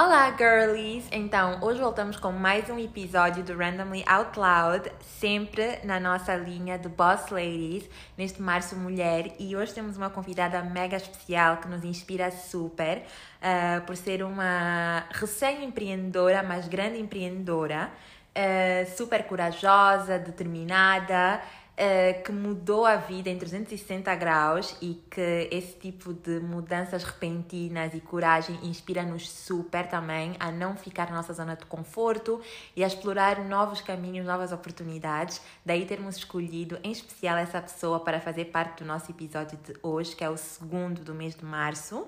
Olá, 0.00 0.32
girlies! 0.38 1.08
Então, 1.10 1.58
hoje 1.60 1.80
voltamos 1.80 2.16
com 2.16 2.30
mais 2.30 2.70
um 2.70 2.78
episódio 2.78 3.42
do 3.42 3.56
Randomly 3.56 4.04
Out 4.06 4.38
Loud, 4.38 4.92
sempre 5.00 5.80
na 5.82 5.98
nossa 5.98 6.36
linha 6.36 6.78
de 6.78 6.88
Boss 6.88 7.30
Ladies, 7.30 7.90
neste 8.16 8.40
Março 8.40 8.76
Mulher. 8.76 9.34
E 9.40 9.56
hoje 9.56 9.74
temos 9.74 9.96
uma 9.96 10.08
convidada 10.08 10.62
mega 10.62 10.96
especial 10.96 11.56
que 11.56 11.66
nos 11.66 11.84
inspira 11.84 12.30
super, 12.30 12.98
uh, 12.98 13.84
por 13.86 13.96
ser 13.96 14.22
uma 14.22 15.04
recém-empreendedora, 15.10 16.44
mas 16.44 16.68
grande 16.68 17.00
empreendedora, 17.00 17.90
uh, 18.36 18.96
super 18.96 19.24
corajosa, 19.24 20.16
determinada 20.16 21.42
uh, 21.78 22.22
que 22.22 22.32
mudou 22.32 22.84
a 22.84 22.96
vida 22.96 23.30
em 23.30 23.38
360 23.38 24.14
graus 24.16 24.76
e 24.82 25.00
que 25.10 25.48
esse 25.50 25.78
tipo 25.78 26.12
de 26.12 26.40
mudanças 26.40 27.04
repentinas 27.04 27.94
e 27.94 28.00
coragem 28.00 28.58
inspira-nos 28.62 29.30
super 29.30 29.86
também 29.86 30.34
a 30.40 30.50
não 30.50 30.76
ficar 30.76 31.08
na 31.08 31.16
nossa 31.16 31.32
zona 31.32 31.54
de 31.54 31.64
conforto 31.66 32.40
e 32.74 32.82
a 32.82 32.86
explorar 32.86 33.44
novos 33.44 33.80
caminhos, 33.80 34.26
novas 34.26 34.52
oportunidades. 34.52 35.40
Daí 35.64 35.86
termos 35.86 36.16
escolhido 36.16 36.78
em 36.82 36.90
especial 36.90 37.38
essa 37.38 37.60
pessoa 37.60 38.00
para 38.00 38.20
fazer 38.20 38.46
parte 38.46 38.82
do 38.82 38.86
nosso 38.86 39.10
episódio 39.10 39.58
de 39.58 39.74
hoje, 39.82 40.16
que 40.16 40.24
é 40.24 40.28
o 40.28 40.36
segundo 40.36 41.02
do 41.02 41.14
mês 41.14 41.34
de 41.34 41.44
março. 41.44 42.06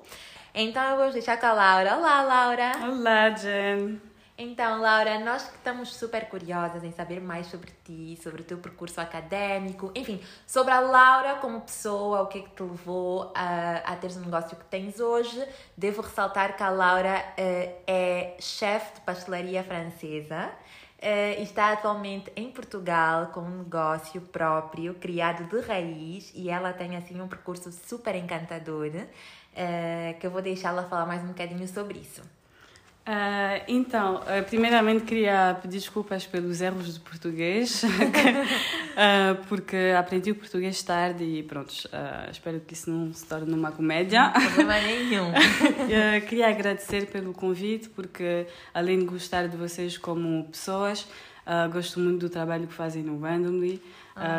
Então 0.53 0.83
eu 0.83 0.97
vou 0.97 1.13
deixar 1.13 1.39
com 1.39 1.47
a 1.47 1.53
Laura. 1.53 1.97
Olá, 1.97 2.23
Laura! 2.23 2.73
Olá, 2.83 3.31
Jen! 3.31 4.10
Então, 4.43 4.81
Laura, 4.81 5.19
nós 5.19 5.43
estamos 5.53 5.95
super 5.95 6.27
curiosas 6.31 6.83
em 6.83 6.91
saber 6.93 7.21
mais 7.21 7.49
sobre 7.49 7.71
ti, 7.85 8.19
sobre 8.23 8.41
o 8.41 8.45
teu 8.45 8.57
percurso 8.57 8.99
acadêmico, 8.99 9.93
enfim, 9.95 10.19
sobre 10.47 10.73
a 10.73 10.81
Laura 10.81 11.35
como 11.35 11.61
pessoa, 11.61 12.23
o 12.23 12.27
que 12.27 12.39
é 12.39 12.41
que 12.41 12.49
te 12.49 12.63
levou 12.63 13.31
a, 13.35 13.83
a 13.85 13.97
teres 13.97 14.17
o 14.17 14.21
negócio 14.21 14.57
que 14.57 14.65
tens 14.65 14.99
hoje. 14.99 15.47
Devo 15.77 16.01
ressaltar 16.01 16.57
que 16.57 16.63
a 16.63 16.71
Laura 16.71 17.23
uh, 17.23 17.83
é 17.87 18.37
chefe 18.41 18.95
de 18.95 19.01
pastelaria 19.03 19.63
francesa. 19.63 20.51
Uh, 20.99 21.43
está 21.43 21.73
atualmente 21.73 22.33
em 22.35 22.51
Portugal 22.51 23.27
com 23.35 23.41
um 23.41 23.59
negócio 23.59 24.23
próprio, 24.23 24.95
criado 24.95 25.45
de 25.51 25.61
raiz, 25.61 26.33
e 26.35 26.49
ela 26.49 26.73
tem 26.73 26.97
assim 26.97 27.21
um 27.21 27.29
percurso 27.29 27.71
super 27.71 28.15
encantador, 28.15 28.89
uh, 28.89 30.19
que 30.19 30.27
eu 30.27 30.31
vou 30.31 30.41
deixá-la 30.41 30.85
falar 30.85 31.05
mais 31.05 31.23
um 31.23 31.29
bocadinho 31.29 31.69
sobre 31.69 31.99
isso. 31.99 32.40
Uh, 33.01 33.65
então, 33.67 34.17
uh, 34.17 34.45
primeiramente 34.47 35.05
queria 35.05 35.59
pedir 35.61 35.79
desculpas 35.79 36.27
pelos 36.27 36.61
erros 36.61 36.95
de 36.95 37.01
português, 37.01 37.83
uh, 37.83 39.45
porque 39.49 39.95
aprendi 39.99 40.31
o 40.31 40.35
português 40.35 40.83
tarde 40.83 41.25
e 41.25 41.43
pronto, 41.43 41.73
espero 42.31 42.61
que 42.61 42.75
isso 42.75 42.91
não 42.91 43.13
se 43.13 43.27
torne 43.27 43.53
uma 43.53 43.73
comédia. 43.73 44.25
Não 44.25 44.33
problema 44.33 44.81
nenhum. 44.81 45.33
queria 46.29 46.49
agradecer 46.51 47.07
pelo 47.07 47.33
convite, 47.33 47.89
porque 47.89 48.47
além 48.73 48.99
de 48.99 49.07
gostar 49.07 49.49
de 49.49 49.57
vocês 49.57 49.97
como 49.97 50.45
pessoas, 50.45 51.09
gosto 51.73 51.99
muito 51.99 52.21
do 52.21 52.29
trabalho 52.29 52.67
que 52.67 52.75
fazem 52.75 53.03
no 53.03 53.19
Randomly. 53.19 53.83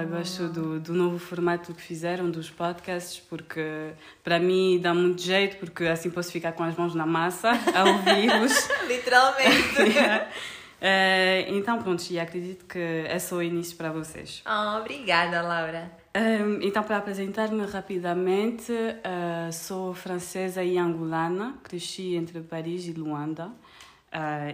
Gosto 0.09 0.47
do, 0.47 0.79
do 0.79 0.93
novo 0.93 1.17
formato 1.17 1.73
que 1.73 1.81
fizeram, 1.81 2.29
dos 2.29 2.49
podcasts, 2.49 3.19
porque 3.19 3.93
para 4.23 4.39
mim 4.39 4.79
dá 4.79 4.93
muito 4.93 5.21
jeito, 5.21 5.57
porque 5.57 5.85
assim 5.85 6.09
posso 6.09 6.31
ficar 6.31 6.51
com 6.51 6.63
as 6.63 6.75
mãos 6.75 6.93
na 6.93 7.05
massa 7.05 7.51
a 7.73 7.83
ouvir-vos. 7.85 8.69
Literalmente. 8.87 9.81
yeah. 9.81 10.27
uh, 10.27 11.55
então, 11.55 11.81
pronto, 11.81 12.03
e 12.11 12.19
acredito 12.19 12.65
que 12.65 12.79
é 12.79 13.17
só 13.17 13.37
o 13.37 13.41
início 13.41 13.75
para 13.75 13.91
vocês. 13.91 14.43
Oh, 14.45 14.79
obrigada, 14.79 15.41
Laura. 15.41 15.91
Um, 16.15 16.61
então, 16.61 16.83
para 16.83 16.97
apresentar-me 16.97 17.65
rapidamente, 17.65 18.71
uh, 18.71 19.51
sou 19.51 19.93
francesa 19.93 20.61
e 20.63 20.77
angolana, 20.77 21.55
cresci 21.63 22.15
entre 22.15 22.41
Paris 22.41 22.85
e 22.85 22.91
Luanda, 22.91 23.49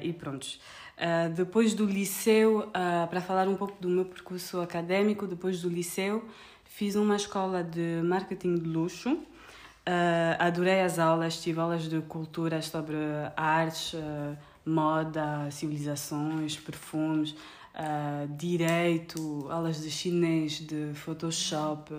e 0.01 0.13
pronto. 0.13 0.47
Uh, 0.97 1.29
depois 1.31 1.75
do 1.75 1.85
liceu, 1.85 2.69
uh, 2.69 3.07
para 3.07 3.21
falar 3.21 3.47
um 3.47 3.55
pouco 3.55 3.79
do 3.79 3.87
meu 3.87 4.03
percurso 4.03 4.59
acadêmico, 4.59 5.27
depois 5.27 5.61
do 5.61 5.69
liceu, 5.69 6.25
fiz 6.65 6.95
uma 6.95 7.15
escola 7.15 7.63
de 7.63 8.01
marketing 8.03 8.55
de 8.55 8.67
luxo. 8.67 9.13
Uh, 9.13 10.35
adorei 10.39 10.81
as 10.81 10.97
aulas, 10.97 11.39
tive 11.39 11.59
aulas 11.59 11.87
de 11.87 12.01
cultura 12.01 12.63
sobre 12.63 12.95
artes, 13.35 13.93
moda, 14.65 15.49
civilizações, 15.51 16.57
perfumes, 16.57 17.35
direito, 18.31 19.47
aulas 19.51 19.81
de 19.81 19.91
chinês, 19.91 20.53
de 20.53 20.93
Photoshop, 20.95 21.93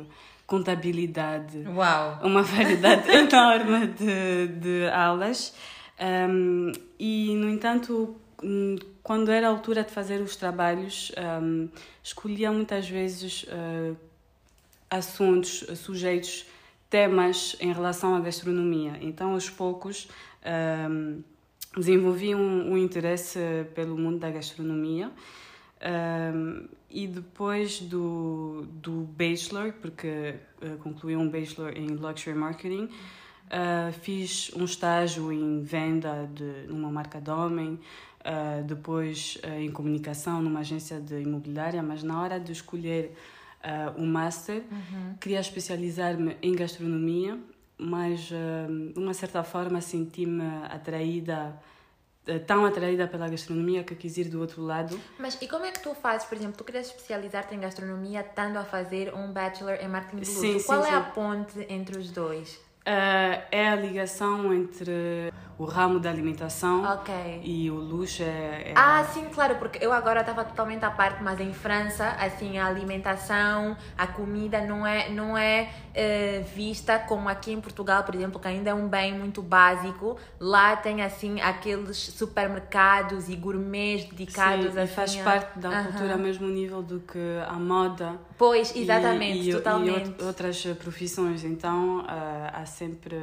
contabilidade. 0.45 1.65
Uau! 1.69 2.19
Uma 2.25 2.43
variedade 2.43 3.09
enorme 3.15 3.87
de, 3.87 4.49
de 4.49 4.89
aulas. 4.91 5.55
Um, 6.01 6.73
e, 6.99 7.35
no 7.35 7.49
entanto, 7.49 8.17
Hum, 8.43 8.77
quando 9.03 9.31
era 9.31 9.49
a 9.49 9.51
altura 9.51 9.83
de 9.83 9.91
fazer 9.91 10.21
os 10.21 10.37
trabalhos, 10.37 11.11
um, 11.43 11.69
escolhia 12.03 12.53
muitas 12.53 12.89
vezes 12.89 13.45
uh, 13.45 13.97
assuntos, 14.89 15.67
sujeitos, 15.77 16.47
temas 16.89 17.57
em 17.61 17.73
relação 17.73 18.15
à 18.15 18.21
gastronomia. 18.21 18.97
Então, 19.01 19.33
aos 19.33 19.51
poucos, 19.51 20.09
um, 20.91 21.23
desenvolvi 21.77 22.35
um, 22.35 22.73
um, 22.73 22.79
interesse 22.79 23.39
pelo 23.75 23.99
mundo 23.99 24.19
da 24.19 24.31
gastronomia. 24.31 25.11
E 26.91 27.07
depois 27.07 27.81
do, 27.81 28.65
do 28.73 29.03
bachelor, 29.03 29.75
porque 29.75 30.35
uh, 30.63 30.79
concluí 30.79 31.15
um 31.15 31.29
bachelor 31.29 31.77
em 31.77 31.89
luxury 31.89 32.35
marketing, 32.35 32.89
uh, 33.49 33.93
fiz 34.01 34.51
um 34.55 34.65
estágio 34.65 35.33
em 35.33 35.63
venda 35.63 36.29
de 36.33 36.67
numa 36.69 36.91
marca 36.91 37.21
de 37.21 37.31
homem, 37.31 37.81
uh, 38.21 38.63
depois 38.65 39.39
uh, 39.45 39.61
em 39.61 39.71
comunicação 39.71 40.43
numa 40.43 40.61
agência 40.61 41.01
de 41.01 41.21
imobiliária, 41.21 41.83
mas 41.83 42.03
na 42.03 42.21
hora 42.21 42.39
de 42.39 42.53
escolher 42.53 43.15
o 43.97 44.07
master, 44.07 44.63
uhum. 44.71 45.15
queria 45.21 45.41
especializar-me 45.41 46.37
em 46.41 46.55
gastronomia, 46.55 47.37
mas 47.77 48.21
de 48.21 48.99
uma 48.99 49.13
certa 49.13 49.43
forma 49.43 49.81
senti-me 49.81 50.45
atraída 50.71 51.61
tão 52.47 52.65
atraída 52.65 53.09
pela 53.09 53.29
gastronomia 53.29 53.83
que 53.83 53.97
quis 53.97 54.17
ir 54.17 54.29
do 54.29 54.41
outro 54.41 54.63
lado. 54.63 54.99
Mas 55.19 55.37
e 55.43 55.49
como 55.49 55.65
é 55.65 55.73
que 55.73 55.81
tu 55.81 55.93
fazes, 55.93 56.27
por 56.29 56.37
exemplo, 56.39 56.57
tu 56.57 56.65
queres 56.65 56.87
especializar-te 56.87 57.53
em 57.55 57.59
gastronomia 57.59 58.21
estando 58.21 58.59
a 58.59 58.65
fazer 58.65 59.13
um 59.13 59.33
bachelor 59.33 59.75
em 59.81 59.89
marketing 59.89 60.23
de 60.23 60.31
luxo? 60.31 60.41
Sim, 60.41 60.63
Qual 60.65 60.83
sim, 60.83 60.89
é 60.89 60.93
sim. 60.93 60.97
a 60.97 61.01
ponte 61.03 61.67
entre 61.69 61.99
os 61.99 62.11
dois? 62.13 62.68
Uh, 62.89 63.43
é 63.53 63.69
a 63.69 63.77
ligação 63.77 64.51
entre 64.55 65.31
o 65.59 65.65
ramo 65.65 65.99
da 65.99 66.09
alimentação 66.09 66.91
okay. 67.01 67.43
e 67.43 67.69
o 67.69 67.75
luxo 67.75 68.23
é, 68.23 68.71
é, 68.71 68.73
Ah, 68.77 69.05
sim, 69.05 69.27
claro, 69.27 69.57
porque 69.57 69.85
eu 69.85 69.93
agora 69.93 70.21
estava 70.21 70.45
totalmente 70.45 70.85
à 70.85 70.91
parte, 70.91 71.21
mas 71.23 71.41
em 71.41 71.53
França, 71.53 72.09
assim, 72.11 72.59
a 72.59 72.67
alimentação, 72.67 73.77
a 73.97 74.07
comida 74.07 74.65
não 74.65 74.87
é, 74.87 75.11
não 75.11 75.37
é 75.37 75.69
uh, 75.91 76.45
vista 76.55 76.99
como 77.01 77.29
aqui 77.29 77.53
em 77.53 77.61
Portugal, 77.61 78.05
por 78.05 78.15
exemplo, 78.15 78.41
que 78.41 78.47
ainda 78.47 78.71
é 78.71 78.75
um 78.75 78.87
bem 78.89 79.13
muito 79.19 79.43
básico. 79.43 80.17
Lá 80.39 80.77
tem, 80.77 81.03
assim, 81.03 81.41
aqueles 81.41 81.97
supermercados 81.97 83.29
e 83.29 83.35
gourmets 83.35 84.09
dedicados 84.09 84.73
sim, 84.73 84.81
assim, 84.81 84.95
faz 84.95 85.17
parte 85.17 85.59
da 85.59 85.83
cultura 85.83 86.13
ao 86.13 86.19
mesmo 86.19 86.47
nível 86.47 86.83
do 86.83 87.01
que 87.01 87.19
a 87.49 87.55
moda. 87.55 88.17
Pois, 88.39 88.75
exatamente, 88.77 89.39
e, 89.41 89.51
e, 89.51 89.53
totalmente. 89.53 90.15
E 90.21 90.25
outras 90.25 90.65
profissões, 90.79 91.43
então 91.43 92.01
uh, 92.01 92.05
há 92.53 92.65
sempre 92.65 93.17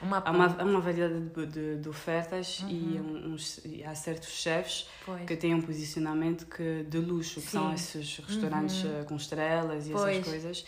uma, 0.00 0.22
há 0.24 0.30
uma, 0.30 0.46
uma 0.62 0.80
variedade 0.80 1.20
de, 1.20 1.46
de 1.46 1.76
de, 1.76 1.88
ofertas 1.88 2.60
uhum. 2.60 2.70
e, 2.70 3.28
uns, 3.28 3.60
e 3.64 3.84
há 3.84 3.94
certos 3.94 4.30
chefes 4.30 4.88
pois. 5.04 5.24
que 5.26 5.36
têm 5.36 5.54
um 5.54 5.60
posicionamento 5.60 6.46
que, 6.46 6.84
de 6.88 6.98
luxo, 6.98 7.40
que 7.40 7.46
são 7.48 7.72
esses 7.74 8.18
restaurantes 8.18 8.82
uhum. 8.82 9.00
Eh, 9.00 9.04
com 9.04 9.16
estrelas 9.16 9.88
e 9.88 9.92
pois. 9.92 10.16
essas 10.16 10.28
coisas. 10.28 10.66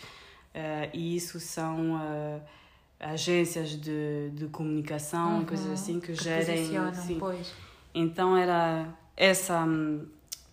E 0.93 1.15
isso 1.15 1.39
são 1.39 1.99
agências 2.99 3.69
de, 3.69 4.29
de 4.31 4.47
comunicação 4.47 5.41
e 5.41 5.45
coisas 5.45 5.67
uhum. 5.67 5.73
assim 5.73 5.99
que, 5.99 6.13
que 6.13 6.23
gerem. 6.23 6.67
Sim. 6.93 7.17
Pois. 7.19 7.53
Então 7.93 8.37
era 8.37 8.87
essa. 9.15 9.65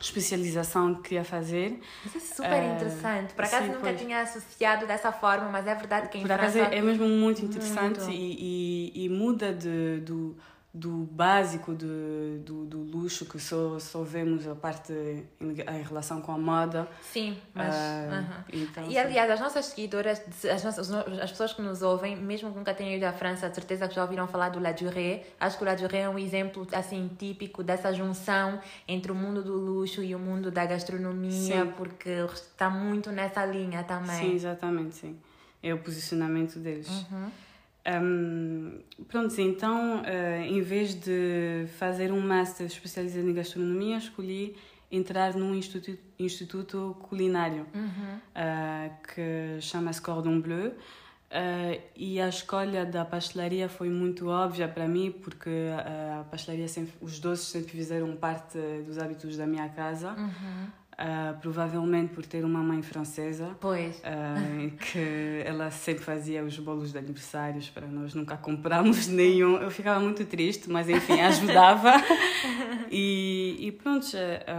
Especialização 0.05 0.95
que 0.97 1.09
queria 1.09 1.25
fazer. 1.25 1.81
Isso 2.05 2.19
é 2.19 2.21
super 2.21 2.63
uh, 2.63 2.75
interessante. 2.75 3.35
Por 3.35 3.45
acaso 3.45 3.65
sim, 3.65 3.73
nunca 3.73 3.81
pois. 3.81 4.01
tinha 4.01 4.21
associado 4.21 4.87
dessa 4.87 5.11
forma, 5.11 5.49
mas 5.49 5.67
é 5.67 5.75
verdade 5.75 6.09
que 6.09 6.19
em 6.19 6.21
Por 6.23 6.29
França... 6.29 6.61
acaso 6.61 6.75
é 6.75 6.81
mesmo 6.83 7.09
muito 7.09 7.45
interessante 7.45 8.01
muito. 8.01 8.13
E, 8.13 8.93
e, 8.95 9.05
e, 9.05 9.09
muda 9.09 9.53
de, 9.53 10.01
do, 10.01 10.37
do 10.75 10.91
básico 11.13 11.73
de, 11.73 12.41
do, 12.45 12.65
do 12.65 12.79
luxo 12.79 13.25
que 13.27 13.39
só, 13.39 13.79
só 13.79 14.03
vemos 14.03 14.45
a 14.45 14.57
parte 14.57 14.93
em, 15.41 15.51
em 15.51 15.83
relação 15.85 16.21
com 16.21 16.33
a 16.33 16.39
moda. 16.39 16.89
Sim, 17.01 17.39
mas. 17.55 17.73
Uh, 17.73 17.79
uh 17.79 18.25
-huh. 18.25 18.45
então, 18.53 18.91
e 18.91 18.99
aliás, 18.99 19.31
as 19.31 19.39
nossas 19.39 19.67
seguidoras, 19.67 20.21
as, 20.53 20.65
nossas, 20.65 20.93
as 20.93 21.31
pessoas 21.31 21.53
que 21.53 21.63
nos 21.63 21.81
ouvem, 21.81 22.17
mesmo 22.17 22.51
que 22.51 22.59
nunca 22.59 22.75
tenham 22.75 22.93
ido 22.93 23.05
à 23.05 23.13
França, 23.13 23.49
de 23.49 23.55
certeza 23.55 23.87
que 23.87 23.95
já 23.95 24.03
ouviram 24.03 24.27
falar 24.27 24.49
do 24.49 24.59
La 24.59 24.73
Durée. 24.73 25.25
Acho 25.39 25.57
que 25.57 25.63
o 25.63 25.67
La 25.67 25.77
Durée 25.77 26.01
é 26.01 26.09
um 26.09 26.19
exemplo 26.19 26.67
assim 26.73 27.09
típico 27.17 27.63
dessa 27.63 27.93
junção 27.93 28.59
entre 28.89 29.13
o 29.13 29.15
mundo 29.15 29.45
do 29.45 29.55
luxo 29.55 30.03
e 30.03 30.13
o 30.13 30.19
mundo 30.19 30.51
da 30.51 30.67
gastronomia, 30.67 31.65
sim. 31.65 31.73
porque 31.77 32.11
está 32.35 32.69
muito 32.69 33.13
nessa 33.13 33.47
linha 33.47 33.85
também. 33.85 34.19
Sim, 34.19 34.35
exatamente, 34.35 34.97
sim. 34.97 35.17
É 35.63 35.73
o 35.73 35.79
posicionamento 35.79 36.59
deles. 36.59 36.89
Uhum. 36.89 37.31
Um, 37.87 38.79
pronto, 39.09 39.39
então, 39.41 40.01
uh, 40.03 40.43
em 40.43 40.61
vez 40.63 40.95
de 40.95 41.67
fazer 41.79 42.11
um 42.11 42.21
master 42.21 42.67
especializado 42.67 43.29
em 43.29 43.35
gastronomia, 43.35 43.99
escolhi 43.99 44.57
entrar 44.91 45.35
num 45.35 45.55
instituto, 45.55 45.99
instituto 46.19 46.97
culinário 47.03 47.67
Uhum. 47.75 48.17
uh, 48.17 48.91
que 49.15 49.61
chama-se 49.61 50.01
Cordon 50.01 50.41
Bleu. 50.41 50.69
Uh, 50.69 51.83
e 51.97 52.21
a 52.21 52.29
escolha 52.29 52.87
da 52.87 53.05
pastelaria 53.05 53.69
foi 53.69 53.89
muito 53.91 54.29
óbvia 54.29 54.69
para 54.69 54.87
mim, 54.87 55.11
porque 55.11 55.51
a 56.21 56.25
pastelaria 56.31 56.69
sempre, 56.69 56.95
os 57.01 57.19
doces 57.19 57.49
sempre 57.49 57.73
fizeram 57.73 58.15
parte 58.15 58.57
dos 58.87 58.99
hábitos 58.99 59.37
da 59.37 59.45
minha 59.45 59.69
casa. 59.69 60.13
Uhum. 60.13 60.67
Uh, 60.97 61.37
provavelmente 61.41 62.15
por 62.15 62.25
ter 62.25 62.45
uma 62.45 62.61
mãe 62.61 62.81
francesa, 62.81 63.57
Pois. 63.61 63.97
uh, 64.07 64.77
que 64.77 65.43
ela 65.45 65.69
sempre 65.69 66.05
fazia 66.05 66.45
os 66.45 66.57
bolos 66.61 66.93
de 66.93 66.99
aniversários 66.99 67.69
para 67.69 67.85
nós, 67.89 68.15
nunca 68.15 68.37
compramos 68.37 69.07
nenhum. 69.11 69.57
Eu 69.57 69.73
ficava 69.73 69.99
muito 69.99 70.25
triste, 70.25 70.71
mas 70.71 70.89
enfim, 70.89 71.21
ajudava. 71.21 71.95
e, 72.93 73.57
e 73.59 73.73
pronto. 73.73 74.07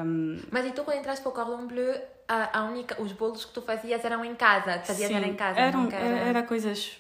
Um... 0.05 0.37
Mas 0.51 0.65
e 0.65 0.71
tu 0.73 0.83
quando 0.83 0.97
entraste 0.97 1.23
para 1.23 1.29
o 1.29 1.33
Cordon 1.33 1.67
Bleu, 1.67 1.95
a, 2.27 2.59
a 2.59 2.63
única, 2.65 3.01
os 3.01 3.13
bolos 3.13 3.45
que 3.45 3.53
tu 3.53 3.61
fazias 3.61 4.03
eram 4.03 4.25
em 4.25 4.35
casa? 4.35 4.79
Fazias 4.79 5.07
Sim, 5.07 5.15
era 5.15 5.27
em 5.27 5.35
casa? 5.35 5.57
eram, 5.57 5.83
nunca 5.83 5.95
era... 5.95 6.17
era 6.17 6.43
coisas 6.43 6.97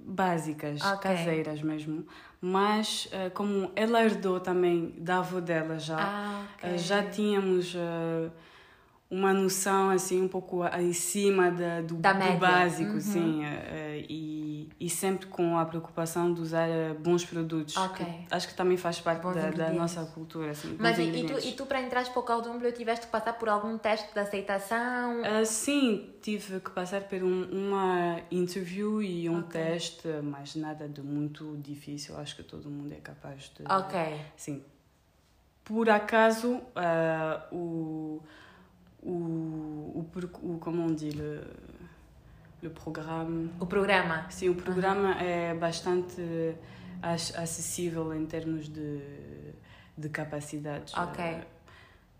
básicas, 0.00 0.82
Ok. 0.82 1.02
caseiras 1.02 1.62
mesmo. 1.62 2.04
Mas 2.40 3.08
como 3.32 3.70
ela 3.76 4.02
herdou 4.02 4.40
também 4.40 4.92
da 4.98 5.18
avó 5.18 5.38
dela 5.40 5.78
já, 5.78 5.96
Ah, 5.98 6.44
ok. 6.58 6.70
uh, 6.74 6.78
já 6.78 7.02
tínhamos 7.04 7.74
uma 9.08 9.32
noção 9.32 9.90
assim 9.90 10.20
um 10.20 10.26
pouco 10.26 10.66
em 10.66 10.92
cima 10.92 11.50
da, 11.50 11.80
do, 11.80 11.94
Da 11.96 12.12
do 12.12 12.38
básico, 12.38 12.94
Uhum. 12.94 13.00
sim, 13.00 13.44
uh, 13.44 13.46
uh, 13.46 14.06
e, 14.08 14.68
e 14.80 14.90
sempre 14.90 15.26
com 15.26 15.56
a 15.56 15.64
preocupação 15.64 16.34
de 16.34 16.40
usar 16.40 16.68
uh, 16.68 16.94
bons 16.98 17.24
produtos. 17.24 17.76
Ok. 17.76 18.04
que 18.04 18.34
acho 18.34 18.48
que 18.48 18.54
também 18.54 18.76
faz 18.76 19.00
parte 19.00 19.22
da, 19.22 19.50
da 19.50 19.70
nossa 19.70 20.04
cultura. 20.06 20.50
Assim, 20.50 20.76
Mas 20.80 20.98
e, 20.98 21.02
e 21.02 21.24
tu, 21.24 21.38
e 21.38 21.52
tu 21.52 21.66
para 21.66 21.80
entrares 21.80 22.08
para 22.08 22.18
o 22.18 22.22
Cordon 22.24 22.58
Bleu 22.58 22.72
tiveste 22.72 23.06
que 23.06 23.12
passar 23.12 23.34
por 23.34 23.48
algum 23.48 23.78
teste 23.78 24.12
de 24.12 24.18
aceitação? 24.18 25.22
Ah, 25.24 25.44
sim, 25.44 26.10
tive 26.20 26.58
que 26.58 26.70
passar 26.70 27.02
por 27.02 27.22
um, 27.22 27.44
uma 27.44 28.20
interview 28.28 29.00
e 29.00 29.30
um 29.30 29.38
Ok. 29.38 29.52
teste, 29.60 30.08
mas 30.24 30.56
nada 30.56 30.88
de 30.88 31.00
muito 31.00 31.56
difícil. 31.58 32.16
Acho 32.18 32.34
que 32.34 32.42
todo 32.42 32.68
mundo 32.68 32.92
é 32.92 32.96
capaz 33.00 33.52
de. 33.56 33.62
Ok. 33.72 34.20
Sim. 34.36 34.64
Por 35.64 35.88
acaso, 35.90 36.60
ah, 36.76 37.44
o, 37.52 38.20
o, 39.10 40.00
o, 40.00 40.04
per- 40.12 40.28
o. 40.42 40.58
Como 40.58 40.82
on 40.82 40.94
dit? 40.94 41.12
Le, 41.16 41.42
le 42.62 42.70
programme. 42.70 43.50
O 43.60 43.66
programa? 43.66 44.26
Sim, 44.30 44.48
o 44.50 44.54
programa 44.54 45.12
é 45.20 45.54
bastante 45.54 46.20
ac- 47.02 47.36
acessível 47.36 48.12
em 48.14 48.26
termos 48.26 48.68
de, 48.68 49.00
de 49.96 50.08
capacidades. 50.08 50.94
Ok. 50.94 51.24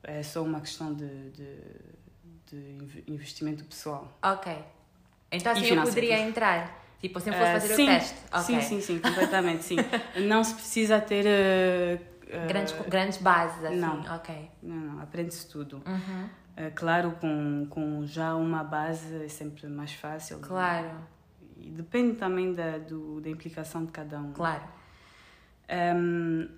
É 0.03 0.23
só 0.23 0.43
uma 0.43 0.61
questão 0.61 0.95
de, 0.95 1.31
de, 1.31 1.59
de 2.51 2.57
inv- 2.85 3.05
investimento 3.09 3.65
pessoal. 3.65 4.17
Ok. 4.23 4.53
Então 5.33 5.53
assim 5.53 5.67
eu 5.75 5.83
poderia 5.83 6.19
entrar? 6.21 6.85
Tipo, 7.01 7.19
se 7.21 7.29
eu 7.29 7.35
fosse 7.35 7.51
Ah, 7.51 7.61
fazer 7.61 7.75
sim, 7.75 7.83
o 7.83 7.87
teste? 7.87 8.15
Ok. 8.33 8.43
Sim, 8.43 8.61
sim, 8.63 8.81
sim, 8.81 8.99
completamente, 9.01 9.65
sim. 9.65 9.77
Não 10.29 10.43
se 10.45 10.55
precisa 10.55 11.01
ter... 11.01 11.27
eh, 11.27 11.99
eh, 12.29 12.47
Grandes, 12.47 12.73
grandes 12.89 13.19
bases, 13.19 13.65
assim? 13.65 13.77
não. 13.77 14.01
Ok. 14.17 14.51
Não, 14.63 14.77
não, 14.77 15.01
aprende-se 15.03 15.47
tudo. 15.49 15.83
Uhum. 15.87 16.29
Eh, 16.57 16.71
claro, 16.71 17.13
com, 17.21 17.67
com 17.69 18.07
já 18.07 18.35
uma 18.35 18.65
base 18.65 19.15
é 19.25 19.29
sempre 19.29 19.67
mais 19.67 19.93
fácil. 19.93 20.39
Claro, 20.41 20.91
E 21.59 21.71
depende 21.71 22.17
também 22.17 22.53
da, 22.55 22.79
do, 22.79 23.21
da 23.21 23.29
implicação 23.29 23.85
de 23.85 23.93
cada 23.93 24.19
um. 24.19 24.33
claro. 24.33 24.65
Um, 25.69 26.49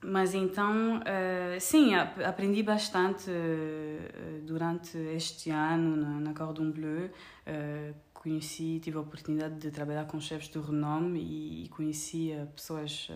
mas 0.00 0.34
então, 0.34 0.98
uh, 1.00 1.60
sim, 1.60 1.94
ap- 1.94 2.20
aprendi 2.22 2.62
bastante 2.62 3.28
uh, 3.28 4.40
durante 4.46 4.96
este 4.96 5.50
ano 5.50 5.96
na, 5.96 6.20
na 6.20 6.32
Cordon 6.34 6.70
Bleu. 6.70 7.06
Uh, 7.46 7.92
conheci, 8.14 8.78
tive 8.82 8.96
a 8.98 9.00
oportunidade 9.00 9.56
de 9.56 9.70
trabalhar 9.70 10.06
com 10.06 10.20
chefes 10.20 10.48
de 10.48 10.58
renome 10.58 11.18
e, 11.20 11.64
e 11.64 11.68
conheci 11.68 12.32
pessoas 12.54 13.08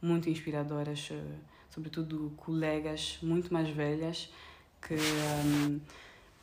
muito 0.00 0.28
inspiradoras, 0.28 1.10
sobretudo 1.70 2.32
colegas 2.36 3.18
muito 3.22 3.52
mais 3.52 3.68
velhas 3.70 4.30
que 4.86 4.94
um, 4.94 5.80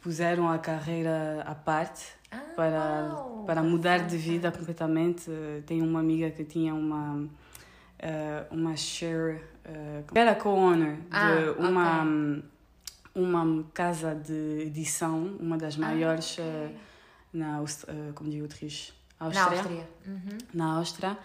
puseram 0.02 0.50
a 0.50 0.58
carreira 0.58 1.44
à 1.46 1.54
parte 1.54 2.06
Ah, 2.32 2.38
para, 2.56 3.16
para 3.46 3.64
mudar 3.64 4.00
de 4.08 4.18
vida 4.18 4.52
completamente. 4.52 5.30
Eh, 5.30 5.62
Tenho 5.66 5.84
uma 5.86 6.00
amiga 6.00 6.30
que 6.32 6.44
tinha 6.46 6.74
uma, 6.74 7.28
eh, 8.00 8.46
uma 8.52 8.76
share, 8.76 9.42
eh, 9.66 10.04
era 10.14 10.36
co-owner 10.36 10.96
de 10.98 11.02
Ah, 11.12 11.56
uma, 11.58 12.04
ok. 12.04 12.44
uma 13.16 13.64
casa 13.74 14.14
de 14.16 14.62
edição, 14.68 15.36
uma 15.40 15.58
das 15.58 15.76
maiores 15.76 16.38
Ah, 16.40 16.44
eh, 16.44 16.66
ok. 16.68 16.78
na, 17.34 17.64
eh, 17.88 18.12
como 18.16 18.30
digo, 18.30 18.44
Autriche, 18.46 18.94
Na 19.20 19.26
Áustria, 19.26 19.58
Áustria. 19.58 19.90
Uhum. 20.08 20.38
na 20.54 20.66
Áustria. 20.78 21.18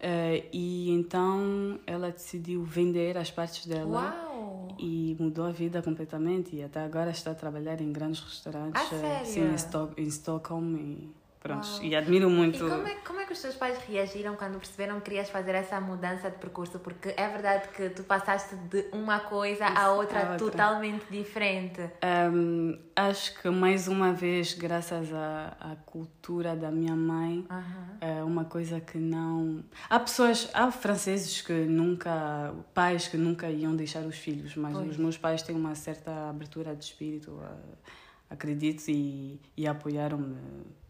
Eh, 0.00 0.44
e 0.52 0.90
então 0.90 1.78
ela 1.86 2.10
decidiu 2.10 2.62
vender 2.64 3.16
as 3.16 3.30
partes 3.30 3.64
dela 3.66 4.14
Uau! 4.14 4.55
E 4.78 5.16
mudou 5.18 5.46
a 5.46 5.50
vida 5.50 5.82
completamente 5.82 6.54
e 6.56 6.62
até 6.62 6.80
agora 6.84 7.10
está 7.10 7.30
a 7.30 7.34
trabalhar 7.34 7.80
em 7.80 7.92
grandes 7.92 8.20
restaurantes 8.20 8.80
Ah, 8.82 8.94
eh, 8.94 8.98
sério? 9.00 9.26
sim, 9.26 9.40
em, 9.42 9.54
Stock, 9.54 10.00
em 10.00 10.06
Stockholm 10.06 10.76
e 10.76 11.10
pronto 11.46 11.66
Uau. 11.66 11.82
e 11.82 11.94
admiro 11.96 12.28
muito 12.30 12.56
E 12.66 12.70
como 12.70 12.86
é, 12.88 12.94
como 12.96 13.20
é 13.20 13.24
que 13.24 13.32
os 13.32 13.40
teus 13.40 13.54
pais 13.54 13.78
reagiram 13.88 14.34
quando 14.36 14.58
perceberam 14.58 14.96
que 14.98 15.06
querias 15.06 15.30
fazer 15.30 15.54
essa 15.54 15.80
mudança 15.80 16.30
de 16.30 16.36
percurso? 16.38 16.78
Porque 16.78 17.14
é 17.16 17.28
verdade 17.28 17.68
que 17.68 17.90
tu 17.90 18.02
passaste 18.04 18.54
de 18.56 18.86
uma 18.92 19.20
coisa 19.20 19.66
à 19.66 19.72
Isso, 19.72 19.90
outra, 20.00 20.18
à 20.20 20.32
outra. 20.32 20.38
totalmente 20.38 21.04
diferente. 21.10 21.80
Um, 22.32 22.78
acho 22.94 23.40
que 23.40 23.48
mais 23.50 23.88
uma 23.88 24.12
vez 24.12 24.54
graças 24.54 25.12
à, 25.12 25.56
à 25.60 25.76
cultura 25.84 26.56
da 26.56 26.70
minha 26.70 26.94
mãe 26.96 27.46
é 28.00 28.22
uma 28.24 28.44
coisa 28.44 28.80
que 28.80 28.98
não 28.98 29.62
há 29.88 29.98
pessoas 30.00 30.48
há 30.54 30.70
franceses 30.70 31.40
que 31.42 31.52
nunca 31.52 32.54
pais 32.74 33.08
que 33.08 33.16
nunca 33.16 33.48
iam 33.48 33.74
deixar 33.76 34.00
os 34.04 34.16
filhos 34.16 34.56
mas 34.56 34.72
Pois. 34.72 34.90
os 34.90 34.96
meus 34.96 35.16
pais 35.18 35.42
têm 35.42 35.54
uma 35.56 35.74
certa 35.74 36.28
abertura 36.30 36.74
de 36.74 36.84
espírito 36.84 37.38
eh, 37.42 37.76
acredito 38.30 38.82
e, 38.88 39.40
e 39.56 39.66
apoiaram-me 39.66 40.36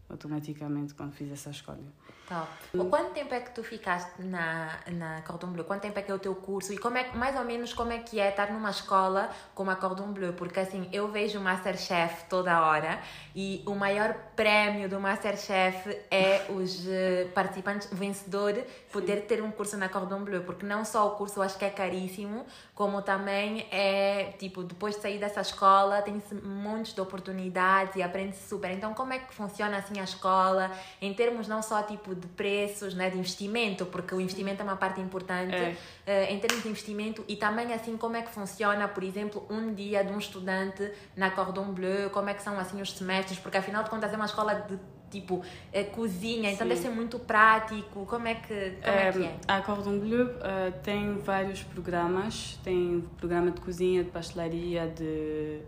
automaticamente 0.09 0.93
quando 0.93 1.13
fiz 1.13 1.31
essa 1.31 1.49
escolha 1.49 1.91
Top. 2.27 2.47
Quanto 2.89 3.11
tempo 3.13 3.33
é 3.33 3.39
que 3.39 3.51
tu 3.51 3.63
ficaste 3.63 4.21
na, 4.21 4.77
na 4.91 5.21
Cordon 5.21 5.47
Bleu? 5.47 5.63
Quanto 5.63 5.81
tempo 5.81 5.97
é 5.97 6.01
que 6.01 6.11
é 6.11 6.13
o 6.13 6.19
teu 6.19 6.35
curso? 6.35 6.73
E 6.73 6.77
como 6.77 6.97
é, 6.97 7.09
mais 7.13 7.37
ou 7.37 7.45
menos 7.45 7.73
como 7.73 7.93
é 7.93 7.99
que 7.99 8.19
é 8.19 8.29
estar 8.29 8.51
numa 8.51 8.69
escola 8.69 9.29
como 9.55 9.71
a 9.71 9.75
Cordon 9.75 10.11
Bleu? 10.11 10.33
Porque 10.33 10.59
assim, 10.59 10.89
eu 10.91 11.07
vejo 11.07 11.39
o 11.39 11.41
Masterchef 11.41 12.25
toda 12.29 12.61
hora 12.61 12.99
e 13.33 13.63
o 13.65 13.73
maior 13.73 14.13
prémio 14.35 14.89
do 14.89 14.99
Masterchef 14.99 15.97
é 16.11 16.45
os 16.49 16.85
eh, 16.87 17.29
participantes, 17.33 17.89
o 17.91 17.95
vencedor, 17.95 18.61
poder 18.91 19.21
ter 19.21 19.41
um 19.41 19.49
curso 19.49 19.77
na 19.77 19.87
Cordon 19.87 20.23
Bleu. 20.25 20.43
Porque 20.43 20.65
não 20.65 20.83
só 20.83 21.07
o 21.07 21.11
curso 21.11 21.39
eu 21.39 21.43
acho 21.43 21.57
que 21.57 21.63
é 21.63 21.69
caríssimo, 21.69 22.45
como 22.75 23.01
também 23.01 23.67
é, 23.71 24.33
tipo, 24.37 24.63
depois 24.63 24.95
de 24.95 25.01
sair 25.01 25.17
dessa 25.17 25.39
escola, 25.39 26.01
tem-se 26.01 26.35
montes 26.35 26.93
de 26.93 26.99
oportunidades 26.99 27.95
e 27.95 28.03
aprende-se 28.03 28.49
super. 28.49 28.71
Então, 28.71 28.93
como 28.93 29.13
é 29.13 29.19
que 29.19 29.33
funciona 29.33 29.77
assim 29.77 29.99
a 29.99 30.03
escola, 30.03 30.69
em 31.01 31.13
termos 31.13 31.47
não 31.47 31.61
só 31.61 31.81
tipo 31.81 32.16
de 32.17 32.27
preços, 32.27 32.93
né, 32.93 33.09
de 33.09 33.17
investimento, 33.17 33.85
porque 33.85 34.13
o 34.13 34.19
investimento 34.21 34.61
é 34.61 34.63
uma 34.63 34.75
parte 34.75 34.99
importante, 34.99 35.55
É. 35.55 35.75
eh, 36.05 36.33
em 36.33 36.39
termos 36.39 36.63
de 36.63 36.69
investimento 36.69 37.23
e 37.27 37.35
também 37.35 37.73
assim 37.73 37.95
como 37.97 38.15
é 38.17 38.21
que 38.21 38.29
funciona, 38.31 38.87
por 38.87 39.03
exemplo, 39.03 39.45
um 39.49 39.73
dia 39.73 40.03
de 40.03 40.11
um 40.11 40.17
estudante 40.17 40.91
na 41.15 41.31
Cordon 41.31 41.71
Bleu, 41.71 42.09
como 42.09 42.29
é 42.29 42.33
que 42.33 42.41
são 42.43 42.59
assim 42.59 42.81
os 42.81 42.91
semestres, 42.91 43.39
porque 43.39 43.57
afinal 43.57 43.83
de 43.83 43.89
contas 43.89 44.11
é 44.11 44.15
uma 44.15 44.25
escola 44.25 44.53
de 44.55 44.77
tipo 45.09 45.41
eh, 45.71 45.85
cozinha, 45.85 46.51
então 46.51 46.65
Sim. 46.65 46.69
deve 46.73 46.81
ser 46.81 46.89
muito 46.89 47.17
prático. 47.19 48.05
Como 48.05 48.27
é 48.27 48.35
que, 48.35 48.71
como 48.83 48.97
é, 48.97 49.11
que 49.11 49.23
é? 49.23 49.35
A 49.47 49.61
Cordon 49.61 49.99
Bleu 49.99 50.29
eh, 50.41 50.71
tem 50.83 51.17
vários 51.19 51.63
programas. 51.63 52.59
Tem 52.63 53.03
programa 53.17 53.51
de 53.51 53.61
cozinha, 53.61 54.03
de 54.03 54.11
pastelaria, 54.11 54.87
de 54.87 55.61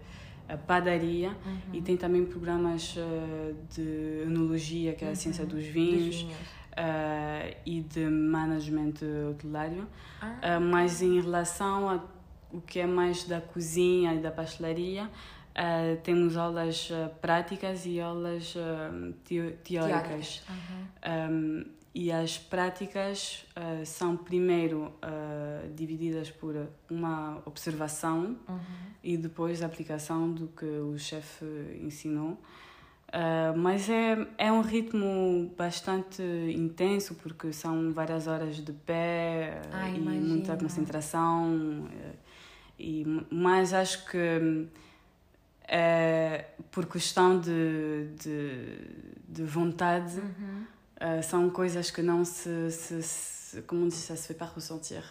eh, 0.50 0.58
padaria 0.58 1.30
Uhum. 1.46 1.74
e 1.74 1.82
tem 1.82 1.96
também 1.96 2.26
programas 2.26 2.96
eh, 2.98 3.54
de 3.74 4.24
enologia, 4.26 4.94
que 4.94 5.06
é 5.06 5.10
a 5.12 5.16
ciência 5.16 5.46
dos 5.46 5.64
Dos 5.64 5.66
vinhos, 5.68 6.16
vinhos. 6.18 6.38
eh, 6.76 7.58
e 7.66 7.82
de 7.82 8.06
management 8.10 8.96
hotelário. 9.32 9.88
Ah, 10.22 10.38
Eh, 10.42 10.60
mas 10.60 11.02
em 11.02 11.22
relação 11.22 11.90
a 11.90 12.00
o 12.52 12.60
que 12.62 12.80
é 12.80 12.88
mais 12.88 13.26
da 13.26 13.40
cozinha 13.40 14.16
e 14.16 14.20
da 14.20 14.32
pastelaria, 14.32 15.08
temos 16.04 16.36
aulas 16.36 16.90
práticas 17.22 17.86
e 17.86 18.00
aulas 18.00 18.56
teóricas. 19.64 20.42
Uhum. 20.50 21.32
Um, 21.32 21.66
e 21.94 22.12
as 22.12 22.38
práticas 22.38 23.46
uh, 23.58 23.86
são 23.86 24.16
primeiro 24.16 24.94
uh, 25.04 25.74
divididas 25.74 26.30
por 26.30 26.56
uma 26.90 27.42
observação 27.46 28.38
Uhum. 28.48 28.58
e 29.04 29.18
depois 29.18 29.64
a 29.64 29.66
aplicação 29.66 30.32
do 30.32 30.48
que 30.50 30.66
o 30.66 30.98
chefe 30.98 31.46
ensinou. 31.82 32.40
Uh, 33.10 33.58
mas 33.58 33.90
é, 33.90 34.28
é 34.38 34.52
um 34.52 34.62
ritmo 34.62 35.52
bastante 35.58 36.22
intenso 36.56 37.16
porque 37.16 37.52
são 37.52 37.92
várias 37.92 38.28
horas 38.28 38.58
de 38.58 38.72
pé 38.72 39.60
ah, 39.72 39.90
e 39.90 39.98
imagino. 39.98 40.28
muita 40.28 40.56
concentração. 40.56 41.90
E, 42.78 43.04
mas 43.32 43.74
acho 43.74 44.06
que 44.06 44.68
é, 45.68 46.46
por 46.72 46.86
questão 46.86 47.40
de, 47.40 48.10
de, 48.20 48.78
de 49.28 49.44
vontade, 49.44 50.20
uhum. 50.20 50.66
Uh, 51.02 51.24
são 51.24 51.50
coisas 51.50 51.92
que 51.92 52.02
não 52.02 52.24
se. 52.24 52.72
se, 52.72 53.04
se 53.04 53.62
como 53.64 53.88
diz, 53.88 53.96
se 53.96 54.16
fait 54.16 54.34
pas 54.34 54.54
ressentir. 54.54 55.04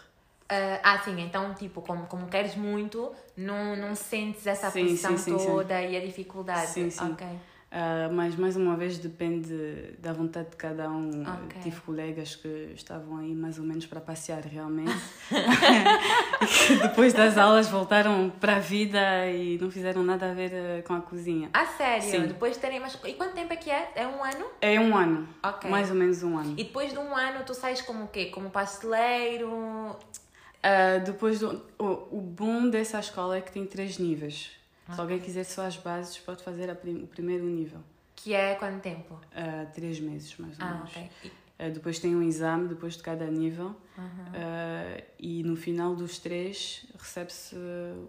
Uh, 0.51 0.81
ah, 0.83 0.99
sim, 1.05 1.21
então, 1.21 1.53
tipo, 1.53 1.83
como, 1.83 2.07
como 2.07 2.27
queres 2.27 2.55
muito, 2.55 3.13
não, 3.37 3.77
não 3.77 3.95
sentes 3.95 4.47
essa 4.47 4.71
sim, 4.71 4.87
pressão 4.87 5.17
sim, 5.19 5.39
sim, 5.39 5.45
toda 5.47 5.83
e 5.83 5.95
a 5.95 6.01
dificuldade. 6.01 6.71
Sim, 6.71 6.89
sim. 6.89 7.13
Ok. 7.13 7.27
Uh, 7.71 8.11
mas 8.15 8.35
mais 8.35 8.57
uma 8.57 8.77
vez 8.77 8.97
depende 8.97 9.95
da 9.99 10.11
vontade 10.11 10.49
de 10.51 10.57
cada 10.57 10.89
um. 10.89 11.23
Ok. 11.23 11.61
Tive 11.63 11.81
colegas 11.83 12.35
que 12.35 12.73
estavam 12.75 13.19
aí 13.19 13.35
mais 13.35 13.59
ou 13.59 13.65
menos 13.65 13.87
para 13.87 14.01
passear 14.01 14.41
realmente. 14.41 14.97
Depois 16.81 17.13
das 17.13 17.37
aulas 17.37 17.69
voltaram 17.69 18.31
para 18.31 18.57
a 18.57 18.59
vida 18.59 19.27
e 19.27 19.59
não 19.59 19.71
fizeram 19.71 20.03
nada 20.03 20.31
a 20.31 20.35
ver 20.35 20.51
uh, 20.51 20.83
com 20.83 20.95
a 20.95 21.01
cozinha. 21.03 21.51
Ah, 21.53 21.67
sério? 21.67 22.11
Sim. 22.11 22.27
Depois 22.27 22.55
de 22.55 22.61
terem. 22.61 22.81
Mas... 22.81 22.99
E 23.05 23.13
quanto 23.13 23.35
tempo 23.35 23.53
é 23.53 23.57
que 23.57 23.71
é? 23.71 23.93
É 23.95 24.07
um 24.07 24.25
ano? 24.25 24.47
É 24.63 24.81
um 24.81 24.97
ano. 24.97 25.29
Ok. 25.43 25.71
Mais 25.71 25.91
ou 25.91 25.97
menos 25.97 26.23
um 26.23 26.39
ano. 26.39 26.53
E 26.53 26.65
depois 26.65 26.91
de 26.91 26.99
um 26.99 27.15
ano 27.15 27.45
tu 27.45 27.53
sais 27.53 27.83
como 27.83 28.05
o 28.05 28.09
quê? 28.09 28.27
Como 28.27 28.49
pasteleiro? 28.49 29.51
Uh, 29.51 31.05
depois 31.05 31.41
do, 31.41 31.63
o, 31.79 32.19
o 32.19 32.21
bom 32.21 32.69
dessa 32.71 32.99
escola 32.99 33.37
é 33.37 33.43
que 33.43 33.53
tem 33.53 33.67
três 33.67 33.99
níveis. 33.99 34.58
Se 34.95 35.01
alguém 35.01 35.19
quiser 35.19 35.45
só 35.45 35.67
as 35.67 35.77
bases, 35.77 36.19
pode 36.19 36.43
fazer 36.43 36.75
prim, 36.77 37.03
o 37.03 37.07
primeiro 37.07 37.45
nível. 37.45 37.81
Que 38.17 38.35
é 38.35 38.55
quanto 38.57 38.81
tempo? 38.81 39.15
Uh, 39.15 39.73
três 39.73 40.01
meses, 40.01 40.37
mais 40.39 40.59
ou 40.59 40.65
Ah, 40.65 40.75
menos. 40.75 40.91
ok. 40.91 41.11
E- 41.25 41.33
Uh, 41.61 41.73
depois 41.73 41.99
tem 41.99 42.15
um 42.15 42.23
exame, 42.23 42.69
depois 42.69 42.97
de 42.97 43.03
cada 43.03 43.27
nível. 43.27 43.75
Uhum. 43.99 44.05
Uh, 44.05 45.03
e 45.19 45.43
no 45.43 45.57
final 45.57 45.97
dos 45.97 46.21
três 46.21 46.87
recebe-se 46.97 47.57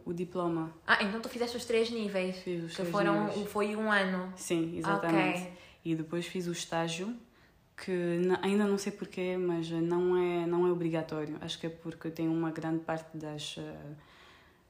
o 0.06 0.14
diploma. 0.14 0.72
Ah, 0.86 1.04
então 1.04 1.20
tu 1.20 1.28
fizeste 1.30 1.58
os 1.58 1.66
três 1.66 1.90
níveis. 1.90 2.38
Fiz 2.38 2.64
os 2.66 2.70
que 2.70 2.76
três 2.76 2.92
foram, 2.92 3.26
níveis. 3.26 3.50
Foi 3.50 3.76
um 3.76 3.92
ano. 3.92 4.32
Sim, 4.36 4.78
exatamente. 4.78 5.40
Ok. 5.42 5.54
E 5.84 5.96
depois 5.96 6.28
fiz 6.28 6.46
o 6.46 6.52
estágio, 6.52 7.16
que 7.76 8.20
ainda 8.44 8.68
não 8.68 8.78
sei 8.78 8.92
porquê, 8.92 9.36
mas 9.36 9.68
não 9.72 10.16
é, 10.16 10.46
não 10.46 10.68
é 10.68 10.72
obrigatório. 10.72 11.36
Acho 11.42 11.58
que 11.60 11.66
é 11.66 11.70
porque 11.72 12.12
tem 12.12 12.28
uma 12.28 12.52
grande 12.52 12.82
parte 12.82 13.18
das, 13.18 13.56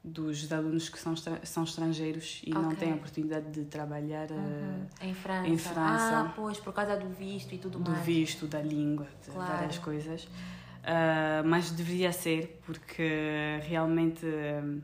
dos 0.04 0.52
alunos 0.52 0.88
que 0.88 0.98
são, 0.98 1.14
são 1.44 1.64
estrangeiros 1.64 2.42
e 2.46 2.52
não 2.52 2.68
Ok. 2.68 2.78
têm 2.78 2.94
a 2.94 2.96
oportunidade 2.96 3.50
de 3.52 3.66
trabalhar 3.66 4.32
uh, 4.32 4.34
Uhum. 4.34 4.86
Em 5.02 5.14
França. 5.14 5.48
em 5.50 5.58
França. 5.58 6.18
Ah, 6.20 6.34
pois, 6.36 6.58
por 6.60 6.74
causa 6.74 6.96
do 6.96 7.10
visto 7.10 7.54
e 7.54 7.58
tudo 7.58 7.80
do 7.80 7.92
mais. 7.92 8.06
visto, 8.06 8.48
da 8.48 8.62
língua, 8.62 9.08
de 9.24 9.32
Claro. 9.32 9.52
várias 9.54 9.78
coisas. 9.78 10.24
Uh, 10.24 11.44
mas 11.46 11.70
deveria 11.72 12.12
ser, 12.14 12.62
porque 12.66 13.60
realmente 13.64 14.26
um, 14.26 14.82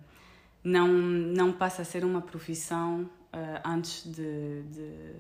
não, 0.64 0.88
não 0.90 1.54
passa 1.54 1.82
a 1.84 1.86
ser 1.86 2.04
uma 2.04 2.22
profissão 2.22 3.04
uh, 3.34 3.62
antes 3.64 4.04
de, 4.06 4.64
de, 4.64 5.14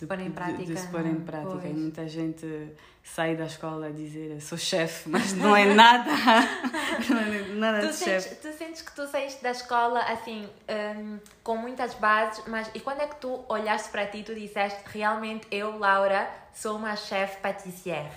de, 0.00 0.06
pôr 0.06 0.18
em 0.20 0.24
de- 0.24 0.30
prática, 0.30 0.64
de 0.64 0.76
se 0.76 0.88
pôr 0.88 1.06
em 1.06 1.20
prática. 1.20 1.58
Pois. 1.60 1.64
E 1.64 1.72
muita 1.80 2.08
gente 2.08 2.72
sai 3.04 3.34
da 3.36 3.46
escola 3.46 3.86
a 3.86 3.90
dizer 3.90 4.40
sou 4.40 4.56
chefe, 4.58 5.08
mas 5.08 5.32
não 5.36 5.56
é 5.56 5.74
nada, 5.74 6.10
não 7.08 7.18
é 7.20 7.42
nada 7.54 7.80
Tu 7.86 7.88
de 7.92 7.96
chefe. 8.04 8.34
tu 8.36 8.52
sentes 8.56 8.82
que 8.82 8.92
tu 8.94 9.06
saíste 9.06 9.42
da 9.42 9.50
escola 9.50 10.00
assim, 10.00 10.48
hum, 10.96 11.18
com 11.42 11.56
muitas 11.56 11.94
bases, 11.94 12.42
mas 12.46 12.70
e 12.74 12.80
quando 12.80 13.00
é 13.00 13.06
que 13.06 13.16
tu 13.16 13.44
olhaste 13.48 13.90
para 13.90 14.06
ti 14.06 14.18
e 14.18 14.22
tu 14.22 14.34
disseste 14.34 14.80
realmente 14.86 15.46
eu, 15.50 15.78
Laura, 15.78 16.28
sou 16.54 16.76
uma 16.76 16.94
chefe 16.96 17.38
patissière? 17.40 18.10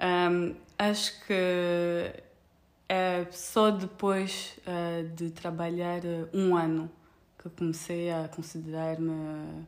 Um, 0.00 0.54
acho 0.78 1.24
que 1.24 2.12
é 2.88 3.24
só 3.30 3.70
depois 3.70 4.58
uh, 4.66 5.08
de 5.14 5.30
trabalhar 5.30 6.00
uh, 6.04 6.28
um 6.34 6.56
ano 6.56 6.90
que 7.38 7.48
comecei 7.50 8.10
a 8.10 8.28
considerar-me 8.28 9.64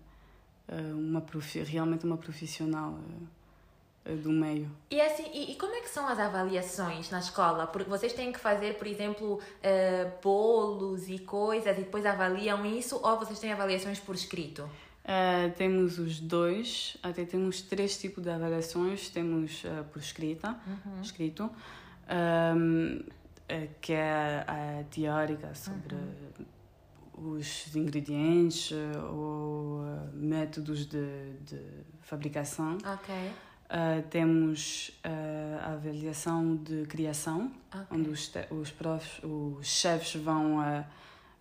uma 0.95 1.21
profi- 1.21 1.63
realmente 1.63 2.05
uma 2.05 2.17
profissional 2.17 2.91
uh, 2.93 4.13
uh, 4.13 4.17
do 4.17 4.31
meio. 4.31 4.71
E 4.91 5.01
assim, 5.01 5.25
e, 5.33 5.53
e 5.53 5.55
como 5.57 5.75
é 5.75 5.81
que 5.81 5.89
são 5.89 6.07
as 6.09 6.19
avaliações 6.19 7.11
na 7.11 7.19
escola? 7.19 7.67
Porque 7.67 7.89
vocês 7.89 8.13
têm 8.13 8.33
que 8.33 8.39
fazer, 8.39 8.77
por 8.79 8.87
exemplo, 8.87 9.41
eh, 9.63 10.11
bolos 10.23 11.09
e 11.09 11.19
coisas 11.19 11.77
e 11.77 11.81
depois 11.81 12.05
avaliam 12.05 12.65
isso 12.67 13.01
ou 13.03 13.19
vocês 13.19 13.39
têm 13.39 13.53
avaliações 13.53 13.99
por 13.99 14.15
escrito? 14.15 14.63
Uh, 15.05 15.53
temos 15.57 16.01
os 16.01 16.19
dois, 16.19 16.97
até 17.01 17.25
temos 17.25 17.63
três 17.63 17.97
tipos 17.97 18.25
de 18.25 18.29
avaliações. 18.31 19.09
Temos 19.09 19.63
uh, 19.63 19.85
por 19.93 20.01
escrita, 20.03 20.59
escrito, 21.01 21.49
um, 22.11 22.97
uh, 22.99 23.69
que 23.81 23.93
é 23.93 24.45
a, 24.45 24.81
a 24.81 24.85
teórica 24.91 25.55
sobre 25.55 25.95
os 27.17 27.75
ingredientes 27.75 28.71
uh, 28.71 28.77
ou 29.13 29.81
uh, 29.83 30.11
métodos 30.15 30.87
de, 30.87 31.33
de 31.45 31.61
fabricação. 32.01 32.79
Uh, 33.67 34.01
temos 34.11 34.91
uh, 35.05 35.59
a 35.61 35.73
avaliação 35.73 36.55
de 36.57 36.87
criação, 36.87 37.51
Ok. 37.75 37.99
onde 37.99 38.11
os, 38.11 38.33
os, 38.51 38.71
profs, 38.71 39.21
os 39.25 39.67
chefes 39.67 40.23
vão 40.23 40.61
a, 40.61 40.85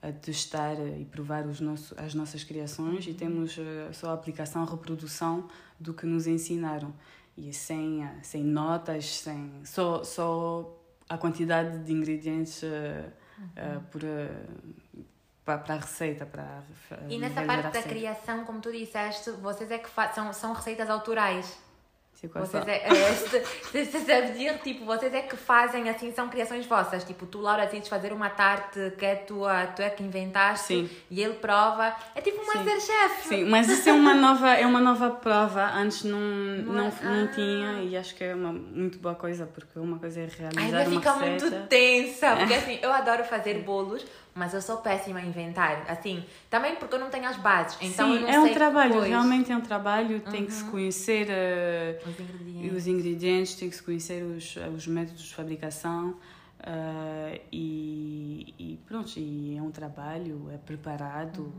a 0.02 0.12
testar 0.12 0.74
e 1.00 1.06
provar 1.06 1.46
os 1.46 1.60
nosso, 1.60 1.94
as 2.00 2.16
nossas 2.16 2.44
criações 2.44 3.06
e 3.06 3.14
temos 3.14 3.56
uh, 3.58 3.94
só 3.94 4.10
a 4.10 4.14
aplicação, 4.14 4.66
reprodução 4.66 5.48
do 5.80 5.94
que 5.94 6.08
nos 6.08 6.26
ensinaram. 6.26 6.94
E 7.38 7.54
sem, 7.54 8.10
sem 8.24 8.44
notas, 8.44 9.06
sem, 9.18 9.52
só, 9.64 10.04
só 10.04 10.82
a 11.08 11.18
quantidade 11.18 11.84
de 11.84 11.94
ingredientes 11.94 12.64
uh, 12.64 12.66
uh, 12.66 13.82
por, 13.92 14.02
para, 15.46 15.62
a 15.76 15.78
receita. 15.78 16.26
Para, 16.26 16.64
E 17.08 17.18
nessa 17.18 17.44
parte 17.44 17.70
da 17.72 17.82
criação, 17.84 18.44
como 18.44 18.60
tu 18.60 18.72
disseste, 18.72 19.30
vocês 19.32 19.70
é 19.72 19.78
que 19.78 19.90
são, 20.14 20.34
são 20.34 20.54
receitas 20.54 20.90
autorais. 20.90 21.64
Sei 22.16 22.30
qual 22.30 22.46
Vocês 22.46 22.64
só. 22.64 22.70
é, 22.70 22.78
é, 22.88 23.14
se, 23.14 23.86
se, 23.86 24.00
dizer, 24.00 24.60
tipo, 24.64 24.86
vocês 24.86 25.14
é 25.14 25.22
que 25.22 25.36
fazem 25.36 25.90
assim, 25.90 26.14
são 26.14 26.30
criações 26.30 26.66
vossas. 26.66 27.04
Tipo, 27.04 27.26
tu, 27.26 27.42
Laura, 27.42 27.66
decides 27.66 27.90
fazer 27.90 28.14
uma 28.14 28.30
tarte 28.30 28.94
que 28.98 29.06
é 29.06 29.16
tua, 29.16 29.68
tu 29.68 29.82
é 29.82 29.90
que 29.90 30.02
inventaste 30.02 30.68
Sim. 30.68 30.90
e 31.12 31.22
ele 31.22 31.34
prova. 31.34 31.94
É 32.16 32.22
tipo 32.22 32.40
um 32.42 32.46
Sim. 32.46 32.60
Masterchef. 32.60 33.28
Sim, 33.28 33.44
mas 33.50 33.68
isso 33.68 33.90
é 33.90 33.92
uma 33.92 34.14
nova, 34.14 34.54
é 34.54 34.66
uma 34.66 34.80
nova 34.80 35.10
prova. 35.12 35.66
Antes 35.74 36.06
não, 36.06 36.18
Não 36.18 36.74
não, 36.74 36.88
é? 36.88 36.92
não, 37.04 37.26
Ah. 37.26 37.32
tinha 37.36 37.84
e 37.84 37.98
acho 37.98 38.16
que 38.16 38.24
é 38.24 38.34
uma 38.34 38.54
muito 38.54 38.98
boa 38.98 39.16
coisa, 39.16 39.46
porque 39.46 39.78
uma 39.78 40.00
coisa 40.00 40.22
é 40.22 40.26
realizar 40.26 40.62
Ainda 40.62 40.90
uma 40.90 41.02
fica 41.02 41.14
receita. 41.16 41.50
muito 41.50 41.68
tensa, 41.68 42.36
porque 42.38 42.54
assim, 42.56 42.80
eu 42.82 42.94
adoro 42.94 43.26
fazer 43.26 43.56
bolos, 43.56 44.06
mas 44.38 44.54
eu 44.54 44.62
sou 44.62 44.78
péssima 44.78 45.20
a 45.20 45.26
inventar. 45.26 45.86
Assim, 45.90 46.24
também 46.50 46.76
porque 46.76 46.94
eu 46.96 47.00
não 47.00 47.10
tenho 47.10 47.26
as 47.26 47.38
bases. 47.38 47.78
Então 47.82 48.10
eu 48.14 48.16
Sim, 48.18 48.22
não 48.24 48.30
é 48.30 48.40
um 48.40 48.44
sei 48.44 48.54
trabalho, 48.54 48.92
depois 48.92 49.10
realmente 49.10 49.52
é 49.52 49.56
um 49.56 49.62
trabalho, 49.62 50.20
tem 50.20 50.46
que 50.46 50.52
se 50.52 50.66
conhecer 50.66 51.28
eh, 51.30 52.02
Os 52.06 52.20
ingredientes. 52.20 52.78
os 52.78 52.88
ingredientes, 52.88 53.56
tem 53.56 53.70
que 53.70 53.76
se 53.78 53.82
conhecer 53.82 54.24
os, 54.24 54.56
os 54.76 54.86
métodos 54.88 55.22
de 55.24 55.34
fabricação 55.34 56.18
eh, 56.62 57.42
e, 57.50 58.54
e 58.60 58.78
pronto, 58.86 59.14
e 59.18 59.56
é 59.58 59.62
um 59.62 59.72
trabalho, 59.72 60.50
é 60.54 60.58
preparado. 60.58 61.54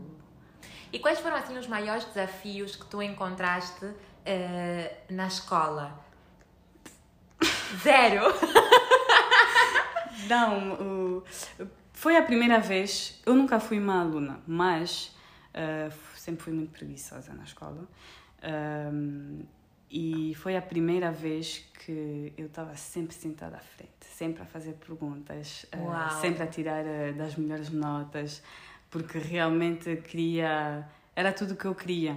E 0.93 0.99
quais 0.99 1.19
foram 1.19 1.35
assim 1.35 1.57
os 1.57 1.65
maiores 1.67 2.05
desafios 2.05 2.75
que 2.75 2.85
tu 2.85 3.01
encontraste 3.01 3.87
eh, 4.23 4.97
na 5.09 5.25
escola? 5.25 5.99
Zero. 7.83 8.21
Não, 10.29 10.73
o- 10.73 11.23
foi 11.97 12.15
a 12.15 12.21
primeira 12.21 12.59
vez. 12.59 13.19
Eu 13.25 13.33
nunca 13.33 13.59
fui 13.59 13.79
má 13.79 14.01
aluna, 14.01 14.39
mas 14.45 15.15
ah, 15.51 15.89
sempre 16.15 16.43
fui 16.43 16.53
muito 16.53 16.71
preguiçosa 16.71 17.33
na 17.33 17.43
escola. 17.43 17.87
Ahm, 18.43 19.41
e 19.89 20.35
foi 20.35 20.55
a 20.55 20.61
primeira 20.61 21.11
vez 21.11 21.65
que 21.79 22.31
eu 22.37 22.45
estava 22.45 22.75
sempre 22.75 23.15
sentada 23.15 23.57
à 23.57 23.59
frente, 23.59 23.91
sempre 24.01 24.43
a 24.43 24.45
fazer 24.45 24.73
perguntas, 24.73 25.65
Uau. 25.75 26.21
sempre 26.21 26.43
a 26.43 26.47
tirar 26.47 26.85
ah, 26.85 27.11
das 27.13 27.35
melhores 27.35 27.71
notas, 27.71 28.43
porque 28.91 29.17
realmente 29.17 29.95
queria. 29.97 30.87
Era 31.15 31.33
tudo 31.33 31.55
o 31.55 31.57
que 31.57 31.65
eu 31.65 31.73
queria. 31.73 32.15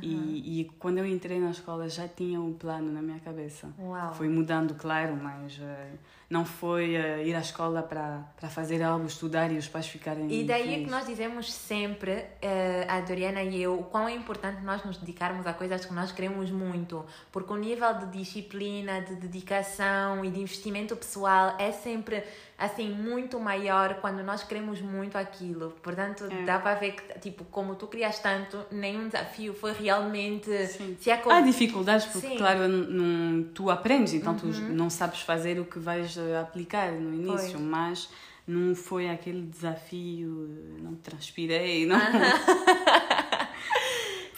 E, 0.00 0.60
e 0.60 0.64
quando 0.78 0.98
eu 0.98 1.06
entrei 1.06 1.40
na 1.40 1.50
escola 1.50 1.88
já 1.88 2.06
tinha 2.06 2.40
um 2.40 2.52
plano 2.52 2.92
na 2.92 3.02
minha 3.02 3.18
cabeça. 3.18 3.72
Uau. 3.78 4.14
Foi 4.14 4.28
mudando, 4.28 4.74
claro, 4.74 5.16
mas 5.16 5.58
eh, 5.60 5.94
não 6.32 6.46
foi 6.46 6.96
uh, 6.96 7.22
ir 7.22 7.34
à 7.34 7.40
escola 7.40 7.82
para, 7.82 8.24
para 8.40 8.48
fazer 8.48 8.82
algo, 8.82 9.04
estudar 9.06 9.52
e 9.52 9.58
os 9.58 9.68
pais 9.68 9.86
ficarem. 9.86 10.32
E 10.32 10.44
daí 10.44 10.62
felizes. 10.62 10.84
que 10.86 10.90
nós 10.90 11.06
dizemos 11.06 11.52
sempre, 11.52 12.12
uh, 12.12 12.88
a 12.88 13.00
Doriana 13.00 13.42
e 13.42 13.62
eu, 13.62 13.78
o 13.78 13.84
quão 13.84 14.08
é 14.08 14.14
importante 14.14 14.62
nós 14.62 14.82
nos 14.82 14.96
dedicarmos 14.96 15.46
a 15.46 15.52
coisas 15.52 15.84
que 15.84 15.92
nós 15.92 16.10
queremos 16.10 16.50
muito, 16.50 17.04
porque 17.30 17.52
o 17.52 17.56
nível 17.56 17.92
de 17.98 18.06
disciplina, 18.06 19.02
de 19.02 19.14
dedicação 19.16 20.24
e 20.24 20.30
de 20.30 20.40
investimento 20.40 20.96
pessoal 20.96 21.54
é 21.58 21.70
sempre 21.70 22.24
assim 22.62 22.90
muito 22.90 23.40
maior 23.40 23.96
quando 24.00 24.22
nós 24.22 24.44
queremos 24.44 24.80
muito 24.80 25.18
aquilo. 25.18 25.74
Portanto, 25.82 26.28
é. 26.30 26.44
dá 26.44 26.58
para 26.58 26.76
ver 26.76 26.92
que 26.92 27.18
tipo, 27.18 27.44
como 27.44 27.74
tu 27.74 27.88
crias 27.88 28.20
tanto, 28.20 28.64
nenhum 28.70 29.08
desafio 29.08 29.52
foi 29.52 29.72
realmente 29.72 30.48
Sim. 30.68 30.96
se 30.98 31.10
é 31.10 31.20
Há 31.26 31.40
dificuldades 31.40 32.06
porque 32.06 32.28
Sim. 32.28 32.38
claro, 32.38 32.68
não, 32.68 33.42
tu 33.52 33.68
aprendes, 33.68 34.14
então 34.14 34.32
uhum. 34.32 34.38
tu 34.38 34.46
não 34.46 34.88
sabes 34.88 35.20
fazer 35.20 35.58
o 35.58 35.64
que 35.64 35.78
vais 35.78 36.16
aplicar 36.40 36.92
no 36.92 37.14
início, 37.14 37.52
pois. 37.52 37.60
mas 37.60 38.08
não 38.46 38.74
foi 38.74 39.08
aquele 39.08 39.42
desafio, 39.42 40.48
não 40.82 40.94
transpirei, 40.94 41.86
não. 41.86 41.98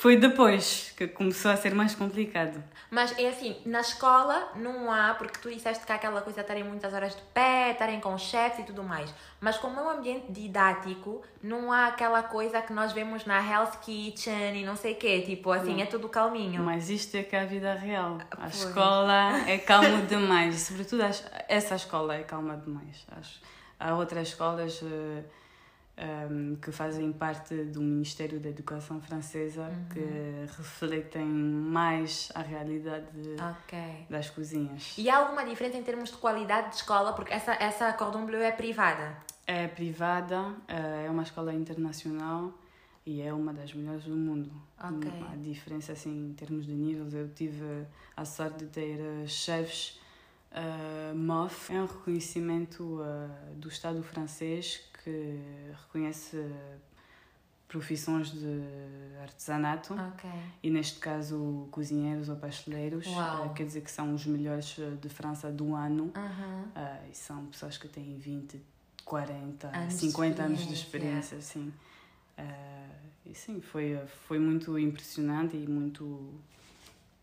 Foi 0.05 0.19
depois 0.19 0.93
que 0.99 1.09
começou 1.09 1.51
a 1.51 1.57
ser 1.57 1.75
mais 1.75 1.95
complicado. 1.95 2.63
Mas 2.91 3.19
é 3.19 3.27
assim, 3.27 3.57
na 3.65 3.81
escola 3.81 4.51
não 4.55 4.93
há, 4.93 5.15
porque 5.15 5.39
tu 5.39 5.51
disseste 5.51 5.87
que 5.87 5.91
há 5.91 5.95
aquela 5.95 6.21
coisa 6.21 6.41
de 6.41 6.43
estarem 6.43 6.63
muitas 6.63 6.93
horas 6.93 7.17
de 7.17 7.23
pé, 7.33 7.71
estarem 7.71 7.99
com 8.01 8.19
chefes 8.19 8.59
e 8.59 8.63
tudo 8.65 8.83
mais. 8.83 9.11
Mas 9.41 9.57
como 9.57 9.81
é 9.81 9.83
um 9.83 9.89
ambiente 9.89 10.31
didático, 10.31 11.23
não 11.43 11.73
há 11.73 11.87
aquela 11.87 12.23
coisa 12.23 12.61
que 12.61 12.71
nós 12.71 12.93
vemos 12.93 13.25
na 13.25 13.41
Health 13.41 13.79
Kitchen 13.81 14.61
e 14.61 14.63
não 14.63 14.77
sei 14.77 14.93
o 14.93 14.97
quê. 14.97 15.23
Tipo, 15.23 15.51
assim, 15.53 15.77
não. 15.77 15.81
é 15.81 15.87
tudo 15.87 16.07
calminho. 16.11 16.63
Mas 16.63 16.91
isto 16.91 17.17
é 17.17 17.23
que 17.23 17.35
é 17.35 17.41
a 17.41 17.47
vida 17.47 17.73
real. 17.73 18.19
A 18.31 18.51
Foi. 18.51 18.69
escola 18.69 19.49
é 19.49 19.57
calma 19.57 20.03
demais. 20.07 20.61
Sobretudo 20.61 21.03
essa 21.49 21.77
escola 21.77 22.15
é 22.15 22.25
calma 22.25 22.59
demais. 22.59 23.07
Há 23.81 23.95
outras 23.95 24.29
escolas 24.29 24.83
uh, 24.83 25.25
um, 25.97 26.57
que 26.57 26.73
fazem 26.73 27.13
parte 27.13 27.55
do 27.65 27.81
Ministério 27.81 28.41
da 28.41 28.49
Educação 28.49 29.01
Francesa, 29.01 29.63
uhum. 29.63 29.89
que 29.91 30.57
refletem 30.57 31.25
mais 31.25 32.31
a 32.35 32.43
realidade 32.43 33.07
okay. 33.63 34.07
das 34.11 34.29
cozinhas. 34.31 34.95
E 34.99 35.09
há 35.09 35.19
alguma 35.19 35.45
diferença 35.45 35.77
em 35.77 35.83
termos 35.83 36.11
de 36.11 36.17
qualidade 36.17 36.71
de 36.71 36.77
escola? 36.77 37.13
Porque 37.13 37.33
essa, 37.33 37.53
essa 37.55 37.93
Cordon 37.93 38.27
Bleu 38.27 38.43
é 38.43 38.53
privada? 38.53 39.17
É 39.47 39.69
privada, 39.69 40.55
eh, 40.67 41.05
é 41.07 41.11
uma 41.11 41.23
escola 41.23 41.53
internacional 41.53 42.53
e 43.05 43.21
é 43.21 43.33
uma 43.33 43.53
das 43.53 43.75
melhores 43.75 44.05
do 44.05 44.17
mundo. 44.17 44.51
Okay. 44.79 45.25
A 45.33 45.37
diferença 45.37 45.93
assim, 45.93 46.31
em 46.31 46.33
termos 46.33 46.67
de 46.67 46.73
níveis, 46.73 47.15
eu 47.15 47.29
tive 47.29 47.87
a 48.17 48.25
sorte 48.25 48.65
de 48.65 48.67
ter 48.67 48.99
eh, 48.99 49.27
chefes 49.27 50.01
uh, 50.55 51.15
MOF, 51.15 51.73
é 51.73 51.81
um 51.81 51.87
reconhecimento 51.87 52.83
uh, 52.83 53.55
do 53.57 53.69
Estado 53.69 54.03
francês 54.03 54.83
que 55.05 55.39
reconhece 55.83 56.43
profissões 57.69 58.31
de 58.31 58.63
artesanato 59.23 59.95
okay. 59.95 60.31
e 60.63 60.71
neste 60.71 60.99
caso 60.99 61.67
cozinheiros 61.71 62.29
ou 62.29 62.37
pasteleiros 62.37 63.07
uh, 63.07 63.53
quer 63.55 63.67
dizer 63.67 63.81
que 63.81 63.91
são 63.91 64.15
os 64.15 64.25
melhores 64.27 64.77
de 65.01 65.09
França 65.09 65.51
do 65.51 65.75
ano 65.75 66.05
uh, 66.05 67.11
e 67.11 67.15
são 67.15 67.47
pessoas 67.47 67.77
que 67.77 67.89
têm 67.89 68.17
20, 68.17 68.61
40, 69.05 69.69
anos 69.69 69.95
50 69.95 70.43
anos 70.43 70.67
de 70.67 70.75
experiência 70.75 71.39
assim. 71.39 71.73
Uh, 72.39 73.05
e 73.27 73.35
sim, 73.35 73.61
foi, 73.61 73.99
foi 74.29 74.39
muito 74.39 74.79
impressionante 74.79 75.57
e 75.57 75.67
muito 75.67 76.33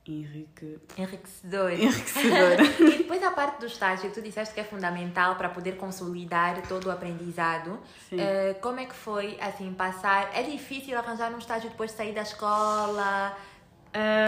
Henrique... 0.07 0.79
Enriquecedor. 0.97 1.71
Enriquecedor. 1.71 2.59
e 2.93 2.97
depois 2.99 3.23
a 3.23 3.31
parte 3.31 3.59
do 3.59 3.65
estágio, 3.67 4.09
que 4.09 4.15
tu 4.15 4.21
disseste 4.21 4.53
que 4.53 4.59
é 4.59 4.63
fundamental 4.63 5.35
para 5.35 5.49
poder 5.49 5.77
consolidar 5.77 6.61
todo 6.67 6.87
o 6.87 6.91
aprendizado. 6.91 7.79
Uh, 8.11 8.59
como 8.61 8.79
é 8.79 8.85
que 8.85 8.95
foi, 8.95 9.37
assim, 9.39 9.73
passar... 9.73 10.31
É 10.33 10.43
difícil 10.43 10.97
arranjar 10.97 11.33
um 11.33 11.37
estágio 11.37 11.69
depois 11.69 11.91
de 11.91 11.97
sair 11.97 12.13
da 12.13 12.21
escola? 12.21 13.37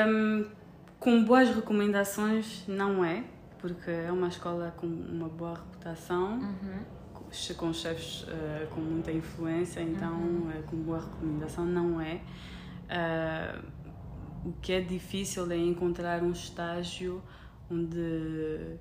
Um, 0.08 0.48
com 1.00 1.24
boas 1.24 1.50
recomendações, 1.54 2.64
não 2.68 3.04
é. 3.04 3.24
Porque 3.60 3.90
é 3.90 4.12
uma 4.12 4.28
escola 4.28 4.74
com 4.78 4.86
uma 4.86 5.30
boa 5.30 5.56
reputação. 5.56 6.34
Uhum 6.34 7.04
com 7.58 7.74
chefes 7.74 8.24
uh, 8.24 8.68
com 8.70 8.80
muita 8.80 9.12
influência, 9.12 9.82
então 9.82 10.14
uhum. 10.14 10.50
uh, 10.50 10.64
com 10.64 10.78
boa 10.78 11.00
recomendação 11.00 11.66
não 11.66 12.00
é. 12.00 12.22
Uh, 12.86 13.64
o 14.46 14.54
que 14.62 14.74
é 14.74 14.82
difícil 14.82 15.50
é 15.52 15.58
encontrar 15.58 16.22
um 16.22 16.32
estágio 16.32 17.22
onde 17.70 18.78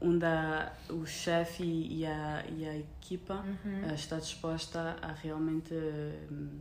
onde 0.00 0.26
a, 0.26 0.72
o 0.90 1.06
chefe 1.06 1.64
e 1.64 2.04
a, 2.04 2.44
e 2.48 2.68
a 2.68 2.76
equipa 2.76 3.44
uhum. 3.64 3.94
Está 3.94 4.18
disposta 4.18 4.96
a 5.00 5.12
realmente 5.12 5.72
um, 6.30 6.60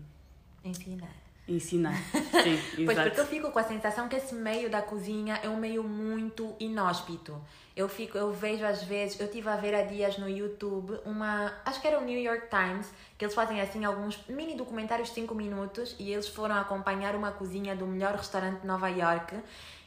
ensinar. 0.64 1.14
Ensinar, 1.46 1.98
sim, 2.42 2.86
pois 2.86 2.98
porque 2.98 3.20
eu 3.20 3.26
fico 3.26 3.52
com 3.52 3.60
a 3.60 3.64
sensação 3.64 4.08
que 4.08 4.16
esse 4.16 4.34
meio 4.34 4.70
da 4.70 4.82
cozinha 4.82 5.42
é 5.44 5.50
um 5.50 5.58
meio 5.58 5.84
muito 5.84 6.56
inóspito. 6.58 7.42
Eu 7.76 7.90
fico, 7.90 8.16
eu 8.16 8.32
vejo 8.32 8.64
às 8.64 8.84
vezes, 8.84 9.20
eu 9.20 9.30
tive 9.32 9.50
a 9.50 9.56
ver 9.56 9.74
há 9.74 9.82
dias 9.82 10.18
no 10.20 10.30
YouTube 10.30 11.00
uma, 11.06 11.52
acho 11.66 11.82
que 11.82 11.88
era 11.88 11.98
o 11.98 12.04
New 12.04 12.20
York 12.20 12.48
Times, 12.48 12.94
que 13.18 13.26
eles 13.26 13.34
fazem 13.34 13.60
assim 13.62 13.84
alguns 13.84 14.24
mini 14.28 14.56
documentários 14.56 15.10
de 15.10 15.16
5 15.16 15.34
minutos 15.34 15.96
e 15.98 16.12
eles 16.12 16.28
foram 16.28 16.56
acompanhar 16.56 17.16
uma 17.16 17.32
cozinha 17.32 17.76
do 17.76 17.88
melhor 17.88 18.14
restaurante 18.14 18.62
de 18.62 18.68
Nova 18.68 18.90
York 18.90 19.36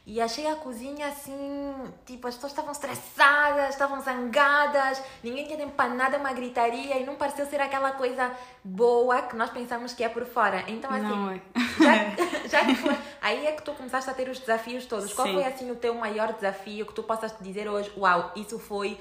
e 0.09 0.21
achei 0.21 0.47
a 0.47 0.55
cozinha 0.55 1.05
assim, 1.07 1.73
tipo, 2.05 2.29
as 2.29 2.35
pessoas 2.35 2.53
estavam 2.53 2.71
estressadas, 2.71 3.71
estavam 3.71 3.99
zangadas, 3.99 5.03
ninguém 5.21 5.45
tinha 5.45 5.57
tempo 5.57 5.73
para 5.73 5.93
nada, 5.93 6.17
uma 6.17 6.31
gritaria 6.31 6.97
e 6.97 7.05
não 7.05 7.15
pareceu 7.15 7.45
ser 7.45 7.59
aquela 7.59 7.91
coisa 7.91 8.31
boa 8.63 9.23
que 9.23 9.35
nós 9.35 9.49
pensamos 9.49 9.91
que 9.91 10.05
é 10.05 10.07
por 10.07 10.25
fora. 10.25 10.63
Então, 10.69 10.89
assim, 10.89 11.03
não 11.03 11.29
é. 11.29 11.41
já, 11.77 12.47
já 12.47 12.65
que 12.65 12.75
foi, 12.75 12.97
aí 13.21 13.47
é 13.47 13.51
que 13.51 13.61
tu 13.61 13.73
começaste 13.73 14.09
a 14.09 14.13
ter 14.13 14.29
os 14.29 14.39
desafios 14.39 14.85
todos. 14.85 15.11
Qual 15.11 15.27
Sim. 15.27 15.33
foi 15.33 15.43
assim 15.43 15.69
o 15.71 15.75
teu 15.75 15.93
maior 15.93 16.31
desafio 16.31 16.85
que 16.85 16.93
tu 16.93 17.03
possas 17.03 17.35
dizer 17.41 17.67
hoje, 17.67 17.91
uau, 17.97 18.31
isso 18.33 18.57
foi 18.57 18.97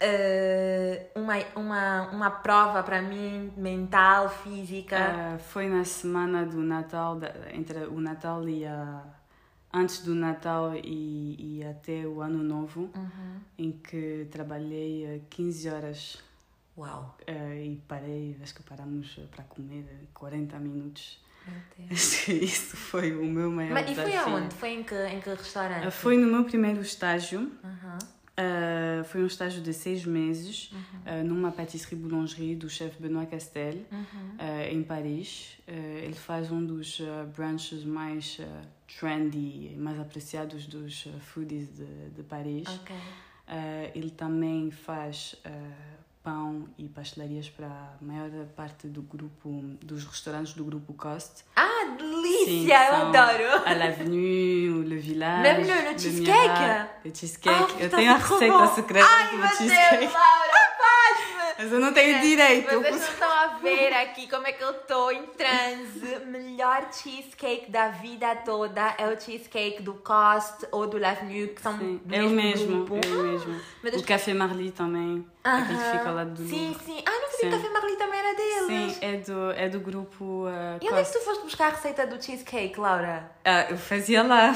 Uh, 0.00 1.20
uma, 1.20 1.34
uma, 1.56 2.10
uma 2.12 2.30
prova 2.30 2.84
para 2.84 3.02
mim 3.02 3.52
mental, 3.56 4.28
física? 4.28 4.96
Uh, 4.96 5.38
foi 5.40 5.68
na 5.68 5.84
semana 5.84 6.46
do 6.46 6.58
Natal, 6.58 7.18
entre 7.52 7.80
o 7.86 8.00
Natal 8.00 8.48
e 8.48 8.64
a 8.64 9.02
antes 9.72 10.00
do 10.00 10.14
Natal 10.14 10.74
e, 10.76 11.58
e 11.58 11.64
até 11.64 12.06
o 12.06 12.20
Ano 12.20 12.42
Novo, 12.42 12.90
uhum. 12.94 13.40
em 13.58 13.72
que 13.72 14.26
trabalhei 14.30 15.22
15 15.30 15.68
horas. 15.68 16.18
Uau! 16.76 17.16
Uh, 17.28 17.54
e 17.54 17.82
parei, 17.88 18.36
acho 18.42 18.54
que 18.54 18.62
paramos 18.62 19.18
para 19.30 19.44
comer 19.44 19.84
40 20.14 20.58
minutos. 20.58 21.20
Isso 22.28 22.76
foi 22.76 23.12
o 23.16 23.24
meu 23.24 23.50
maior 23.50 23.72
Mas, 23.72 23.86
desafio. 23.86 24.14
E 24.14 24.18
foi 24.18 24.32
aonde? 24.32 24.54
Foi 24.54 24.68
em 24.70 24.82
que, 24.82 24.94
em 24.94 25.20
que 25.20 25.30
restaurante? 25.30 25.90
Foi 25.90 26.16
no 26.16 26.26
meu 26.26 26.44
primeiro 26.44 26.80
estágio. 26.80 27.40
Uhum. 27.40 27.98
Uh, 28.38 29.02
foi 29.02 29.20
um 29.20 29.26
estágio 29.26 29.60
de 29.60 29.72
seis 29.72 30.04
meses 30.04 30.70
uhum. 30.70 30.78
uh, 30.80 31.24
numa 31.24 31.50
pâtisserie 31.50 31.96
boulangerie 31.96 32.54
do 32.54 32.70
chefe 32.70 33.02
Benoît 33.02 33.26
Castel, 33.26 33.78
uhum. 33.90 34.04
uh, 34.38 34.72
em 34.72 34.80
Paris. 34.84 35.58
ele 35.66 36.14
faz 36.14 36.52
um 36.52 36.64
dos 36.64 37.00
brunches 37.34 37.84
mais 37.84 38.40
trendy, 38.86 39.74
mais 39.76 39.98
apreciados 39.98 40.66
dos 40.66 41.08
foodies 41.20 41.68
de, 41.68 42.10
de 42.10 42.22
Paris. 42.22 42.68
Okay. 42.68 42.96
ele 43.94 44.10
também 44.10 44.70
faz 44.70 45.36
pão 46.22 46.68
e 46.78 46.88
pastelarias 46.88 47.50
para 47.50 47.66
a 47.66 47.96
maior 48.00 48.30
parte 48.54 48.86
do 48.86 49.02
grupo, 49.02 49.50
dos 49.82 50.04
restaurantes 50.04 50.52
do 50.54 50.64
grupo 50.64 50.94
Cost. 50.94 51.44
Ah, 51.56 51.96
delícia! 51.96 52.07
Eu 52.48 52.94
adoro! 52.94 53.62
A 53.66 53.74
l'Avenue, 53.74 54.82
Le 54.84 54.96
Village. 54.96 55.42
Même 55.42 55.60
le, 55.62 55.92
le 55.92 55.98
cheesecake! 55.98 56.88
Le 57.04 57.10
cheesecake. 57.14 57.52
Oh, 57.52 57.82
eu 57.82 57.88
tenho 57.90 58.12
a 58.12 58.16
receita 58.16 58.66
secreta 58.74 59.06
Ai, 59.06 59.36
do 59.36 59.48
cheesecake. 59.56 60.00
Deus, 60.00 60.12
Laura! 60.12 60.47
Mas 61.58 61.72
eu 61.72 61.80
não 61.80 61.92
tenho 61.92 62.20
direito. 62.20 62.70
Vocês 62.70 63.00
não 63.00 63.08
estão 63.08 63.28
a 63.28 63.46
ver 63.60 63.92
aqui 63.92 64.28
como 64.28 64.46
é 64.46 64.52
que 64.52 64.62
eu 64.62 64.70
estou 64.70 65.10
em 65.10 65.26
transe. 65.26 66.24
Melhor 66.26 66.88
cheesecake 66.92 67.68
da 67.68 67.88
vida 67.88 68.36
toda 68.36 68.94
é 68.96 69.08
o 69.08 69.20
cheesecake 69.20 69.82
do 69.82 69.94
Cost 69.94 70.68
ou 70.70 70.86
do 70.86 70.98
L'Avenue, 70.98 71.48
que 71.48 71.60
são 71.60 71.76
sim, 71.76 72.00
do 72.04 72.14
é 72.14 72.18
mesmo 72.18 72.30
o 72.30 72.36
mesmo, 72.36 72.84
grupo. 72.84 72.94
É 73.04 73.10
o 73.10 73.22
mesmo. 73.24 73.60
O 73.98 74.02
Café 74.04 74.32
Marly 74.34 74.70
também. 74.70 75.16
Uh 75.16 75.24
-huh. 75.42 75.62
Aquele 75.62 75.78
que 75.78 75.98
fica 75.98 76.10
lado 76.10 76.30
do 76.30 76.48
Sim, 76.48 76.76
sim. 76.84 77.02
Ah, 77.04 77.10
não 77.10 77.30
sabia 77.30 77.40
que 77.40 77.46
o 77.46 77.50
Café 77.50 77.68
Marly 77.70 77.96
também 77.96 78.20
era 78.20 78.36
deles. 78.36 78.92
Sim, 78.92 78.98
é 79.00 79.16
do, 79.16 79.50
é 79.52 79.68
do 79.68 79.80
grupo 79.80 80.24
uh, 80.46 80.78
E 80.80 80.88
onde 80.88 81.00
é 81.00 81.04
que 81.04 81.12
tu 81.12 81.20
foste 81.20 81.42
buscar 81.42 81.66
a 81.66 81.70
receita 81.70 82.06
do 82.06 82.22
cheesecake, 82.22 82.78
Laura? 82.78 83.32
Ah, 83.44 83.66
eu 83.70 83.78
fazia 83.78 84.22
lá. 84.22 84.54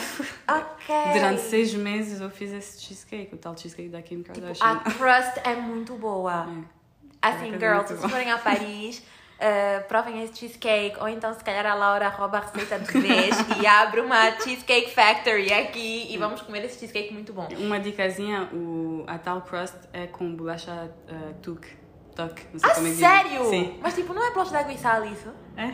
Ok. 0.49 0.95
Durante 1.15 1.41
seis 1.41 1.75
meses 1.75 2.21
eu 2.21 2.31
fiz 2.31 2.53
esse 2.53 2.81
cheesecake, 2.81 3.35
o 3.35 3.39
tal 3.39 3.57
cheesecake 3.57 3.89
da 3.89 4.03
Kim 4.03 4.23
tipo, 4.23 4.35
Kardashian. 4.35 4.77
Tipo, 4.79 4.89
a 4.89 4.93
crust 4.93 5.41
é 5.43 5.57
muito 5.57 5.95
boa. 5.95 6.47
É. 6.79 6.82
Assim, 7.23 7.59
girls, 7.59 7.97
se 7.97 8.09
forem 8.09 8.31
a 8.33 8.39
Paris, 8.39 8.99
uh, 8.99 9.85
provem 9.89 10.23
esse 10.23 10.37
cheesecake. 10.37 10.97
Ou 11.01 11.09
então, 11.09 11.33
se 11.33 11.45
calhar, 11.45 11.65
a 11.65 11.75
Laura 11.75 12.09
rouba 12.09 12.39
a 12.39 12.41
receita 12.41 12.79
de 12.79 13.01
vez 13.01 13.37
e 13.61 13.67
abre 13.67 14.01
uma 14.01 14.33
Cheesecake 14.41 14.91
Factory 14.91 15.53
aqui 15.53 16.13
e 16.13 16.19
vamos 16.19 16.43
comer 16.43 16.65
esse 16.65 16.81
cheesecake 16.81 17.13
muito 17.13 17.33
bom. 17.33 17.47
Uma 17.59 17.79
dicasinha, 17.79 18.49
o, 18.53 19.05
a 19.07 19.19
tal 19.19 19.43
crust 19.43 19.77
é 19.93 20.07
com 20.07 20.35
bolacha 20.35 20.91
uh, 21.09 21.35
tuque. 21.41 21.81
Toque, 22.15 22.43
não 22.53 22.61
sei 22.61 22.71
ah, 22.71 22.75
como 22.75 22.87
é 22.89 22.91
sério? 22.93 23.45
Sim. 23.49 23.79
Mas 23.81 23.95
tipo, 23.95 24.13
não 24.13 24.23
é 24.23 24.31
bolacha 24.33 24.51
de 24.51 24.57
água 24.59 24.73
e 24.75 24.79
sal 24.79 25.05
isso? 25.07 25.31
É? 25.57 25.73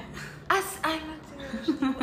Ah, 0.48 0.62
ai, 0.84 1.00
meu. 1.00 1.27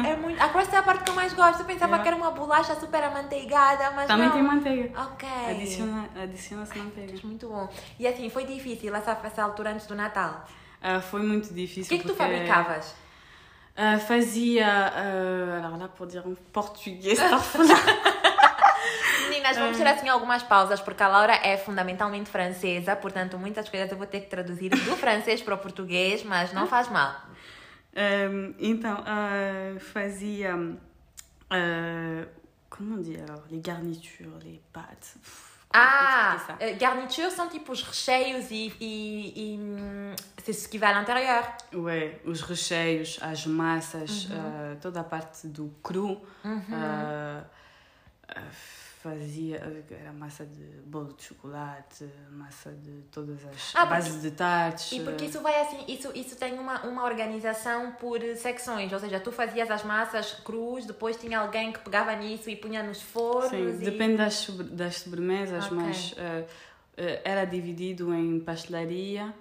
É 0.07 0.15
muito... 0.15 0.41
A 0.41 0.49
crust 0.49 0.73
é 0.73 0.77
a 0.77 0.83
parte 0.83 1.03
que 1.03 1.09
eu 1.11 1.15
mais 1.15 1.33
gosto. 1.33 1.59
Eu 1.61 1.65
pensava 1.65 1.91
Yeah. 1.95 2.03
que 2.03 2.07
era 2.09 2.17
uma 2.17 2.31
bolacha 2.31 2.75
super 2.75 3.03
amanteigada, 3.03 3.91
mas 3.91 4.07
Também 4.07 4.27
não. 4.27 4.33
tem 4.33 4.43
manteiga. 4.43 5.01
Ok. 5.01 5.27
Adiciona- 5.49 6.09
Adiciona-se 6.21 6.77
manteiga. 6.77 7.19
Muito 7.23 7.47
bom. 7.47 7.69
E 7.99 8.07
assim, 8.07 8.29
foi 8.29 8.45
difícil 8.45 8.93
essa, 8.95 9.17
essa 9.23 9.43
altura 9.43 9.71
antes 9.71 9.85
do 9.87 9.95
Natal. 9.95 10.45
Ah, 10.81 10.99
foi 11.01 11.21
muito 11.21 11.51
O 11.51 11.53
difícil. 11.53 11.89
que 11.89 11.95
é 11.95 11.97
que 11.99 12.07
tu 12.07 12.15
fabricavas? 12.15 12.95
ah, 13.77 13.99
fazia. 13.99 14.67
ah, 14.67 15.57
alors 15.65 15.79
là, 15.79 15.87
pour 15.89 16.07
dire 16.07 16.23
em 16.27 16.35
português, 16.51 17.19
falar. 17.19 17.41
Meninas, 19.29 19.57
vamos 19.57 19.77
ter 19.77 19.87
assim 19.87 20.07
algumas 20.09 20.43
pausas, 20.43 20.79
porque 20.79 21.01
a 21.03 21.07
Laura 21.07 21.33
é 21.43 21.57
fundamentalmente 21.57 22.29
francesa, 22.29 22.95
portanto, 22.95 23.37
muitas 23.37 23.67
coisas 23.69 23.91
eu 23.91 23.97
vou 23.97 24.05
ter 24.07 24.21
que 24.21 24.27
traduzir 24.29 24.69
do 24.69 24.95
francês 24.97 25.41
para 25.41 25.55
o 25.55 25.57
português, 25.57 26.23
mas 26.23 26.53
não 26.53 26.67
faz 26.67 26.87
mal. 26.89 27.13
Euh, 27.97 28.51
então, 28.59 28.97
ah, 29.05 29.79
fazia. 29.79 30.57
ah, 31.49 32.25
comment 32.69 32.97
dire 32.97 33.23
alors 33.27 33.43
Les 33.49 33.59
garnitures, 33.59 34.37
les 34.43 34.61
pâtes. 34.73 35.15
Pff, 35.21 35.55
como 35.69 35.83
Ah, 35.83 36.35
expliquer 36.35 36.59
ça 36.59 36.67
eh, 36.67 36.73
garnitures 36.77 37.31
são 37.33 37.47
tipo 37.49 37.71
os 37.71 37.81
recheios 37.83 38.49
e, 38.51 38.71
e, 38.79 39.33
e 39.35 39.57
hum, 39.59 40.15
c'est 40.43 40.53
ce 40.53 40.67
qui 40.69 40.77
va 40.77 40.89
à 40.89 40.93
l'intérieur. 40.93 41.43
Ouais, 41.73 42.21
os 42.25 42.41
recheios, 42.41 43.17
as 43.21 43.45
massas, 43.45 44.27
ah, 44.31 44.75
toda 44.81 44.99
a 45.01 45.03
parte 45.03 45.47
do 45.47 45.73
cru. 45.83 46.17
ah, 46.43 46.49
ah, 46.71 47.43
fazia. 49.05 49.61
Era 49.89 50.11
massa 50.11 50.45
de 50.45 50.63
bolo 50.85 51.13
de 51.13 51.23
chocolate, 51.23 52.09
massa 52.31 52.71
de 52.71 53.03
todas 53.11 53.45
as. 53.45 53.75
Ah, 53.75 53.85
bases 53.85 54.21
de 54.21 54.31
tartes. 54.31 54.91
E 54.91 54.99
porque 55.01 55.25
isso 55.25 55.41
vai 55.41 55.61
assim, 55.61 55.85
isso, 55.87 56.11
isso 56.15 56.35
tem 56.35 56.57
uma, 56.57 56.81
uma 56.81 57.03
organização 57.05 57.91
por 57.93 58.19
secções, 58.35 58.91
ou 58.91 58.99
seja, 58.99 59.19
tu 59.19 59.31
fazias 59.31 59.69
as 59.69 59.83
massas 59.83 60.33
crus, 60.43 60.85
depois 60.85 61.15
tinha 61.17 61.39
alguém 61.39 61.71
que 61.71 61.79
pegava 61.79 62.15
nisso 62.15 62.49
e 62.49 62.55
punha 62.55 62.81
nos 62.81 63.01
fornos. 63.01 63.49
Sim, 63.49 63.81
e... 63.81 63.85
depende 63.85 64.17
das, 64.17 64.49
das 64.49 64.95
sobremesas, 64.97 65.65
Ok. 65.65 65.77
mas 65.77 66.15
eh, 66.17 67.21
era 67.23 67.45
dividido 67.45 68.13
em 68.13 68.39
pastelaria, 68.39 69.33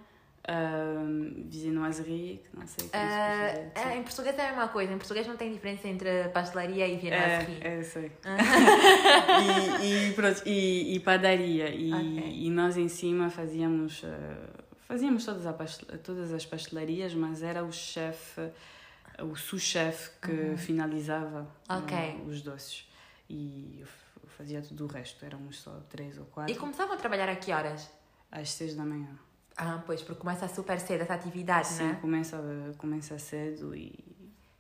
uh, 0.48 1.44
viennoiserie, 1.48 2.42
que 2.50 2.57
não 2.59 2.66
sei 2.66 2.88
como 2.88 3.02
se 3.02 3.09
Ah, 3.09 3.52
diz. 3.74 3.83
ah, 3.85 3.96
em 3.96 4.02
português 4.02 4.38
é 4.38 4.42
a 4.42 4.48
mesma 4.48 4.68
coisa, 4.68 4.92
em 4.92 4.98
português 4.98 5.26
não 5.26 5.37
tem 5.37 5.52
diferença 5.52 5.88
entre 5.88 6.28
pastelaria 6.28 6.87
e 6.87 6.96
viennoiserie. 6.96 7.59
É, 7.62 7.78
é, 7.78 7.83
sei. 7.83 8.12
e, 9.83 10.11
e, 10.11 10.12
pronto, 10.14 10.42
e, 10.46 10.94
e 10.96 11.00
padaria. 11.00 11.68
E, 11.74 11.92
Ok. 11.92 12.33
e 12.46 12.50
nós 12.50 12.76
em 12.76 12.88
cima 12.88 13.30
fazíamos, 13.30 14.02
fazíamos 14.87 15.24
todas, 15.24 15.46
a 15.46 15.52
pastel- 15.52 15.98
todas 15.98 16.33
as 16.33 16.44
pastelarias, 16.46 17.14
mas 17.14 17.42
era 17.42 17.64
o 17.64 17.72
chefe, 17.72 18.40
o 19.22 19.35
sous-chefe 19.37 20.11
que 20.20 20.57
finalizava 20.57 21.46
Uhum. 21.70 21.78
Ok. 21.78 22.22
os 22.26 22.42
doces. 22.42 22.88
E 23.28 23.78
eu 23.80 23.87
fazia 24.28 24.61
tudo 24.61 24.85
o 24.85 24.87
resto, 24.87 25.24
éramos 25.24 25.59
só 25.61 25.80
três 25.88 26.18
ou 26.18 26.24
quatro, 26.26 26.52
E 26.52 26.57
começavam 26.57 26.94
a 26.94 26.98
trabalhar 26.98 27.28
a 27.28 27.37
que 27.37 27.52
horas? 27.52 27.90
às 28.30 28.50
seis 28.50 28.74
da 28.74 28.85
manhã. 28.85 29.09
Ah, 29.57 29.83
pois, 29.87 30.03
porque 30.03 30.21
começa 30.21 30.49
super 30.49 30.79
cedo 30.81 31.03
essa 31.03 31.14
atividade, 31.14 31.69
Sim, 31.69 31.85
né? 31.85 31.99
começa, 32.01 32.37
começa 32.77 33.19
cedo 33.19 33.75
e, 33.75 33.95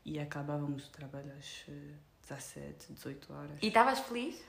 e 0.04 0.18
acabávamos 0.20 0.86
o 0.86 0.90
trabalho 0.90 1.32
às 1.38 1.64
eh, 1.68 1.94
17, 2.28 2.92
18 2.92 3.32
horas. 3.32 3.58
E 3.60 3.66
estavas 3.68 3.98
feliz? 4.00 4.40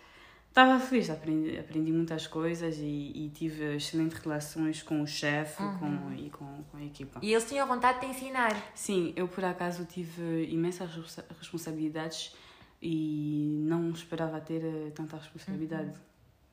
Estava 0.50 0.80
feliz, 0.80 1.10
aprendi, 1.10 1.58
aprendi 1.58 1.92
muitas 1.92 2.28
coisas 2.28 2.78
e, 2.78 3.12
e 3.14 3.30
tive 3.36 3.76
excelentes 3.76 4.18
relações 4.20 4.82
com 4.82 5.02
o 5.02 5.08
chefe 5.08 5.62
Uhum. 5.62 5.78
com, 5.80 6.14
e 6.14 6.30
com, 6.30 6.64
com 6.72 6.78
a 6.78 6.84
equipa. 6.84 7.20
E 7.22 7.34
eles 7.34 7.46
tinham 7.50 7.68
vontade 7.68 8.00
de 8.00 8.06
te 8.06 8.12
ensinar. 8.12 8.56
Sim, 8.74 9.12
eu 9.18 9.28
por 9.28 9.44
acaso 9.44 9.84
tive 9.84 10.46
imensas 10.46 10.90
responsa- 10.96 11.26
responsabilidades 11.38 12.34
e 12.82 13.58
não 13.68 13.90
esperava 13.90 14.40
ter 14.40 14.64
eh, 14.64 14.92
tanta 14.92 15.18
responsabilidade. 15.18 15.92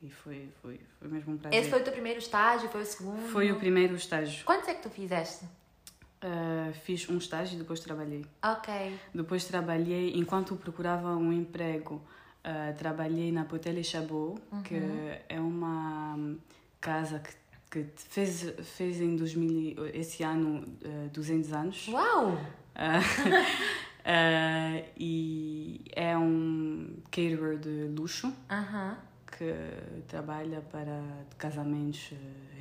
E 0.03 0.09
foi, 0.09 0.49
foi, 0.61 0.81
foi 0.99 1.07
mesmo 1.07 1.33
um 1.33 1.37
prazer. 1.37 1.57
Uhum. 1.57 1.61
Esse 1.61 1.69
foi 1.69 1.79
o 1.79 1.83
teu 1.83 1.93
primeiro 1.93 2.19
estágio? 2.19 2.67
Foi 2.67 2.81
o 2.81 2.85
segundo? 2.85 3.21
Foi 3.29 3.51
o 3.53 3.55
primeiro 3.55 3.95
estágio. 3.95 4.43
Quantos 4.43 4.67
é 4.67 4.73
que 4.73 4.83
tu 4.83 4.89
fizeste? 4.89 5.45
Uh, 5.45 6.73
fiz 6.83 7.07
um 7.09 7.17
estágio 7.17 7.55
e 7.55 7.59
depois 7.59 7.79
trabalhei. 7.79 8.25
Ok. 8.43 8.99
Depois 9.15 9.45
trabalhei, 9.45 10.11
enquanto 10.15 10.57
procurava 10.57 11.15
um 11.15 11.31
emprego, 11.31 11.95
uh, 12.43 12.77
trabalhei 12.77 13.31
na 13.31 13.45
Potel 13.45 13.77
e 13.77 13.83
Chabot, 13.83 14.41
que 14.65 14.75
é 15.29 15.39
uma 15.39 16.35
casa 16.81 17.19
que, 17.69 17.85
que 17.85 17.89
fez, 17.95 18.53
fez 18.75 18.99
em 18.99 19.15
2000, 19.15 19.87
e- 19.87 19.97
esse 19.97 20.21
ano 20.21 20.65
uh, 20.85 21.09
200 21.13 21.53
anos. 21.53 21.87
Uau! 21.87 22.33
Uh, 22.33 22.37
uh, 24.03 24.85
e 24.97 25.81
é 25.95 26.17
um 26.17 26.97
caterer 27.05 27.57
de 27.57 27.85
luxo 27.97 28.33
Aham. 28.49 28.97
Que 29.37 29.53
trabalha 30.07 30.61
para 30.71 31.01
casamentos 31.37 32.11
uh, 32.11 32.15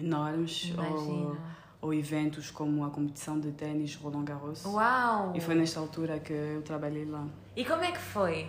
enormes 0.05 0.73
ou, 0.77 1.37
ou 1.81 1.95
eventos 1.95 2.51
como 2.51 2.85
a 2.85 2.91
competição 2.91 3.39
de 3.39 3.51
ténis 3.53 3.95
Roland 3.97 4.25
Garros. 4.25 4.65
Uau! 4.65 5.33
E 5.35 5.41
foi 5.41 5.55
nesta 5.55 5.81
altura 5.81 6.19
que 6.19 6.33
eu 6.33 6.63
trabalhei 6.63 7.05
lá. 7.05 7.27
E 7.57 7.65
como 7.65 7.83
é 7.83 7.93
que 7.93 7.99
foi? 8.01 8.49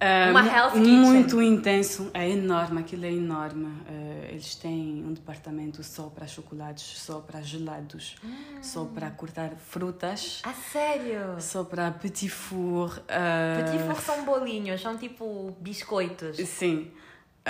Ah, 0.00 0.30
Uma 0.30 0.42
Hell's 0.46 0.72
Kitchen. 0.74 0.98
Muito 1.00 1.42
intenso, 1.42 2.08
é 2.14 2.30
enorme, 2.30 2.78
aquilo 2.80 3.04
é 3.04 3.10
enorme. 3.12 3.66
Ah, 3.88 4.28
eles 4.30 4.54
têm 4.54 5.04
um 5.04 5.12
departamento 5.12 5.82
só 5.82 6.04
para 6.04 6.24
chocolates, 6.24 6.98
só 7.00 7.18
para 7.18 7.42
gelados, 7.42 8.14
só 8.62 8.84
para 8.84 9.10
cortar 9.10 9.56
frutas, 9.56 10.40
A 10.44 10.52
sério? 10.52 11.34
só 11.40 11.64
para 11.64 11.90
petit 11.90 12.28
four. 12.28 13.00
ah, 13.08 13.60
Petit 13.64 13.82
four 13.84 13.96
são 14.00 14.24
bolinhos, 14.24 14.80
são 14.80 14.96
tipo 14.96 15.50
biscoitos. 15.60 16.36
Sim, 16.48 16.92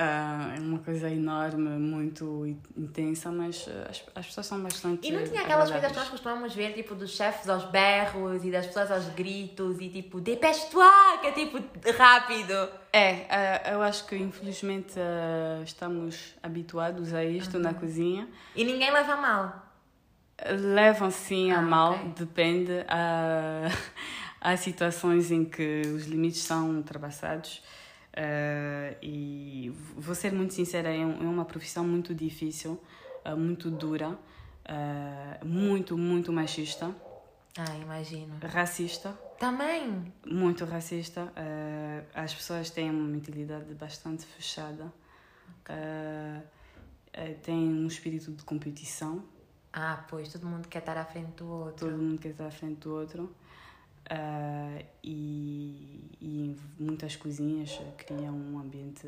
é 0.01 0.61
uma 0.61 0.79
coisa 0.79 1.11
enorme, 1.11 1.71
muito 1.71 2.47
intensa, 2.77 3.31
mas 3.31 3.69
ah, 3.69 3.89
as, 3.91 4.03
as 4.15 4.27
pessoas 4.27 4.47
são 4.47 4.63
bastante. 4.63 5.07
E 5.07 5.11
não 5.11 5.25
tinha 5.25 5.43
aquelas 5.43 5.71
coisas 5.71 5.91
que 5.91 5.99
nós 5.99 6.09
costumamos 6.09 6.55
ver, 6.55 6.73
tipo, 6.75 6.95
dos 6.95 7.11
chefes 7.11 7.49
aos 7.49 7.65
berros 7.65 8.45
e 8.45 8.51
das 8.51 8.67
pessoas 8.67 8.91
aos 8.91 9.07
gritos 9.11 9.81
e 9.81 9.89
tipo, 9.89 10.21
dépêche-toi, 10.21 11.19
que 11.21 11.27
é 11.27 11.33
tipo 11.33 11.59
rápido. 11.97 12.69
É, 12.93 13.27
ah, 13.29 13.73
eu 13.73 13.83
acho 13.83 14.07
que 14.07 14.17
infelizmente 14.17 14.95
ah, 14.99 15.61
estamos 15.65 16.35
habituados 16.43 17.13
a 17.13 17.25
isto 17.25 17.59
na 17.59 17.75
cozinha. 17.75 18.29
E 18.55 18.65
ninguém 18.65 18.91
leva 18.93 19.15
a 19.15 19.17
mal. 19.17 19.69
Levam 20.75 21.11
sim 21.11 21.51
a 21.51 21.59
Ah, 21.59 21.63
mal, 21.63 21.93
ok. 21.95 22.13
depende. 22.17 22.85
Há, 22.89 23.69
há 24.41 24.57
situações 24.57 25.33
em 25.33 25.45
que 25.45 25.83
os 25.95 26.07
limites 26.07 26.43
são 26.43 26.71
ultrapassados. 26.77 27.61
Ah, 28.21 28.97
e 29.01 29.71
vou 29.97 30.15
ser 30.15 30.33
muito 30.33 30.53
sincera, 30.53 30.89
é, 30.91 31.01
é 31.01 31.05
uma 31.07 31.45
profissão 31.45 31.85
muito 31.87 32.13
difícil, 32.15 32.81
ah, 33.25 33.37
muito 33.37 33.71
dura, 33.71 34.19
ah, 34.65 35.39
muito, 35.45 35.97
muito 35.97 36.33
machista, 36.33 36.93
Ah, 37.57 37.77
imagino. 37.81 38.35
racista, 38.43 39.11
Também. 39.39 40.13
muito 40.27 40.65
racista. 40.65 41.33
as 42.15 42.35
pessoas 42.35 42.71
têm 42.71 42.91
uma 42.91 43.09
mentalidade 43.09 43.73
bastante 43.75 44.25
fechada, 44.27 44.93
ah, 45.69 46.41
têm 47.43 47.69
um 47.69 47.87
espírito 47.87 48.33
de 48.33 48.43
competição. 48.45 49.23
Ah, 49.73 50.05
pois, 50.09 50.33
todo 50.33 50.47
mundo 50.47 50.67
quer 50.67 50.79
estar 50.81 50.97
à 50.97 51.05
frente 51.05 51.33
do 51.37 51.47
outro. 51.49 51.89
todo 51.89 51.99
mundo 51.99 52.19
quer 52.21 52.31
estar 52.31 52.47
à 52.47 52.51
frente 52.51 52.81
do 52.81 52.93
outro. 52.95 53.33
Ah, 54.11 54.83
e, 55.05 56.11
e 56.21 56.57
muitas 56.79 57.17
cozinhas 57.17 57.79
criam 57.97 58.35
um 58.35 58.59
ambiente 58.59 59.07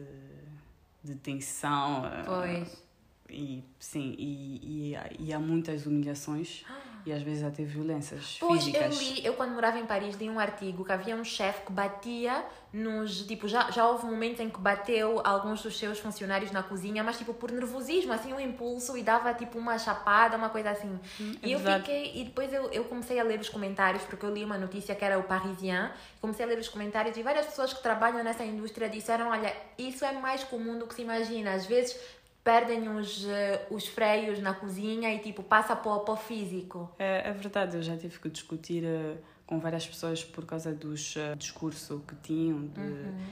de 1.03 1.15
tensão. 1.17 2.05
ah, 2.05 2.23
Pois. 2.27 2.83
E, 3.29 3.63
sim, 3.79 4.15
e, 4.19 4.93
e, 4.93 4.97
e 5.21 5.33
há 5.33 5.39
muitas 5.39 5.87
humilhações 5.87 6.65
e 7.07 7.13
às 7.13 7.23
vezes 7.23 7.43
até 7.43 7.63
violências 7.65 8.37
Pois, 8.41 8.67
eu 8.67 8.73
físicas. 8.73 8.99
li, 9.01 9.25
eu 9.27 9.35
quando 9.35 9.53
morava 9.53 9.79
em 9.79 9.87
Paris 9.87 10.17
li 10.17 10.29
um 10.29 10.39
artigo 10.39 10.85
que 10.85 10.93
havia 10.93 11.15
um 11.17 11.25
chefe 11.25 11.65
que 11.67 11.73
batia 11.73 12.45
nos, 12.73 13.23
tipo, 13.27 13.49
já, 13.49 13.69
já 13.71 13.87
houve 13.89 14.07
momentos 14.07 14.39
em 14.41 14.49
que 14.49 14.59
bateu 14.61 15.21
alguns 15.25 15.61
dos 15.63 15.77
seus 15.77 15.99
funcionários 15.99 16.53
na 16.53 16.63
cozinha, 16.63 17.03
mas 17.03 17.19
tipo 17.19 17.35
por 17.35 17.51
nervosismo, 17.51 18.13
assim, 18.13 18.33
um 18.33 18.39
impulso 18.39 18.97
e 18.97 19.03
dava 19.03 19.35
tipo 19.35 19.59
uma 19.59 19.77
chapada, 19.79 20.37
uma 20.37 20.49
coisa 20.51 20.71
assim. 20.71 20.99
é 21.43 21.49
e 21.49 21.53
eu 21.53 21.59
verdade. 21.59 21.85
fiquei, 21.85 22.13
e 22.21 22.25
depois 22.25 22.53
eu, 22.53 22.71
eu 22.71 22.85
comecei 22.85 23.19
a 23.19 23.25
ler 23.25 23.41
os 23.41 23.49
comentários, 23.49 24.03
porque 24.05 24.25
eu 24.25 24.33
li 24.33 24.45
uma 24.45 24.57
notícia 24.57 24.95
que 24.95 25.05
era 25.05 25.19
o 25.19 25.25
Parisien, 25.25 25.91
comecei 26.21 26.45
a 26.45 26.49
ler 26.49 26.59
os 26.59 26.69
comentários 26.69 27.17
e 27.17 27.23
várias 27.23 27.47
pessoas 27.47 27.73
que 27.73 27.83
trabalham 27.83 28.23
nessa 28.23 28.45
indústria 28.45 28.89
disseram, 28.89 29.29
olha, 29.31 29.53
isso 29.77 30.05
é 30.05 30.13
mais 30.13 30.45
comum 30.45 30.79
do 30.79 30.87
que 30.87 30.95
se 30.95 31.03
imagina, 31.03 31.53
às 31.55 31.67
vezes 31.67 31.99
perdem 32.43 32.89
os, 32.89 33.27
eh, 33.29 33.67
os 33.71 33.87
freios 33.87 34.41
na 34.41 34.55
cozinha 34.55 35.13
e 35.15 35.19
tipo 35.19 35.43
passa 35.43 35.77
para 35.77 35.93
o, 35.93 36.01
para 36.01 36.15
o 36.15 36.17
físico. 36.17 36.91
É, 36.99 37.29
é 37.29 37.33
verdade, 37.33 37.77
eu 37.77 37.83
já 37.83 37.97
tive 37.97 38.19
que 38.19 38.29
discutir 38.31 38.83
uh, 38.85 39.17
com 39.47 39.59
várias 39.61 39.87
pessoas 39.87 40.25
por 40.25 40.45
causa 40.47 40.73
dos 40.73 41.17
uh, 41.17 41.37
discurso 41.37 42.03
que 42.09 42.15
tinham 42.17 42.67
de, 42.67 42.81
Uhum. 42.81 43.25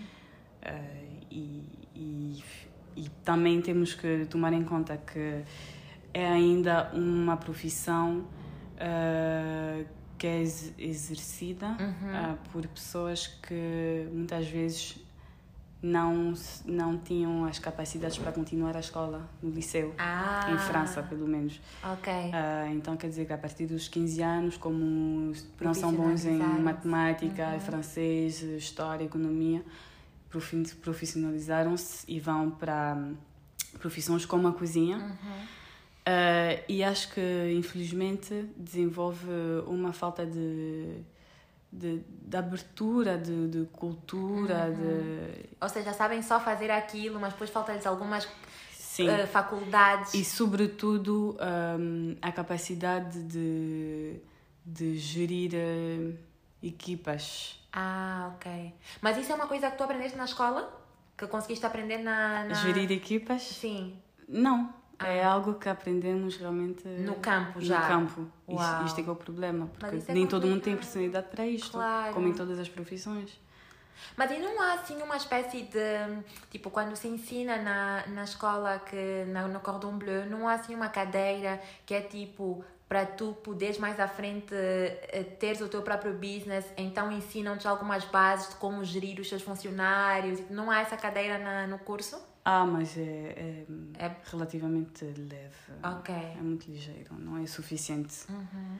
uh, 0.63 1.27
e, 1.31 1.65
e, 1.95 2.45
e 2.97 3.09
também 3.25 3.61
temos 3.63 3.95
que 3.95 4.27
tomar 4.27 4.53
em 4.53 4.65
conta 4.65 4.97
que 4.97 5.43
é 6.13 6.27
ainda 6.27 6.91
uma 6.93 7.37
profissão 7.37 8.27
que 10.17 10.27
é 10.27 10.39
ex- 10.41 10.73
exercida 10.79 11.69
Uhum. 11.81 12.33
uh, 12.35 12.39
por 12.53 12.67
pessoas 12.67 13.27
que 13.27 14.09
muitas 14.13 14.47
vezes 14.49 14.97
não, 15.81 16.33
não 16.65 16.99
tinham 16.99 17.45
as 17.45 17.59
capacidades 17.59 18.19
para 18.19 18.33
continuar 18.33 18.77
a 18.77 18.81
escola 18.81 19.29
no 19.43 19.51
liceu, 19.51 19.95
Ah, 19.97 20.47
em 20.53 20.59
França 20.59 21.03
pelo 21.03 21.27
menos. 21.27 21.61
Ok. 21.83 22.13
Ah, 22.33 22.67
então 22.73 22.97
quer 22.97 23.09
dizer 23.09 23.27
que 23.27 23.33
a 23.33 23.39
partir 23.39 23.67
dos 23.67 23.87
15 23.89 24.21
anos, 24.23 24.57
como 24.57 25.33
não 25.61 25.75
são 25.75 25.93
bons 25.95 26.25
em 26.25 26.39
matemática, 26.39 27.51
Uhum. 27.55 27.61
francês, 27.61 28.43
história, 28.43 29.05
economia, 29.05 29.65
profi- 30.29 30.75
profissionalizaram-se 30.83 32.05
e 32.09 32.19
vão 32.19 32.51
para 32.51 32.95
hum, 32.97 33.15
profissões 33.79 34.25
como 34.27 34.49
a 34.49 34.53
cozinha. 34.53 34.97
Uhum. 34.99 35.47
Ah, 36.07 36.61
e 36.69 36.83
acho 36.83 37.13
que 37.13 37.53
infelizmente 37.57 38.47
desenvolve 38.57 39.27
uma 39.67 39.93
falta 39.93 40.27
de, 40.27 41.03
de, 41.71 42.03
de 42.09 42.37
abertura, 42.37 43.19
de, 43.19 43.49
de 43.49 43.67
cultura, 43.67 44.67
Uhum. 44.69 44.75
de 44.77 45.49
Ou 45.61 45.69
seja, 45.69 45.93
sabem 45.93 46.23
só 46.23 46.41
fazer 46.41 46.71
aquilo, 46.71 47.21
mas 47.21 47.33
depois 47.33 47.51
falta-lhes 47.51 47.87
algumas 47.87 48.29
sim. 48.73 49.09
eh, 49.09 49.27
faculdades. 49.27 50.15
E, 50.15 50.25
sobretudo, 50.25 51.37
hum, 51.79 52.17
a 52.23 52.33
capacidade 52.33 53.23
de, 53.25 54.21
de 54.65 54.97
gerir 54.99 55.53
eh, 55.55 56.13
equipas. 56.63 57.59
Ah, 57.73 58.33
ok. 58.35 58.73
Mas 59.03 59.19
isso 59.19 59.31
é 59.31 59.35
uma 59.35 59.47
coisa 59.47 59.71
que 59.71 59.77
tu 59.77 59.85
aprendeste 59.85 60.17
na 60.17 60.25
escola? 60.25 60.73
Que 61.17 61.27
conseguiste 61.27 61.67
aprender 61.67 61.99
na. 61.99 62.45
na... 62.45 62.55
Gerir 62.55 62.91
equipas? 62.91 63.43
Sim. 63.43 63.99
Não. 64.29 64.73
É 65.05 65.23
algo 65.23 65.55
que 65.55 65.69
aprendemos 65.69 66.37
realmente 66.37 66.87
No 66.89 67.15
campo 67.17 67.61
já. 67.61 67.81
No 67.81 67.87
campo. 67.87 68.27
Uau. 68.49 68.85
isto 68.85 69.01
é 69.01 69.05
que 69.05 69.09
é 69.09 69.13
o 69.13 69.17
problema. 69.17 69.71
Porque 69.79 70.03
é 70.09 70.13
nem 70.13 70.27
todo 70.27 70.47
mundo 70.47 70.61
tem 70.61 70.75
complicado. 70.75 70.79
personalidade 70.79 71.27
para 71.29 71.47
isto. 71.47 71.71
Claro. 71.71 72.15
Como 72.15 72.29
em 72.29 72.35
todas 72.35 72.59
as 72.59 72.69
profissões. 72.69 73.39
Mas 74.17 74.31
e 74.31 74.39
não 74.39 74.61
há 74.61 74.75
assim 74.75 75.01
uma 75.03 75.17
espécie 75.17 75.63
de. 75.63 76.23
Tipo, 76.51 76.71
quando 76.71 76.97
se 76.97 77.09
ensina 77.09 77.57
na, 77.57 78.07
na 78.09 78.25
escola, 78.25 78.79
que 78.79 79.25
na, 79.29 79.47
no 79.47 79.61
Cordon 79.61 79.99
Bleu, 79.99 80.27
não 80.27 80.49
há 80.49 80.55
assim 80.55 80.75
uma 80.75 80.89
cadeira 80.89 81.61
que 81.87 81.95
é 81.95 82.01
tipo. 82.01 82.65
Para 82.89 83.05
tu 83.05 83.35
poderes 83.45 83.77
mais 83.77 84.01
à 84.01 84.09
frente 84.09 84.55
eh, 84.55 85.37
teres 85.39 85.61
o 85.61 85.69
teu 85.69 85.83
próprio 85.83 86.15
business, 86.15 86.65
então 86.75 87.13
ensinam-te 87.13 87.69
algumas 87.69 88.03
bases 88.07 88.49
de 88.49 88.55
como 88.55 88.83
gerir 88.83 89.21
os 89.21 89.29
seus 89.29 89.43
funcionários. 89.43 90.41
Não 90.49 90.71
há 90.71 90.81
essa 90.81 90.97
cadeira 90.97 91.37
na, 91.37 91.67
no 91.67 91.79
curso? 91.79 92.19
Ah, 92.51 92.65
mas 92.65 92.97
é, 92.97 93.03
é, 93.03 93.67
É- 94.07 94.17
relativamente 94.25 95.05
leve. 95.05 95.73
Ok. 95.83 96.15
É 96.15 96.41
muito 96.41 96.71
ligeiro. 96.71 97.15
Não 97.19 97.37
é 97.37 97.47
suficiente. 97.47 98.25
Uhum. 98.31 98.79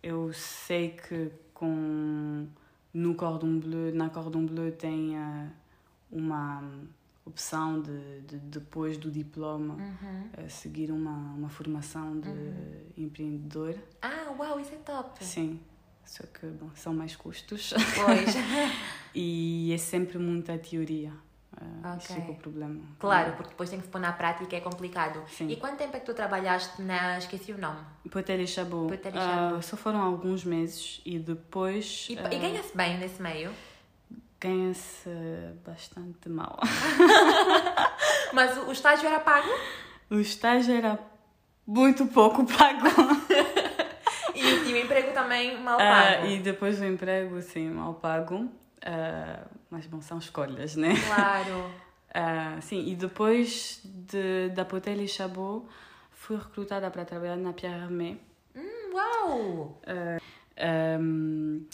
Eu 0.00 0.32
sei 0.32 0.90
que 0.90 1.32
com 1.52 2.46
no 2.94 3.14
Cordon 3.16 3.58
Bleu, 3.58 3.92
na 3.92 4.08
Cordon 4.08 4.46
Bleu 4.46 4.70
tem 4.70 5.16
ah, 5.16 5.48
uma 6.12 6.62
opção 7.26 7.82
de, 7.82 8.20
de 8.20 8.36
depois 8.38 8.96
do 8.96 9.10
diploma 9.10 9.74
Uhum. 9.74 10.28
ah, 10.38 10.48
seguir 10.48 10.92
uma, 10.92 11.10
uma 11.34 11.48
formação 11.48 12.20
de 12.20 12.30
empreendedor. 12.96 13.74
Ah, 14.00 14.32
uau, 14.38 14.60
isso 14.60 14.74
é 14.74 14.78
top! 14.78 15.24
Sim, 15.24 15.58
só 16.04 16.22
que 16.24 16.46
bom, 16.46 16.70
são 16.76 16.94
mais 16.94 17.16
custos 17.16 17.72
Pois. 17.96 18.34
e 19.12 19.72
é 19.72 19.76
sempre 19.78 20.18
muita 20.18 20.56
teoria. 20.56 21.12
É 21.60 21.96
que 22.06 22.12
é 22.12 22.30
o 22.30 22.34
problema. 22.34 22.80
Claro, 22.98 23.32
porque 23.32 23.50
depois 23.50 23.68
tem 23.70 23.78
que 23.80 23.86
se 23.86 23.90
pôr 23.90 24.00
na 24.00 24.12
prática 24.12 24.54
é 24.56 24.60
complicado. 24.60 25.22
Sim. 25.28 25.48
E 25.48 25.56
quanto 25.56 25.76
tempo 25.78 25.96
é 25.96 26.00
que 26.00 26.06
tu 26.06 26.14
trabalhaste 26.14 26.80
na. 26.82 27.18
Esqueci 27.18 27.52
o 27.52 27.58
nome. 27.58 27.80
Potel 28.10 28.40
e 28.40 28.46
Chabot, 28.46 28.88
Potel 28.96 29.12
e 29.14 29.18
ah, 29.18 29.58
só 29.62 29.76
foram 29.76 30.00
alguns 30.00 30.44
meses 30.44 31.00
e 31.04 31.18
depois 31.18 32.06
E, 32.10 32.18
ah, 32.18 32.32
e 32.32 32.38
ganha-se 32.38 32.76
bem 32.76 32.98
nesse 32.98 33.20
meio. 33.20 33.50
ganha-se 34.40 35.08
bastante 35.64 36.28
mal. 36.28 36.58
Mas 38.32 38.56
o, 38.58 38.66
o 38.68 38.72
estágio 38.72 39.06
era 39.08 39.20
pago 39.20 39.48
O 40.10 40.16
estágio 40.20 40.74
era 40.74 40.98
muito 41.66 42.06
pouco 42.06 42.44
pago. 42.46 42.86
e, 44.34 44.42
o- 44.44 44.64
e 44.68 44.72
o 44.74 44.76
emprego 44.76 45.12
também 45.12 45.60
mal 45.60 45.78
pago. 45.78 46.26
e 46.26 46.38
depois 46.38 46.80
o 46.80 46.84
emprego, 46.84 47.40
sim, 47.42 47.68
mal 47.70 47.94
pago. 47.94 48.48
Ah, 48.82 49.46
mas 49.70 49.86
bom, 49.86 50.00
são 50.00 50.18
escolhas, 50.18 50.76
né? 50.76 50.94
Claro. 51.06 51.70
Ah, 52.14 52.58
sim, 52.62 52.88
e 52.88 52.96
depois 52.96 53.82
de, 53.84 54.48
da 54.48 54.64
Potel 54.64 54.98
e 55.02 55.06
Chabot, 55.06 55.66
fui 56.10 56.38
recrutada 56.38 56.90
para 56.90 57.04
trabalhar 57.04 57.36
na 57.36 57.52
Pierre 57.52 57.82
Hermé. 57.82 58.16
Hum, 58.56 58.94
uau! 58.94 59.80
um, 60.98 61.66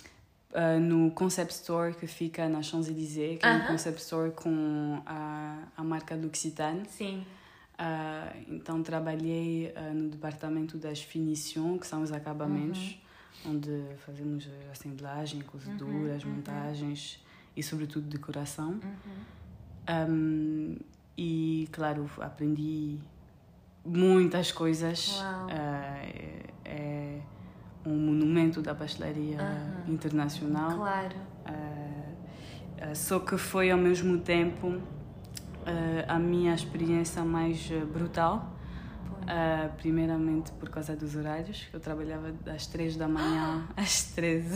uh, 0.50 0.80
no 0.80 1.10
Concept 1.12 1.52
Store 1.52 1.94
que 1.94 2.06
fica 2.06 2.48
na 2.48 2.62
Champs-Élysées, 2.62 3.38
que 3.38 3.46
é 3.46 3.50
um. 3.50 3.66
Concept 3.66 4.00
Store 4.00 4.32
com 4.32 5.00
a, 5.06 5.68
a 5.76 5.84
marca 5.84 6.14
L'Occitane. 6.14 6.84
Sim. 6.88 7.24
Uh, 7.74 8.44
então 8.48 8.82
trabalhei 8.82 9.72
uh, 9.76 9.94
no 9.94 10.08
departamento 10.08 10.76
das 10.76 11.02
finitions, 11.02 11.80
que 11.80 11.86
são 11.86 12.02
os 12.02 12.12
acabamentos, 12.12 12.98
onde 13.46 13.84
fazemos 13.98 14.48
a 14.68 14.72
assemblagem, 14.72 15.40
cozeduras, 15.42 16.24
montagens 16.24 17.22
e 17.56 17.62
sobretudo 17.62 18.06
decoração. 18.06 18.80
Um, 19.88 20.76
e 21.16 21.68
claro, 21.70 22.08
aprendi 22.18 22.98
muitas 23.84 24.50
coisas. 24.50 25.20
Uau. 25.20 25.46
Uh, 25.46 26.54
é, 26.64 27.20
um 27.86 27.98
monumento 27.98 28.62
da 28.62 28.74
pastelaria 28.74 29.38
internacional. 29.86 30.76
Claro. 30.76 31.16
Uh, 31.46 32.90
uh, 32.90 32.96
só 32.96 33.20
que 33.20 33.36
foi 33.36 33.70
ao 33.70 33.78
mesmo 33.78 34.18
tempo 34.18 34.80
a 36.06 36.18
minha 36.18 36.54
experiência 36.54 37.24
mais 37.24 37.70
brutal. 37.90 38.53
Uh, 39.24 39.74
primeiramente 39.76 40.52
por 40.52 40.68
causa 40.68 40.94
dos 40.94 41.16
horários, 41.16 41.66
eu 41.72 41.80
trabalhava 41.80 42.30
das 42.32 42.66
3 42.66 42.96
da 42.96 43.08
manhã 43.08 43.66
às 43.76 44.04
13. 44.12 44.54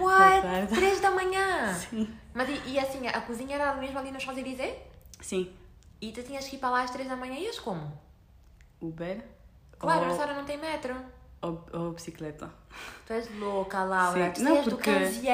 What? 0.00 0.42
tarde. 0.42 0.74
Três 0.74 1.00
da 1.00 1.10
manhã? 1.10 1.74
Sim. 1.74 2.08
Mas 2.32 2.48
e, 2.48 2.70
e 2.70 2.78
assim, 2.78 3.06
a 3.06 3.20
cozinha 3.20 3.56
era 3.56 3.74
mesmo 3.76 3.98
ali 3.98 4.10
no 4.10 4.20
Champs-Élysées? 4.20 4.76
Sim. 5.20 5.52
E 6.00 6.12
tu 6.12 6.22
tinhas 6.22 6.46
que 6.46 6.56
ir 6.56 6.58
para 6.58 6.70
lá 6.70 6.82
às 6.82 6.90
três 6.90 7.08
da 7.08 7.16
manhã 7.16 7.34
e 7.34 7.44
ias 7.44 7.58
como? 7.58 7.92
Uber 8.80 9.36
Claro, 9.78 10.06
ou, 10.06 10.10
essa 10.10 10.22
hora 10.22 10.34
não 10.34 10.44
tem 10.44 10.58
metro. 10.58 10.94
Ou, 11.46 11.64
ou 11.72 11.92
bicicleta. 11.92 12.50
Tu 13.06 13.12
és 13.12 13.38
louca, 13.38 13.84
Laura. 13.84 14.26
Sim. 14.26 14.32
Tu 14.32 14.42
Não, 14.42 14.62
porque- 14.64 14.90
do 14.92 14.98
15 14.98 15.28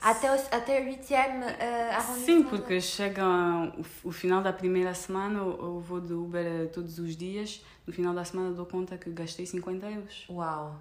até 0.00 0.30
o, 0.30 0.34
até 0.50 0.80
o 0.80 0.86
8 0.86 1.12
uh, 1.12 1.94
arrondissement. 1.94 2.24
Sim, 2.24 2.42
porque 2.44 2.80
chega 2.80 3.24
o, 3.24 4.08
o 4.08 4.12
final 4.12 4.42
da 4.42 4.52
primeira 4.52 4.94
semana, 4.94 5.38
eu, 5.38 5.80
vou 5.80 6.00
de 6.00 6.12
Uber 6.12 6.44
eh, 6.44 6.66
todos 6.66 6.98
os 6.98 7.16
dias. 7.16 7.64
No 7.86 7.92
final 7.92 8.14
da 8.14 8.24
semana 8.24 8.52
dou 8.52 8.66
conta 8.66 8.96
que 8.96 9.10
gastei 9.10 9.46
50 9.46 9.86
euros. 9.90 10.26
Uau. 10.30 10.74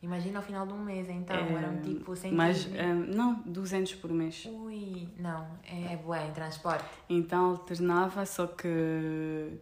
Imagina 0.00 0.38
ao 0.38 0.44
final 0.44 0.64
de 0.64 0.72
um 0.72 0.78
mês, 0.78 1.08
então. 1.10 1.36
É, 1.36 1.52
Eram 1.52 1.82
tipo 1.82 2.14
100 2.14 2.32
Mas, 2.32 2.68
eh, 2.72 2.92
não, 2.94 3.42
200 3.44 3.96
por 3.96 4.10
mês. 4.10 4.46
Ui, 4.46 5.08
não. 5.18 5.46
É, 5.64 5.92
é 5.94 5.96
bué 5.96 6.26
em 6.26 6.32
transporte. 6.32 6.84
Então 7.08 7.50
alternava, 7.50 8.24
só 8.24 8.46
que 8.46 9.58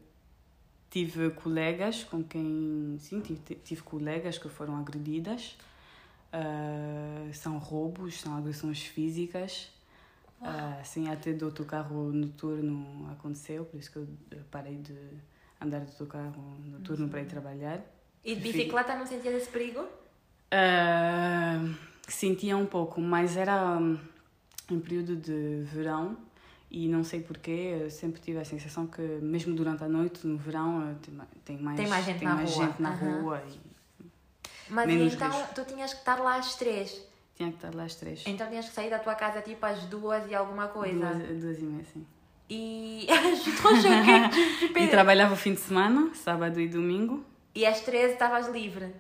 tive 0.96 1.28
colegas 1.30 2.04
com 2.04 2.24
quem. 2.24 2.96
Sim, 2.98 3.20
tive, 3.20 3.40
tive 3.56 3.82
colegas 3.82 4.38
que 4.38 4.48
foram 4.48 4.76
agredidas. 4.78 5.54
Ah, 6.32 7.28
são 7.35 7.59
roubos, 7.59 8.18
são 8.18 8.35
agressões 8.35 8.82
físicas. 8.82 9.70
Ah, 10.40 10.80
sim, 10.85 11.11
até 11.11 11.35
do 11.35 11.46
autocarro 11.46 12.12
noturno 12.12 13.11
aconteceu, 13.11 13.64
por 13.64 13.78
isso 13.78 13.90
que 13.90 13.98
eu 13.98 14.06
parei 14.50 14.76
de 14.76 14.96
andar 15.61 15.80
de 15.80 15.90
autocarro 15.92 16.59
noturno 16.64 17.09
para 17.09 17.20
ir 17.20 17.26
trabalhar. 17.26 17.80
E 18.24 18.35
de 18.35 18.40
bicicleta 18.40 18.96
não 18.96 19.06
sentias 19.06 19.35
esse 19.35 19.50
perigo? 19.50 19.87
Ah, 20.50 21.59
sentia 22.09 22.56
um 22.56 22.66
pouco, 22.66 23.00
mas 23.00 23.37
era 23.37 23.76
hum, 23.76 23.98
em 24.70 24.80
período 24.80 25.16
de 25.16 25.62
verão 25.64 26.16
e 26.78 26.88
não 26.88 27.02
sei 27.02 27.20
porquê, 27.20 27.78
eu 27.82 27.90
sempre 27.90 28.20
tive 28.20 28.38
a 28.38 28.44
sensação 28.44 28.86
que 28.86 29.00
mesmo 29.00 29.54
durante 29.54 29.82
a 29.84 29.88
noite, 29.88 30.26
no 30.26 30.36
verão, 30.36 30.94
tem 31.02 31.14
ma- 31.14 31.26
tem 31.44 31.56
mais, 31.58 31.76
Tem 31.78 31.88
mais 31.88 32.04
gente 32.04 32.18
tem 32.18 32.28
na 32.28 32.34
mais 32.34 32.50
rua. 32.54 32.66
gente 32.66 32.82
na 32.82 32.90
Aham. 32.90 33.20
rua 33.22 33.42
e 33.48 33.58
Mas 34.68 34.86
Menos 34.86 35.14
então 35.14 35.30
risco. 35.30 35.54
tu 35.54 35.64
tinhas 35.64 35.92
que 35.94 36.00
estar 36.00 36.18
lá 36.20 36.36
às 36.36 36.54
três. 36.56 36.88
tinha 37.34 37.50
que 37.50 37.56
estar 37.56 37.74
lá 37.74 37.84
às 37.84 37.94
três. 37.94 38.24
Então 38.26 38.46
tinhas 38.48 38.68
que 38.68 38.74
sair 38.74 38.90
da 38.90 38.98
tua 38.98 39.14
casa 39.14 39.40
tipo 39.40 39.64
às 39.64 39.80
duas 39.84 40.28
e 40.30 40.34
alguma 40.34 40.68
coisa. 40.68 40.98
Duas, 41.14 41.40
duas 41.42 41.58
e 41.58 41.62
meia, 41.64 41.84
sim. 41.92 42.06
E. 42.50 43.06
Je 43.36 43.50
suis 43.52 44.76
E 44.76 44.88
trabalhava 44.88 45.32
o 45.34 45.36
fim 45.36 45.54
de 45.54 45.60
semana, 45.60 46.10
sábado 46.14 46.60
e 46.60 46.68
domingo, 46.68 47.24
E 47.54 47.64
às 47.64 47.80
13 47.80 48.12
estavas 48.14 48.48
livre. 48.48 48.92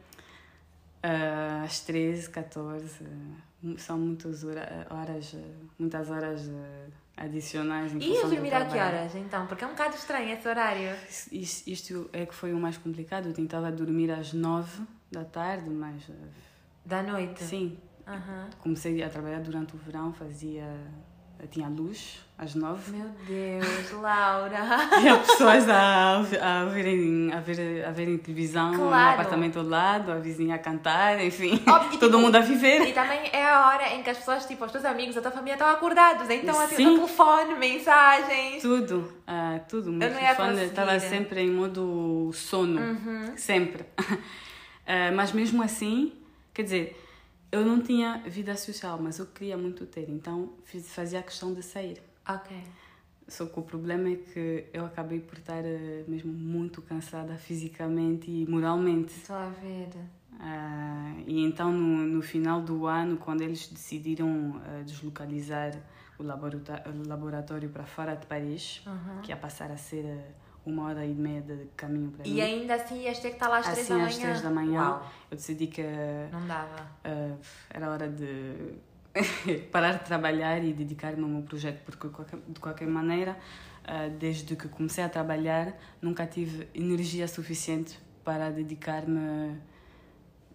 ah, 1.02 1.62
às 1.64 1.80
13, 1.80 2.30
14. 2.30 3.04
ah, 3.04 3.74
São 3.78 3.98
muitas 3.98 4.44
hora- 4.44 4.86
horas, 4.90 5.34
muitas 5.78 6.10
horas 6.10 6.48
ah, 6.48 6.86
adicionais. 7.16 7.92
em 7.92 7.98
E 7.98 8.08
do 8.22 8.28
dormir 8.30 8.54
a 8.54 8.64
que 8.66 8.78
horas 8.78 9.14
então? 9.14 9.46
Porque 9.46 9.64
é 9.64 9.66
um 9.66 9.70
bocado 9.70 9.94
estranho 9.96 10.30
esse 10.32 10.46
horário. 10.46 10.94
Isto, 11.32 11.68
isto 11.70 12.10
é 12.12 12.26
que 12.26 12.34
foi 12.34 12.52
o 12.52 12.58
mais 12.58 12.76
complicado. 12.76 13.26
Eu 13.28 13.32
tentava 13.32 13.70
dormir 13.72 14.10
às 14.10 14.32
9 14.32 14.82
da 15.10 15.24
tarde, 15.24 15.70
mas 15.70 16.02
ah, 16.10 16.28
Da 16.84 17.02
noite. 17.02 17.42
sim, 17.42 17.78
Aham. 18.06 18.50
comecei 18.58 19.02
a 19.02 19.08
trabalhar 19.08 19.40
durante 19.40 19.74
o 19.74 19.78
verão, 19.78 20.12
fazia. 20.12 20.66
Tinha 21.50 21.68
luz 21.68 22.18
às 22.38 22.54
9. 22.54 22.90
Meu 22.92 23.08
Deus, 23.26 23.92
Laura. 23.92 24.58
E 25.02 25.08
há 25.08 25.16
pessoas 25.18 25.68
a, 25.68 26.16
a, 26.18 26.64
verem, 26.66 27.32
a, 27.32 27.40
ver, 27.40 27.84
a 27.84 27.90
verem 27.90 28.18
televisão 28.18 28.72
no 28.72 28.88
Claro. 28.88 29.12
apartamento 29.14 29.58
ao 29.58 29.64
lado, 29.64 30.12
a 30.12 30.16
vizinha 30.18 30.54
a 30.56 30.58
cantar, 30.58 31.22
enfim, 31.24 31.62
Óbvio, 31.66 31.94
e 31.94 31.98
todo 31.98 32.10
tipo, 32.10 32.18
mundo 32.18 32.36
a 32.36 32.40
viver. 32.40 32.88
E 32.88 32.92
também 32.92 33.20
é 33.32 33.44
a 33.44 33.66
hora 33.68 33.94
em 33.94 34.02
que 34.02 34.10
as 34.10 34.18
pessoas, 34.18 34.44
tipo, 34.46 34.64
os 34.64 34.72
teus 34.72 34.84
amigos, 34.84 35.16
a 35.16 35.22
tua 35.22 35.30
família 35.30 35.54
estão 35.54 35.68
acordados. 35.68 36.28
Então, 36.28 36.58
assim, 36.60 36.76
Sim. 36.76 36.84
no 36.86 36.94
telefone, 36.96 37.54
mensagens. 37.54 38.60
Tudo, 38.62 39.12
ah, 39.26 39.60
tudo. 39.68 39.90
O 39.90 39.92
meu 39.92 40.08
Eu 40.08 40.14
telefone 40.14 40.64
estava 40.64 40.98
sempre 41.00 41.40
em 41.40 41.50
modo 41.50 42.30
sono, 42.34 42.80
Uhum. 42.80 43.32
sempre. 43.36 43.84
Ah, 44.88 45.10
mas 45.12 45.32
mesmo 45.32 45.60
assim, 45.64 46.12
quer 46.54 46.62
dizer, 46.62 47.05
eu 47.52 47.64
não 47.64 47.80
tinha 47.80 48.18
vida 48.26 48.56
social, 48.56 48.98
mas 49.00 49.18
eu 49.18 49.26
queria 49.26 49.56
muito 49.56 49.86
ter, 49.86 50.08
então 50.10 50.52
fiz, 50.64 50.92
fazia 50.94 51.22
questão 51.22 51.52
de 51.54 51.62
sair. 51.62 52.02
Ok. 52.28 52.56
Só 53.28 53.46
que 53.46 53.58
o 53.58 53.62
problema 53.62 54.08
é 54.08 54.16
que 54.16 54.66
eu 54.72 54.84
acabei 54.84 55.18
por 55.20 55.36
estar 55.38 55.64
ah, 55.64 56.04
mesmo 56.06 56.32
muito 56.32 56.80
cansada 56.82 57.36
fisicamente 57.36 58.30
e 58.30 58.46
moralmente. 58.48 59.12
Estou 59.16 59.36
a 59.36 59.48
ver. 59.48 59.88
Ah, 60.38 61.14
e 61.26 61.42
então, 61.44 61.72
no, 61.72 61.96
no 62.06 62.22
final 62.22 62.60
do 62.60 62.86
ano, 62.86 63.16
quando 63.16 63.40
eles 63.42 63.66
decidiram 63.68 64.60
ah, 64.64 64.82
deslocalizar 64.84 65.72
o 66.18 66.22
laboratório 67.08 67.68
para 67.68 67.84
fora 67.84 68.14
de 68.14 68.26
Paris, 68.26 68.80
Uhum. 68.86 69.20
que 69.22 69.30
ia 69.32 69.36
passar 69.36 69.70
a 69.72 69.76
ser 69.76 70.04
ah, 70.06 70.45
uma 70.66 70.84
hora 70.84 71.06
e 71.06 71.14
meia 71.14 71.40
de 71.42 71.66
caminho 71.76 72.10
para 72.10 72.26
E 72.26 72.30
mim, 72.32 72.40
ainda 72.40 72.74
assim 72.74 73.02
ias 73.02 73.18
ter 73.20 73.28
que 73.30 73.34
estar 73.36 73.48
lá 73.48 73.58
às 73.58 73.66
3 73.66 73.78
assim 73.78 73.88
da 73.88 73.98
manhã. 73.98 74.08
às 74.08 74.18
três 74.18 74.42
da 74.42 74.50
manhã, 74.50 74.80
Uau, 74.82 75.12
eu 75.30 75.36
decidi 75.36 75.66
que 75.68 75.82
não 76.32 76.46
dava. 76.46 76.86
ah, 77.04 77.36
era 77.70 77.90
hora 77.90 78.08
de 78.08 78.74
parar 79.72 79.92
de 79.98 80.04
trabalhar 80.04 80.62
e 80.62 80.72
dedicar-me 80.72 81.22
ao 81.22 81.28
meu 81.28 81.42
projeto, 81.42 81.82
porque 81.84 82.08
de 82.48 82.60
qualquer 82.60 82.88
maneira, 82.88 83.36
ah, 83.84 84.08
desde 84.18 84.56
que 84.56 84.68
comecei 84.68 85.04
a 85.04 85.08
trabalhar, 85.08 85.72
nunca 86.02 86.26
tive 86.26 86.68
energia 86.74 87.26
suficiente 87.28 87.98
para 88.24 88.50
dedicar-me 88.50 89.56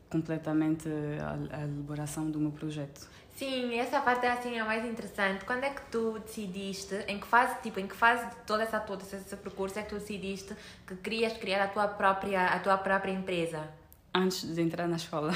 completamente 0.09 0.89
à, 1.21 1.57
à 1.57 1.61
elaboração 1.63 2.29
do 2.29 2.39
meu 2.39 2.51
projeto. 2.51 3.09
Sim, 3.35 3.73
essa 3.79 4.01
parte 4.01 4.25
assim 4.25 4.55
é 4.55 4.59
a 4.59 4.65
mais 4.65 4.85
interessante. 4.85 5.45
Quando 5.45 5.63
é 5.63 5.69
que 5.69 5.81
tu 5.89 6.19
decidiste, 6.19 6.95
em 7.07 7.19
que 7.19 7.25
fase, 7.25 7.55
tipo, 7.61 7.79
em 7.79 7.87
que 7.87 7.95
fase 7.95 8.25
de 8.27 8.35
toda 8.45 8.63
essa 8.63 8.79
todo 8.79 9.01
esse, 9.01 9.35
percurso 9.35 9.79
é 9.79 9.83
que 9.83 9.89
tu 9.89 9.95
decidiste 9.95 10.55
que 10.85 10.95
querias 10.97 11.33
criar 11.33 11.63
a 11.63 11.67
tua 11.67 11.87
própria, 11.87 12.47
a 12.47 12.59
tua 12.59 12.77
própria 12.77 13.11
empresa? 13.11 13.67
Antes 14.13 14.43
de 14.53 14.61
entrar 14.61 14.87
na 14.87 14.97
escola. 14.97 15.35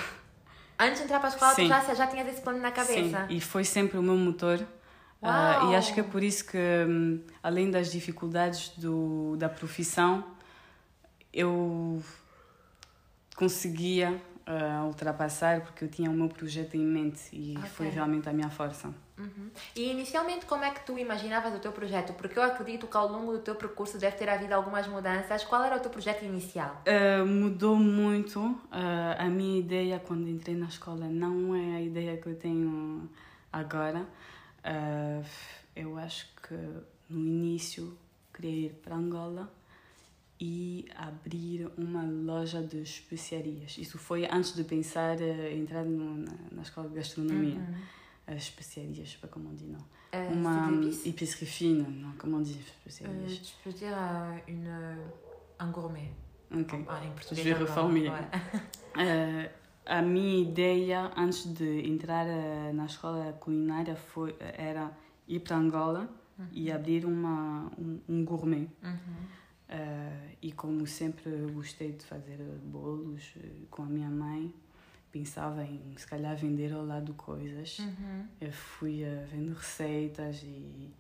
Antes 0.77 0.99
de 0.99 1.05
entrar 1.05 1.19
para 1.19 1.29
a 1.29 1.31
escola, 1.31 1.51
tu 1.53 1.62
Sim. 1.62 1.67
já, 1.67 1.93
já 1.93 2.08
tinhas 2.08 2.27
esse 2.27 2.41
plano 2.41 2.60
na 2.60 2.71
cabeça? 2.71 3.25
Sim, 3.27 3.36
e 3.36 3.39
foi 3.39 3.63
sempre 3.63 3.97
o 3.97 4.03
meu 4.03 4.15
motor. 4.15 4.65
Uau! 5.23 5.71
e 5.71 5.75
acho 5.75 5.93
que 5.93 5.99
é 5.99 6.03
por 6.03 6.21
isso 6.21 6.45
que, 6.45 6.58
hum, 6.58 7.19
além 7.41 7.71
das 7.71 7.91
dificuldades 7.91 8.69
do, 8.77 9.36
da 9.38 9.49
profissão, 9.49 10.23
eu 11.34 12.03
conseguia 13.36 14.21
ah, 14.45 14.84
ultrapassar 14.86 15.62
porque 15.62 15.86
eu 15.86 15.89
tinha 15.89 16.10
o 16.10 16.13
meu 16.13 16.29
projeto 16.29 16.75
em 16.75 16.86
mente 16.86 17.29
e 17.34 17.58
Ok. 17.58 17.69
foi 17.69 17.89
realmente 17.89 18.29
a 18.29 18.34
minha 18.34 18.49
força. 18.49 18.93
Uhum. 19.17 19.49
E 19.75 19.91
inicialmente, 19.91 20.45
como 20.45 20.65
é 20.65 20.71
que 20.71 20.86
tu 20.86 20.97
imaginavas 20.99 21.55
o 21.55 21.60
teu 21.60 21.71
projeto? 21.71 22.13
Porque 22.13 22.38
eu 22.38 22.43
acredito 22.43 22.86
que 22.86 22.97
ao 22.97 23.08
longo 23.08 23.31
do 23.31 23.39
teu 23.39 23.55
percurso 23.55 23.97
deve 23.97 24.17
ter 24.17 24.29
havido 24.29 24.53
algumas 24.53 24.88
mudanças. 24.88 25.43
Qual 25.45 25.63
era 25.63 25.77
o 25.77 25.79
teu 25.79 25.89
projeto 25.89 26.23
inicial? 26.23 26.81
Ah, 26.86 27.23
mudou 27.25 27.75
muito. 27.77 28.60
Ah, 28.71 29.15
a 29.17 29.25
minha 29.25 29.60
ideia 29.60 29.99
quando 29.99 30.27
entrei 30.27 30.55
na 30.55 30.67
escola 30.67 31.08
não 31.08 31.55
é 31.55 31.77
a 31.77 31.81
ideia 31.81 32.17
que 32.17 32.27
eu 32.27 32.36
tenho 32.36 33.10
agora. 33.51 34.05
Ah, 34.63 35.21
eu 35.75 35.97
acho 35.97 36.27
que 36.47 36.55
no 37.10 37.19
início 37.19 37.97
queria 38.34 38.67
ir 38.67 38.73
para 38.84 38.95
Angola 38.95 39.49
e 40.39 40.85
abrir 40.95 41.69
uma 41.77 42.03
loja 42.03 42.61
de 42.61 42.81
especiarias. 42.81 43.77
Isso 43.77 43.97
foi 43.97 44.25
antes 44.29 44.53
de 44.55 44.63
pensar 44.63 45.19
eh, 45.21 45.55
entrar 45.55 45.85
no- 45.85 46.17
na, 46.17 46.33
na 46.51 46.61
escola 46.61 46.89
de 46.89 46.95
gastronomia. 46.95 47.61
As 48.27 48.37
especiarias, 48.37 49.15
pas 49.21 49.27
comment 49.29 49.49
on 49.51 49.55
dit, 49.55 49.67
non. 49.67 49.77
Euh, 50.13 50.31
uma 50.33 50.71
d'épices 50.71 51.05
épicerie 51.05 51.45
fine, 51.45 51.85
non, 52.01 52.13
comment 52.17 52.37
on 52.37 52.41
dit 52.41 52.57
Euh, 52.59 52.69
especiarias. 52.87 53.41
Tu 53.43 53.53
peux 53.63 53.71
dire 53.71 53.93
euh, 53.95 54.37
une, 54.47 54.67
euh, 54.67 54.95
un 55.59 55.69
gourmet. 55.71 56.11
Ok. 56.51 56.73
Ah, 56.87 57.01
em 57.05 57.11
português. 57.11 57.43
Je 57.43 57.49
vais 57.49 57.53
reformuler. 57.53 58.09
ouais. 58.09 58.29
Eh, 58.97 59.49
a 59.85 60.01
minha 60.01 60.39
ideia 60.41 61.11
antes 61.17 61.45
de 61.53 61.85
entrar 61.85 62.25
eh, 62.27 62.71
na 62.73 62.85
escola 62.85 63.33
culinária 63.33 63.95
foi 63.95 64.33
era 64.39 64.89
ir 65.27 65.41
para 65.41 65.57
Angola 65.57 66.09
e 66.53 66.71
abrir 66.71 67.05
uma 67.05 67.69
um, 67.77 67.99
um 68.07 68.23
gourmet 68.25 68.67
Uhum. 68.81 69.17
Eh, 69.67 70.36
e 70.43 70.51
como 70.51 70.86
sempre 70.86 71.32
gostei 71.51 71.93
de 71.93 72.06
fazer 72.06 72.38
bolos 72.63 73.34
eh, 73.38 73.65
com 73.71 73.82
a 73.82 73.86
minha 73.88 74.10
mãe 74.10 74.54
pensava 75.12 75.63
em 75.63 75.95
se 75.97 76.06
calhar 76.06 76.36
vender 76.36 76.71
ao 76.71 76.86
lado 76.86 77.13
coisas. 77.15 77.80
Uhum. 77.80 78.28
eu 78.39 78.51
fui 78.51 79.01
eh, 79.01 79.25
vendo 79.32 79.54
receitas 79.54 80.43
e 80.43 80.91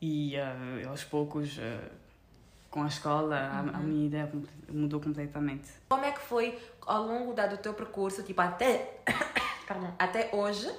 e 0.00 0.36
eh, 0.36 0.84
aos 0.86 1.02
poucos 1.04 1.58
com 2.70 2.84
a 2.84 2.86
escola 2.86 3.36
a, 3.36 3.58
a 3.58 3.80
minha 3.80 4.06
ideia 4.06 4.30
mudou 4.68 5.00
completamente. 5.00 5.68
Como 5.88 6.04
é 6.04 6.12
que 6.12 6.20
foi 6.20 6.56
ao 6.86 7.04
longo 7.04 7.34
do 7.34 7.56
teu 7.56 7.74
percurso, 7.74 8.22
tipo 8.22 8.40
até, 8.40 9.00
até 9.98 10.30
hoje, 10.32 10.72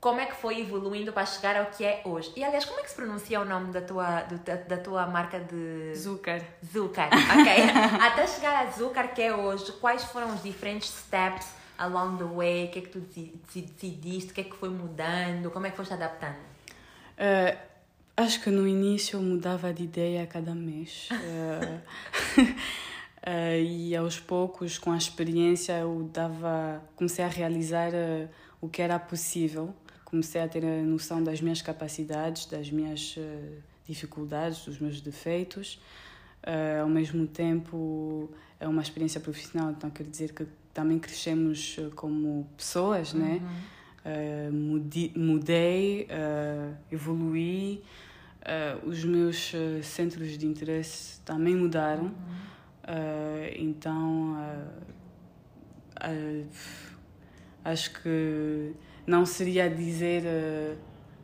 como 0.00 0.20
é 0.20 0.26
que 0.26 0.34
foi 0.36 0.60
evoluindo 0.60 1.12
para 1.12 1.26
chegar 1.26 1.56
ao 1.56 1.66
que 1.66 1.84
é 1.84 2.02
hoje? 2.04 2.32
E 2.36 2.44
aliás, 2.44 2.64
como 2.64 2.78
é 2.78 2.82
que 2.82 2.90
se 2.90 2.96
pronuncia 2.96 3.40
o 3.40 3.44
nome 3.44 3.72
da 3.72 3.80
tua, 3.80 4.22
do- 4.22 4.38
da, 4.38 4.54
da 4.56 4.76
tua 4.76 5.06
marca 5.06 5.40
de 5.40 5.94
Zucker 5.96 6.44
Zucar? 6.72 7.08
Ok. 7.08 7.52
até 8.00 8.26
chegar 8.26 8.66
a 8.66 8.70
Zucar 8.70 9.14
que 9.14 9.22
é 9.22 9.34
hoje, 9.34 9.72
quais 9.80 10.04
foram 10.04 10.32
os 10.34 10.42
diferentes 10.42 10.90
steps 10.90 11.48
along 11.78 12.18
the 12.18 12.24
way? 12.24 12.66
O 12.66 12.70
que 12.70 12.78
é 12.78 12.82
que 12.82 12.88
tu 12.88 13.00
deci- 13.00 13.40
deci- 13.46 13.62
decidiste? 13.62 14.30
O 14.30 14.34
que 14.34 14.40
é 14.42 14.44
que 14.44 14.56
foi 14.56 14.68
mudando? 14.68 15.50
Como 15.50 15.66
é 15.66 15.70
que 15.70 15.76
foste 15.76 15.94
adaptando? 15.94 16.36
Eh, 17.18 17.56
acho 18.16 18.40
que 18.42 18.50
no 18.50 18.66
início 18.68 19.16
eu 19.18 19.22
mudava 19.22 19.72
de 19.72 19.84
ideia 19.84 20.22
a 20.22 20.26
cada 20.26 20.54
mês. 20.54 21.08
Eh, 21.10 21.78
eh, 23.22 23.60
e 23.64 23.96
aos 23.96 24.20
poucos, 24.20 24.78
com 24.78 24.92
a 24.92 24.96
experiência, 24.96 25.72
eu 25.78 26.08
dava, 26.12 26.82
comecei 26.94 27.24
a 27.24 27.28
realizar 27.28 27.90
eh, 27.92 28.28
o 28.60 28.68
que 28.68 28.80
era 28.82 28.98
possível. 28.98 29.74
Comecei 30.16 30.40
a 30.40 30.48
ter 30.48 30.64
a 30.64 30.82
noção 30.82 31.22
das 31.22 31.42
minhas 31.42 31.60
capacidades, 31.60 32.46
das 32.46 32.70
minhas 32.70 33.16
eh, 33.18 33.58
dificuldades, 33.86 34.64
dos 34.64 34.78
meus 34.78 34.98
defeitos. 34.98 35.78
Eh, 36.42 36.78
ao 36.80 36.88
mesmo 36.88 37.26
tempo, 37.26 38.30
é 38.58 38.66
uma 38.66 38.80
experiência 38.80 39.20
profissional, 39.20 39.72
então 39.72 39.90
quer 39.90 40.04
dizer 40.04 40.32
que 40.32 40.46
também 40.72 40.98
crescemos 40.98 41.76
eh, 41.78 41.90
como 41.94 42.48
pessoas, 42.56 43.12
né? 43.12 43.42
Uh, 44.06 44.52
mudi- 44.52 45.12
mudei, 45.16 46.06
uh, 46.08 46.74
evoluí, 46.90 47.82
uh, 48.40 48.88
os 48.88 49.04
meus 49.04 49.52
uh, 49.52 49.82
centros 49.82 50.38
de 50.38 50.46
interesse 50.46 51.20
também 51.26 51.54
mudaram. 51.54 52.06
Uh, 52.06 53.52
então, 53.58 54.32
uh, 54.32 54.82
uh, 56.08 56.46
acho 57.64 58.00
que 58.00 58.72
não 59.06 59.24
seria 59.24 59.70
dizer, 59.70 60.22
uh, 60.24 60.78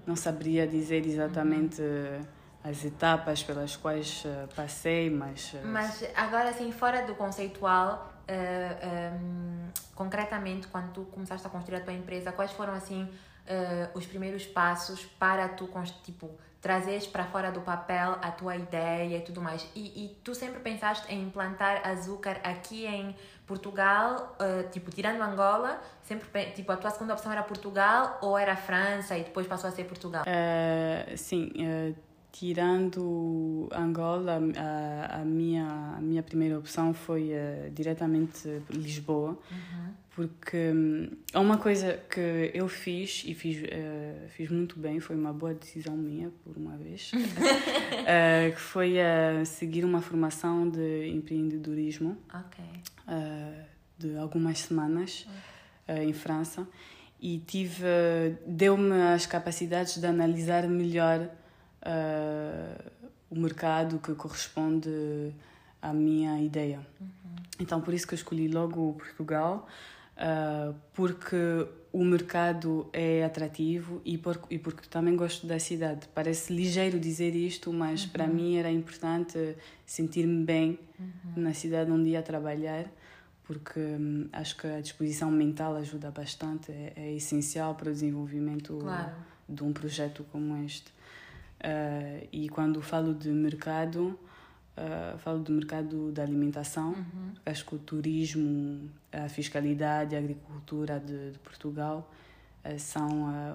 não 0.07 0.16
saberia 0.16 0.66
dizer 0.66 1.07
exatamente 1.07 1.81
uh, 1.83 2.27
as 2.64 2.85
etapas 2.85 3.42
pelas 3.42 3.77
quais 3.77 4.25
uh, 4.25 4.49
passei, 4.55 5.11
mas. 5.11 5.53
uh, 5.55 5.59
Mas 5.64 6.05
agora, 6.14 6.51
assim, 6.51 6.71
fora 6.73 7.03
do 7.03 7.14
conceitual, 7.14 8.12
eh, 8.29 8.77
ehm, 8.83 9.71
concretamente, 9.95 10.68
quando 10.68 10.92
tu 10.92 11.03
começaste 11.07 11.47
a 11.47 11.51
construir 11.51 11.79
a 11.79 11.81
tua 11.81 11.92
empresa, 11.92 12.33
quais 12.33 12.53
foram, 12.53 12.73
assim, 12.73 13.09
eh, 13.47 13.88
os 13.95 14.07
primeiros 14.07 14.47
passos 14.47 15.05
para 15.18 15.49
tu, 15.49 15.68
tipo, 16.03 16.31
trazeres 16.62 17.09
para 17.09 17.25
fora 17.25 17.51
do 17.51 17.61
papel 17.61 18.12
a 18.22 18.31
tua 18.31 18.57
ideia 18.57 19.18
e 19.18 19.20
tudo 19.20 19.42
mais? 19.42 19.68
E, 19.75 20.05
e 20.05 20.16
tu 20.22 20.33
sempre 20.33 20.61
pensaste 20.61 21.12
em 21.12 21.25
implantar 21.25 21.87
açúcar 21.87 22.40
aqui 22.44 22.87
em 22.87 23.14
Portugal, 23.44 24.37
eh, 24.38 24.62
tipo, 24.70 24.90
tirando 24.90 25.20
Angola, 25.20 25.83
sempre, 26.03 26.53
tipo, 26.53 26.70
a 26.70 26.77
tua 26.77 26.90
segunda 26.90 27.14
opção 27.14 27.33
era 27.33 27.42
Portugal 27.42 28.18
ou 28.22 28.38
era 28.38 28.55
França 28.55 29.18
e 29.18 29.25
depois 29.25 29.46
passou 29.48 29.68
a 29.68 29.72
ser 29.72 29.85
Portugal? 29.85 30.22
Uh, 30.22 31.18
sim, 31.18 31.51
uh, 31.57 31.94
tirando 32.31 33.69
Angola, 33.73 34.40
a, 34.56 35.21
a, 35.21 35.25
minha, 35.25 35.94
a 35.96 36.00
minha 36.00 36.23
primeira 36.23 36.56
opção 36.58 36.94
foi 36.94 37.33
uh, 37.33 37.71
diretamente 37.73 38.63
Lisboa, 38.71 39.37
uhum. 39.50 39.94
Porque 40.15 40.56
um, 40.56 41.08
é 41.33 41.38
uma 41.38 41.56
coisa 41.56 41.98
que 42.10 42.50
eu 42.52 42.69
fiz 42.69 43.25
e 43.27 43.35
fiz, 43.35 43.63
uh, 43.63 44.29
fiz 44.29 44.50
muito 44.50 44.79
bem, 44.79 45.00
foi 45.00 45.17
uma 45.17 45.33
boa 45.33 45.54
decisão 45.54 45.96
minha, 45.96 46.31
por 46.44 46.56
uma 46.56 46.77
vez, 46.77 47.13
uh, 47.13 48.52
que 48.54 48.60
foi 48.60 48.96
seguir 49.46 49.85
uma 49.85 50.02
formação 50.02 50.69
de 50.69 51.08
empreendedorismo 51.08 52.19
okay. 52.29 52.83
de 53.98 54.17
algumas 54.17 54.58
semanas 54.58 55.27
em 55.88 56.13
França 56.13 56.67
e 57.21 57.38
tive 57.38 57.85
deu-me 58.44 59.00
as 59.15 59.27
capacidades 59.27 59.98
de 59.98 60.06
analisar 60.06 60.67
melhor 60.69 61.21
uh, 61.83 62.90
o 63.31 63.38
mercado 63.38 63.98
que 63.98 64.15
corresponde 64.15 65.33
à 65.81 65.92
minha 65.92 66.40
ideia. 66.42 66.87
Uhum. 67.00 67.08
Então, 67.60 67.81
por 67.81 67.94
isso 67.94 68.06
que 68.06 68.15
eu 68.15 68.17
escolhi 68.17 68.48
logo 68.48 68.94
Portugal, 68.94 69.69
uh, 70.17 70.75
porque 70.92 71.67
o 71.92 72.04
mercado 72.04 72.88
é 72.92 73.25
atrativo 73.25 74.00
e, 74.04 74.17
por, 74.17 74.40
e 74.50 74.58
porque 74.58 74.88
também 74.88 75.15
gosto 75.15 75.46
da 75.46 75.58
cidade. 75.58 76.08
Parece 76.15 76.52
ligeiro 76.52 76.98
dizer 76.98 77.35
isto, 77.35 77.73
mas 77.73 78.04
uhum. 78.04 78.10
para 78.10 78.27
mim 78.27 78.56
era 78.56 78.71
importante 78.71 79.56
sentir-me 79.85 80.44
bem 80.44 80.79
uhum. 80.98 81.42
na 81.42 81.52
cidade 81.52 81.90
onde 81.90 82.10
ia 82.10 82.23
trabalhar 82.23 82.87
porque 83.44 83.81
hum, 83.81 84.29
acho 84.33 84.56
que 84.56 84.67
a 84.67 84.81
disposição 84.81 85.31
mental 85.31 85.77
ajuda 85.77 86.10
bastante, 86.10 86.71
é, 86.73 86.92
é 86.96 87.13
essencial 87.15 87.75
para 87.75 87.90
o 87.90 87.92
desenvolvimento 87.92 88.79
claro. 88.79 89.13
de 89.48 89.63
um 89.63 89.73
projeto 89.73 90.25
como 90.31 90.56
este. 90.65 90.90
Uh, 91.60 92.27
e 92.33 92.48
quando 92.48 92.81
falo 92.81 93.15
de 93.15 93.29
mercado, 93.29 94.19
uh, 94.77 95.18
falo 95.18 95.40
do 95.40 95.52
mercado 95.52 96.12
da 96.12 96.23
alimentação. 96.23 96.92
Uhum. 96.92 97.33
Acho 97.44 97.64
que 97.64 97.75
o 97.75 97.79
turismo, 97.79 98.90
a 99.12 99.29
fiscalidade, 99.29 100.14
a 100.14 100.18
agricultura 100.18 101.00
de, 101.00 101.33
de 101.33 101.38
Portugal 101.38 102.10
uh, 102.64 102.79
são 102.79 103.08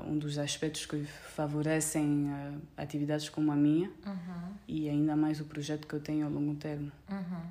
um 0.08 0.18
dos 0.18 0.38
aspectos 0.38 0.86
que 0.86 1.04
favorecem 1.06 2.30
atividades 2.76 3.30
como 3.30 3.52
a 3.52 3.56
minha 3.56 3.90
uhum. 4.06 4.54
e 4.68 4.90
ainda 4.90 5.16
mais 5.16 5.40
o 5.40 5.46
projeto 5.46 5.88
que 5.88 5.94
eu 5.94 6.00
tenho 6.00 6.26
a 6.26 6.30
longo 6.30 6.56
termo. 6.56 6.92
Uhum. 7.10 7.42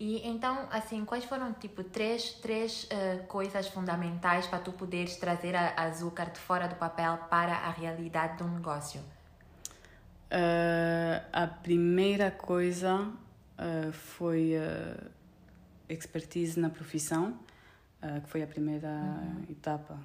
E 0.00 0.26
então, 0.26 0.66
assim, 0.70 1.04
quais 1.04 1.24
foram 1.24 1.52
tipo 1.52 1.84
três, 1.84 2.32
três 2.34 2.88
coisas 3.28 3.68
fundamentais 3.68 4.46
para 4.46 4.58
tu 4.58 4.72
poderes 4.72 5.16
trazer 5.16 5.54
a 5.54 5.74
açúcar 5.84 6.30
de 6.30 6.38
fora 6.38 6.66
do 6.66 6.76
papel 6.76 7.16
para 7.30 7.52
a 7.52 7.70
realidade 7.70 8.38
de 8.38 8.42
um 8.42 8.54
negócio? 8.54 9.00
Uh, 10.32 11.22
a 11.30 11.46
primeira 11.46 12.30
coisa 12.30 12.94
uh, 12.96 13.92
foi 13.92 14.54
uh, 14.56 15.10
expertise 15.86 16.58
na 16.58 16.70
profissão, 16.70 17.38
que 18.24 18.28
foi 18.30 18.42
a 18.42 18.46
primeira 18.48 18.88
uhum. 18.88 19.44
etapa, 19.48 19.96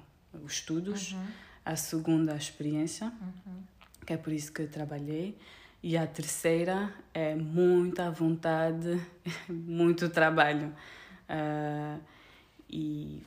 os 0.44 0.52
estudos. 0.52 1.12
Uhum. 1.12 1.26
A 1.64 1.74
segunda, 1.74 2.34
a 2.34 2.36
experiência, 2.36 3.06
uhum. 3.06 3.62
que 4.06 4.12
é 4.12 4.16
por 4.16 4.32
isso 4.32 4.52
que 4.52 4.68
trabalhei. 4.68 5.36
E 5.82 5.96
a 5.96 6.06
terceira 6.06 6.94
é 7.12 7.34
muita 7.34 8.08
vontade, 8.10 9.04
muito 9.48 10.08
trabalho. 10.10 10.72
Uh, 11.28 12.00
e. 12.70 13.22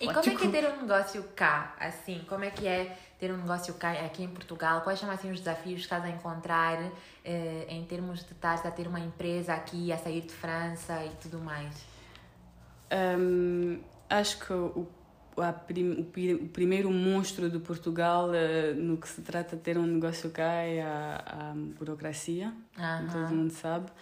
E 0.00 0.06
como 0.12 0.18
é 0.18 0.22
que 0.22 0.46
é 0.46 0.50
ter 0.50 0.72
um 0.72 0.82
negócio 0.82 1.22
cá, 1.34 1.74
assim? 1.78 2.24
Como 2.28 2.44
é 2.44 2.50
que 2.50 2.66
é 2.66 2.98
ter 3.20 3.30
um 3.30 3.36
negócio 3.36 3.74
aqui 4.04 4.24
em 4.24 4.28
Portugal? 4.28 4.80
Quais 4.80 4.98
são 4.98 5.10
assim 5.10 5.30
os 5.30 5.38
desafios 5.38 5.76
que 5.76 5.82
estás 5.82 6.02
a 6.02 6.08
encontrar 6.08 6.90
eh, 7.22 7.66
em 7.68 7.84
termos 7.84 8.24
de 8.24 8.32
estar 8.32 8.66
a 8.66 8.70
ter 8.70 8.88
uma 8.88 8.98
empresa 8.98 9.52
aqui, 9.52 9.92
a 9.92 9.98
sair 9.98 10.22
de 10.22 10.32
França 10.32 11.04
e 11.04 11.10
tudo 11.20 11.38
mais? 11.38 11.84
Um, 12.90 13.78
acho 14.08 14.38
que 14.40 14.52
o, 14.52 14.88
prim, 15.66 15.92
o, 15.92 16.44
o, 16.44 16.48
primeiro 16.48 16.90
monstro 16.90 17.50
de 17.50 17.58
Portugal 17.58 18.30
uh, 18.30 18.74
no 18.74 18.96
que 18.96 19.08
se 19.08 19.20
trata 19.20 19.54
de 19.54 19.62
ter 19.62 19.76
um 19.78 19.86
negócio 19.86 20.30
cá 20.30 20.50
é 20.50 20.82
a, 20.82 21.24
a 21.26 21.54
burocracia, 21.54 22.52
todo 23.12 23.34
mundo 23.34 23.52
sabe. 23.52 23.92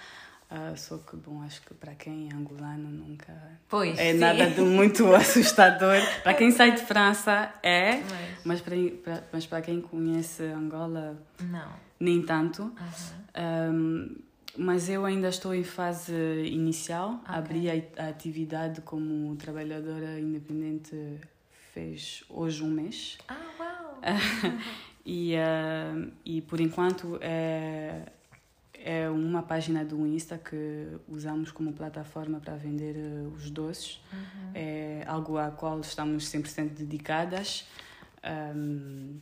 Uh, 0.51 0.75
só 0.79 0.97
que, 0.97 1.15
bom, 1.15 1.43
acho 1.43 1.61
que 1.61 1.75
para 1.75 1.95
quem 1.95 2.31
é 2.31 2.35
angolano 2.35 2.89
nunca 2.89 3.35
pois, 3.69 3.99
é 3.99 4.13
sim. 4.13 4.19
nada 4.19 4.49
de 4.49 4.63
muito 4.63 5.05
assustador. 5.15 5.99
para 6.23 6.33
quem 6.33 6.51
sai 6.51 6.75
de 6.75 6.81
França 6.81 7.53
é, 7.63 7.97
mas, 7.97 8.09
mas, 8.45 8.61
para, 8.63 8.77
para, 9.05 9.25
mas 9.31 9.47
para 9.47 9.61
quem 9.61 9.83
conhece 9.83 10.45
Angola, 10.45 11.23
não. 11.39 11.71
nem 12.01 12.23
tanto. 12.23 12.63
Uhum. 12.63 13.75
Um, 13.75 14.17
mas 14.57 14.89
eu 14.89 15.05
ainda 15.05 15.29
estou 15.29 15.55
em 15.55 15.63
fase 15.63 16.15
inicial. 16.47 17.21
Okay. 17.25 17.35
Abri 17.35 17.71
a, 17.71 18.05
a 18.05 18.09
atividade 18.09 18.81
como 18.81 19.37
trabalhadora 19.37 20.19
independente 20.19 20.97
fez 21.75 22.25
hoje 22.27 22.65
um 22.65 22.71
mês. 22.71 23.19
Ah, 23.29 23.37
uau! 23.61 24.01
e, 25.05 25.35
uh, 25.35 26.11
e 26.25 26.41
por 26.41 26.59
enquanto 26.59 27.19
é 27.21 28.13
é 28.89 29.07
uma 29.11 29.43
página 29.43 29.85
do 29.85 30.07
Insta 30.07 30.39
que 30.39 30.89
usamos 31.07 31.53
como 31.53 31.75
plataforma 31.75 32.41
para 32.41 32.57
vender 32.57 32.97
uh, 32.97 33.29
os 33.37 33.51
doces. 33.51 34.01
Uhum. 34.11 34.51
É 34.55 35.05
algo 35.07 35.37
a 35.37 35.51
qual 35.51 35.79
estamos 35.81 36.25
100% 36.25 36.71
dedicadas. 36.71 37.69
Um, 38.57 39.19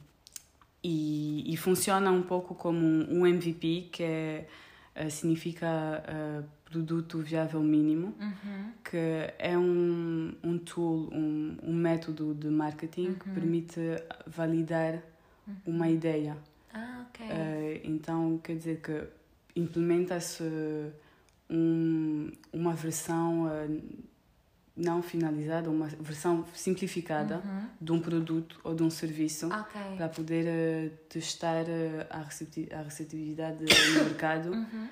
e, 0.84 1.52
e, 1.52 1.56
funciona 1.56 2.12
um 2.12 2.22
pouco 2.22 2.54
como 2.54 2.78
um 2.78 3.26
MVP, 3.26 3.88
que 3.90 4.04
é, 4.04 4.46
uh, 4.94 5.10
significa 5.10 5.66
uh, 5.66 6.44
produto 6.70 7.18
viável 7.18 7.60
mínimo, 7.60 8.14
uhum. 8.20 8.70
que 8.84 9.34
é 9.36 9.58
um, 9.58 10.32
um 10.44 10.58
tool, 10.58 11.10
um, 11.12 11.56
um 11.60 11.74
método 11.74 12.32
de 12.34 12.46
marketing 12.46 13.08
uhum. 13.08 13.14
que 13.14 13.30
permite 13.30 13.80
validar 14.28 15.02
uhum. 15.44 15.56
uma 15.66 15.88
ideia. 15.88 16.36
Ah, 16.72 17.04
ok. 17.08 17.80
então, 17.84 18.38
quer 18.44 18.54
dizer 18.54 18.80
que 18.80 19.15
implementa-se 19.56 20.42
um, 21.48 22.30
uma 22.52 22.74
versão 22.74 23.46
uh, 23.46 23.82
não 24.76 25.02
finalizada, 25.02 25.70
uma 25.70 25.86
versão 25.86 26.44
simplificada 26.54 27.36
uhum. 27.36 27.68
de 27.80 27.92
um 27.92 28.00
produto 28.00 28.60
ou 28.62 28.74
de 28.74 28.82
um 28.82 28.90
serviço 28.90 29.46
okay. 29.46 29.96
para 29.96 30.08
poder 30.10 30.46
uh, 30.46 30.90
testar 31.08 31.64
uh, 31.64 32.06
a, 32.10 32.20
receptividade, 32.20 32.80
a 32.80 32.84
receptividade 32.84 33.64
no 33.64 34.04
mercado 34.04 34.50
uhum. 34.50 34.88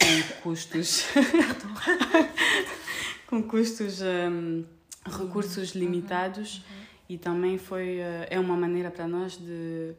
com 0.00 0.42
custos 0.42 1.04
com 3.28 3.42
custos 3.42 4.00
um, 4.00 4.64
recursos 5.04 5.74
uhum. 5.74 5.80
limitados 5.80 6.58
uhum. 6.58 6.86
e 7.10 7.18
também 7.18 7.58
foi 7.58 7.98
é 8.30 8.40
uma 8.40 8.56
maneira 8.56 8.90
para 8.90 9.06
nós 9.06 9.36
de 9.36 9.94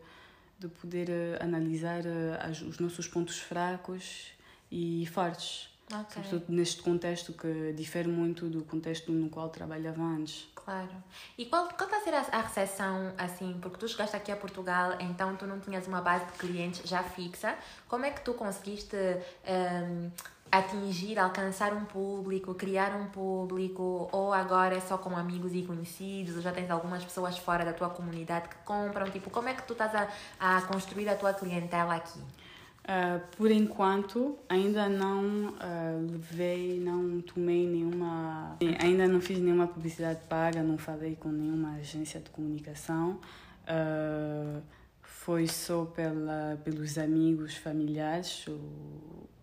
de 0.60 0.68
poder 0.68 1.10
uh, 1.10 1.44
analisar 1.44 2.02
uh, 2.02 2.50
as, 2.50 2.62
os 2.62 2.80
nossos 2.80 3.08
pontos 3.08 3.40
fracos 3.40 4.32
e 4.72 5.06
fortes. 5.08 5.70
Okay. 5.88 6.22
Sobretudo 6.24 6.52
neste 6.54 6.82
contexto 6.82 7.32
que 7.32 7.72
difere 7.72 8.10
muito 8.10 8.50
do 8.50 8.62
contexto 8.64 9.10
no 9.12 9.30
qual 9.30 9.50
trabalhava 9.50 10.02
antes. 10.02 10.50
Claro. 10.54 10.92
E 11.38 11.46
qual, 11.46 11.70
qual 11.70 11.90
está 11.90 11.98
a 11.98 12.02
ser 12.02 12.14
a, 12.14 12.40
a 12.40 12.42
recepção, 12.42 13.14
assim, 13.18 13.58
porque 13.62 13.78
tu 13.78 13.88
chegaste 13.88 14.14
aqui 14.14 14.30
a 14.30 14.36
Portugal, 14.36 14.98
então 15.00 15.34
tu 15.38 15.48
não 15.48 15.62
tinhas 15.62 15.88
uma 15.88 16.02
base 16.02 16.26
de 16.26 16.34
clientes 16.34 16.82
já 16.90 17.02
fixa. 17.04 17.58
Como 17.88 18.04
é 18.04 18.12
que 18.12 18.20
tu 18.20 18.34
conseguiste 18.34 18.98
um, 18.98 20.12
atingir, 20.58 21.20
alcançar 21.20 21.74
um 21.74 21.86
público, 21.86 22.54
criar 22.54 22.96
um 22.96 23.08
público, 23.08 24.10
ou 24.12 24.34
agora 24.34 24.76
é 24.76 24.80
só 24.80 24.98
com 24.98 25.16
amigos 25.16 25.54
e 25.54 25.64
conhecidos, 25.64 26.36
ou 26.36 26.42
já 26.42 26.52
tens 26.52 26.70
algumas 26.70 27.04
pessoas 27.04 27.38
fora 27.38 27.64
da 27.64 27.74
tua 27.74 27.90
comunidade 27.90 28.50
que 28.50 28.58
compram? 28.66 29.10
Tipo, 29.10 29.30
como 29.30 29.50
é 29.50 29.54
que 29.54 29.64
tu 29.64 29.74
estás 29.74 29.94
a, 29.96 30.08
a 30.40 30.62
construir 30.62 31.10
a 31.10 31.16
tua 31.16 31.34
clientela 31.34 31.96
aqui? 31.96 32.20
Uh, 32.20 33.20
por 33.36 33.52
enquanto, 33.52 34.38
ainda 34.48 34.88
não 34.88 35.50
uh, 35.50 36.10
levei, 36.10 36.80
não 36.80 37.20
tomei 37.20 37.68
nenhuma. 37.68 38.56
Ainda 38.82 39.06
não 39.10 39.20
fiz 39.20 39.40
nenhuma 39.40 39.68
publicidade 39.68 40.22
paga, 40.30 40.64
não 40.64 40.78
falei 40.78 41.18
com 41.18 41.28
nenhuma 41.28 41.74
agência 41.76 42.22
de 42.22 42.30
comunicação. 42.30 43.20
Uh, 43.64 44.62
foi 45.02 45.48
só 45.48 45.84
pela, 45.84 46.58
pelos 46.64 46.98
amigos, 46.98 47.58
familiares, 47.58 48.46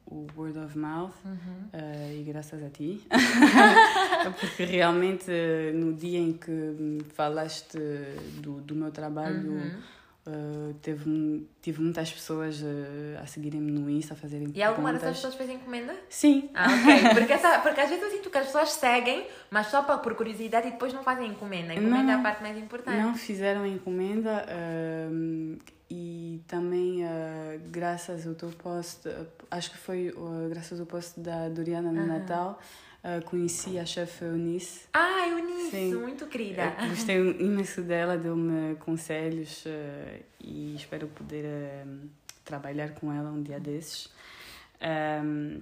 o 0.07 0.26
word 0.36 0.59
of 0.59 0.76
mouth 0.78 1.14
uhum. 1.24 1.68
uh, 1.72 2.12
e 2.12 2.22
graças 2.22 2.62
a 2.62 2.68
ti 2.70 3.07
porque 4.40 4.64
realmente 4.64 5.30
no 5.74 5.94
dia 5.94 6.18
em 6.18 6.32
que 6.32 6.98
falaste 7.14 7.78
do, 8.42 8.61
do 8.61 8.74
meu 8.74 8.90
trabalho 8.90 9.52
uhum. 9.52 9.80
Uh, 10.26 10.72
teve, 10.80 11.46
tive 11.60 11.82
muitas 11.82 12.10
pessoas 12.10 12.62
uh, 12.62 13.22
a 13.22 13.26
seguirem-me 13.26 13.70
no 13.70 13.90
Insta, 13.90 14.14
a 14.14 14.16
fazerem 14.16 14.50
E 14.54 14.62
alguma 14.62 14.90
dessas 14.90 15.16
pessoas 15.16 15.34
fez 15.34 15.50
encomenda? 15.50 15.94
Sim. 16.08 16.48
Ah, 16.54 16.64
ok. 16.64 17.10
Porque, 17.12 17.32
essa, 17.34 17.58
porque 17.58 17.80
às 17.80 17.90
vezes 17.90 18.02
eu 18.02 18.10
sinto 18.10 18.30
que 18.30 18.38
as 18.38 18.46
pessoas 18.46 18.72
seguem, 18.72 19.26
mas 19.50 19.66
só 19.66 19.82
para, 19.82 19.98
por 19.98 20.14
curiosidade 20.14 20.68
e 20.68 20.70
depois 20.70 20.94
não 20.94 21.02
fazem 21.02 21.30
encomenda. 21.30 21.74
Encomenda 21.74 22.02
não, 22.04 22.10
é 22.10 22.14
a 22.14 22.22
parte 22.22 22.42
mais 22.42 22.56
importante. 22.56 22.96
Não 22.96 23.14
fizeram 23.14 23.66
encomenda 23.66 24.46
uh, 24.48 25.58
e 25.90 26.40
também 26.48 27.02
graças 27.70 28.26
ao 28.26 28.34
teu 28.34 28.48
post, 28.48 29.06
acho 29.50 29.70
que 29.70 29.76
foi 29.76 30.12
graças 30.48 30.80
ao 30.80 30.86
post 30.86 31.20
da 31.20 31.50
Doriana 31.50 31.92
no. 31.92 32.06
Natal, 32.06 32.58
Uh, 33.05 33.22
conheci 33.26 33.78
a 33.78 33.84
chefe 33.84 34.24
Eunice. 34.24 34.86
Ah, 34.90 35.28
Eunice, 35.28 35.70
Sim. 35.70 35.94
muito 35.96 36.26
querida. 36.26 36.74
Eu 36.80 36.88
gostei 36.88 37.16
imenso 37.16 37.82
dela, 37.82 38.16
deu-me 38.16 38.76
conselhos 38.76 39.66
uh, 39.66 40.24
e 40.40 40.74
espero 40.74 41.07
poder 41.09 41.44
uh, 41.44 42.09
trabalhar 42.46 42.94
com 42.94 43.12
ela 43.12 43.30
um 43.30 43.42
dia 43.42 43.61
desses. 43.61 44.11
Um, 45.22 45.61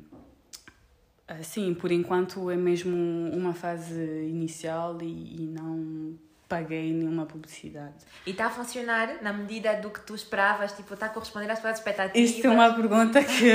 sim, 1.43 1.75
por 1.75 1.91
enquanto 1.91 2.49
é 2.49 2.57
mesmo 2.57 2.97
uma 3.33 3.53
fase 3.53 4.01
inicial 4.29 4.97
e, 5.03 5.43
e 5.43 5.47
não 5.49 6.17
paguei 6.53 6.93
nenhuma 6.93 7.25
publicidade. 7.25 7.95
E 8.27 8.33
está 8.33 8.47
a 8.47 8.51
funcionar 8.51 9.23
na 9.23 9.33
medida 9.33 9.75
do 9.81 9.89
que 9.89 10.01
tu 10.01 10.15
esperavas? 10.15 10.73
Tipo, 10.73 10.93
está 10.93 11.07
a 11.07 11.09
corresponder 11.09 11.51
às 11.51 11.61
tuas 11.61 11.79
expectativas? 11.79 12.31
Isto 12.31 12.47
é 12.47 12.51
uma 12.51 12.75
pergunta 12.75 13.25
que 13.25 13.53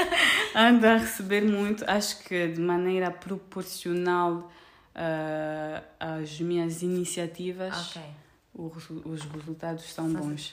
ando 0.56 0.86
a 0.86 0.96
receber 0.96 1.42
muito. 1.42 1.84
Acho 1.86 2.24
que 2.24 2.48
de 2.48 2.60
maneira 2.60 3.10
proporcional 3.10 4.50
uh, 4.94 5.84
às 6.00 6.40
minhas 6.40 6.80
iniciativas, 6.80 7.90
okay. 7.90 8.10
os, 8.54 8.88
os 9.04 9.22
resultados 9.24 9.92
São 9.92 10.10
bons. 10.10 10.50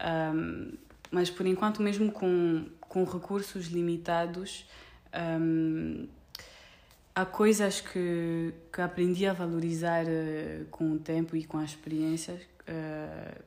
Um, 0.00 0.74
mas 1.10 1.28
por 1.28 1.44
enquanto, 1.44 1.82
mesmo 1.82 2.12
com, 2.12 2.66
com 2.80 3.02
recursos 3.02 3.66
limitados, 3.66 4.64
um, 5.40 6.06
há 7.16 7.24
coisas 7.24 7.80
que, 7.80 8.52
que 8.70 8.80
aprendi 8.82 9.26
a 9.26 9.32
valorizar 9.32 10.04
uh, 10.04 10.66
com 10.70 10.92
o 10.92 10.98
tempo 10.98 11.34
e 11.34 11.44
com 11.44 11.56
as 11.56 11.70
experiências, 11.70 12.42
uh, 12.42 13.42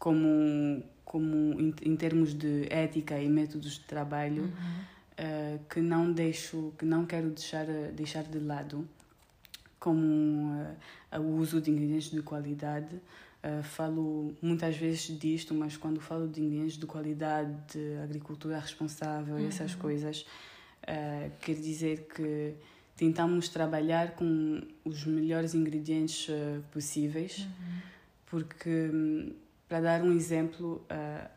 como, 0.00 0.82
como 1.04 1.60
em, 1.60 1.72
em, 1.80 1.96
termos 1.96 2.34
de 2.34 2.66
ética 2.68 3.16
e 3.20 3.28
métodos 3.28 3.74
de 3.74 3.84
trabalho, 3.84 4.42
uhum. 4.42 4.48
uh, 4.50 5.60
que 5.70 5.80
não 5.80 6.12
deixo, 6.12 6.74
que 6.76 6.84
não 6.84 7.06
quero 7.06 7.30
deixar, 7.30 7.66
deixar 7.94 8.24
de 8.24 8.40
lado, 8.40 8.86
como 9.78 10.52
o 11.12 11.36
uso 11.36 11.60
de 11.60 11.70
ingredientes 11.70 12.10
de 12.10 12.22
qualidade. 12.22 13.00
falo 13.64 14.32
muitas 14.40 14.76
vezes 14.76 15.18
disto, 15.18 15.52
mas 15.52 15.76
quando 15.76 16.00
falo 16.00 16.28
de 16.28 16.40
ingredientes 16.40 16.78
de 16.78 16.86
qualidade, 16.86 17.52
de 17.72 17.96
agricultura 18.00 18.60
responsável 18.60 19.40
e 19.40 19.42
uhum. 19.42 19.48
essas 19.48 19.74
coisas, 19.74 20.24
quer 21.40 21.56
dizer 21.56 22.06
que 22.14 22.54
tentamos 22.96 23.48
trabalhar 23.48 24.12
com 24.12 24.60
os 24.84 25.04
melhores 25.04 25.54
ingredientes 25.54 26.28
uh, 26.28 26.62
possíveis, 26.70 27.38
uhum. 27.38 27.78
porque, 28.26 28.90
hum, 28.92 29.32
para 29.68 29.80
dar 29.80 30.02
um 30.02 30.12
exemplo, 30.12 30.84
uh, 30.90 31.28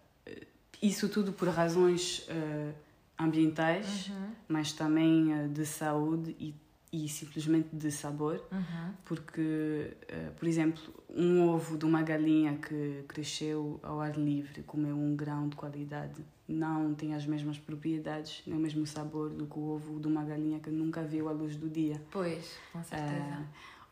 isso 0.82 1.10
tudo 1.10 1.32
por 1.34 1.48
razões 1.50 2.28
uh, 2.30 2.74
ambientais, 3.18 4.10
uhum. 4.10 4.30
mas 4.48 4.74
também 4.74 5.48
de 5.50 5.66
saúde 5.66 6.36
e, 6.40 6.54
e 7.04 7.10
simplesmente 7.10 7.70
de 7.74 7.92
sabor, 7.92 8.42
uhum. 8.52 8.94
porque, 9.04 9.96
por 10.38 10.48
exemplo, 10.48 10.82
um 11.10 11.48
ovo 11.48 11.78
de 11.78 11.86
uma 11.86 12.02
galinha 12.02 12.58
que 12.58 13.04
cresceu 13.08 13.80
ao 13.84 14.00
ar 14.00 14.18
livre, 14.18 14.64
comeu 14.64 14.96
um 14.96 15.16
grão 15.16 15.50
de 15.50 15.56
qualidade 15.56 16.24
não 16.48 16.94
tem 16.94 17.16
as 17.16 17.26
mesmas 17.26 17.58
propriedades, 17.58 18.44
nem 18.46 18.56
o 18.56 18.60
mesmo 18.60 18.86
sabor 18.86 19.30
do 19.30 19.48
que 19.48 19.58
o 19.58 19.64
ovo 19.64 20.00
de 20.00 20.08
uma 20.08 20.24
galinha 20.24 20.60
que 20.60 20.70
nunca 20.70 21.02
viu 21.04 21.28
a 21.28 21.32
luz 21.32 21.56
do 21.56 21.70
dia. 21.70 22.02
Pois, 22.12 22.58
com 22.72 22.84
certeza. 22.84 23.42
Uh, 23.42 23.46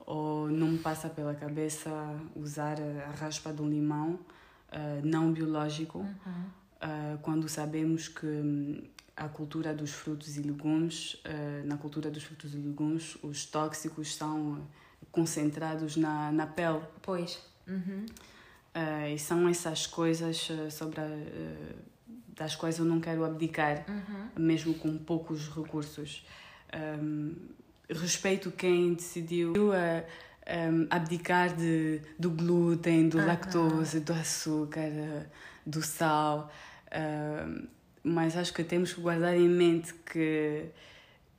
ou 0.06 0.50
não 0.50 0.68
me 0.68 0.78
passa 0.78 1.10
pela 1.10 1.34
cabeça 1.34 1.90
usar 2.36 2.78
a 2.80 3.12
raspa 3.12 3.52
de 3.52 3.62
um 3.62 3.70
limão 3.70 4.14
uh, 4.14 5.02
não 5.04 5.32
biológico, 5.32 6.00
uhum. 6.00 6.06
uh, 6.06 7.18
quando 7.22 7.50
sabemos 7.50 8.08
que 8.08 8.84
a 9.16 9.28
cultura 9.28 9.74
dos 9.74 9.92
frutos 9.92 10.38
e 10.38 10.42
legumes, 10.42 11.22
na 11.66 11.78
cultura 11.78 12.10
dos 12.10 12.24
frutos 12.24 12.54
e 12.54 12.58
legumes, 12.58 13.18
os 13.22 13.46
tóxicos 13.46 14.16
são 14.16 14.68
concentrados 15.12 15.96
na, 15.96 16.32
na 16.32 16.48
pele. 16.48 16.82
Pois. 17.02 17.40
Uhum. 17.66 18.06
e 19.14 19.18
são 19.18 19.48
essas 19.48 19.88
coisas 19.88 20.50
sobre 20.70 21.00
a 21.00 21.08
das 22.36 22.56
quais 22.56 22.78
eu 22.80 22.86
não 22.86 23.00
quero 23.00 23.24
abdicar, 23.24 23.86
uhum. 23.88 24.44
mesmo 24.44 24.74
com 24.74 24.98
poucos 24.98 25.48
recursos. 25.50 26.26
Um, 26.74 27.36
respeito 27.90 28.52
quem 28.52 28.94
decidiu 28.94 29.54
um, 29.54 30.88
abdicar 30.90 31.56
de, 31.56 32.02
do 32.18 32.32
glúten, 32.32 33.08
do 33.08 33.18
lactose, 33.18 34.00
do 34.00 34.14
açúcar, 34.14 34.90
do 35.66 35.82
sal, 35.82 36.52
uh, 36.88 37.68
mas 38.04 38.36
acho 38.36 38.54
que 38.54 38.64
temos 38.64 38.94
que 38.94 39.02
guardar 39.02 39.36
em 39.36 39.48
mente 39.48 39.94
que 39.94 40.66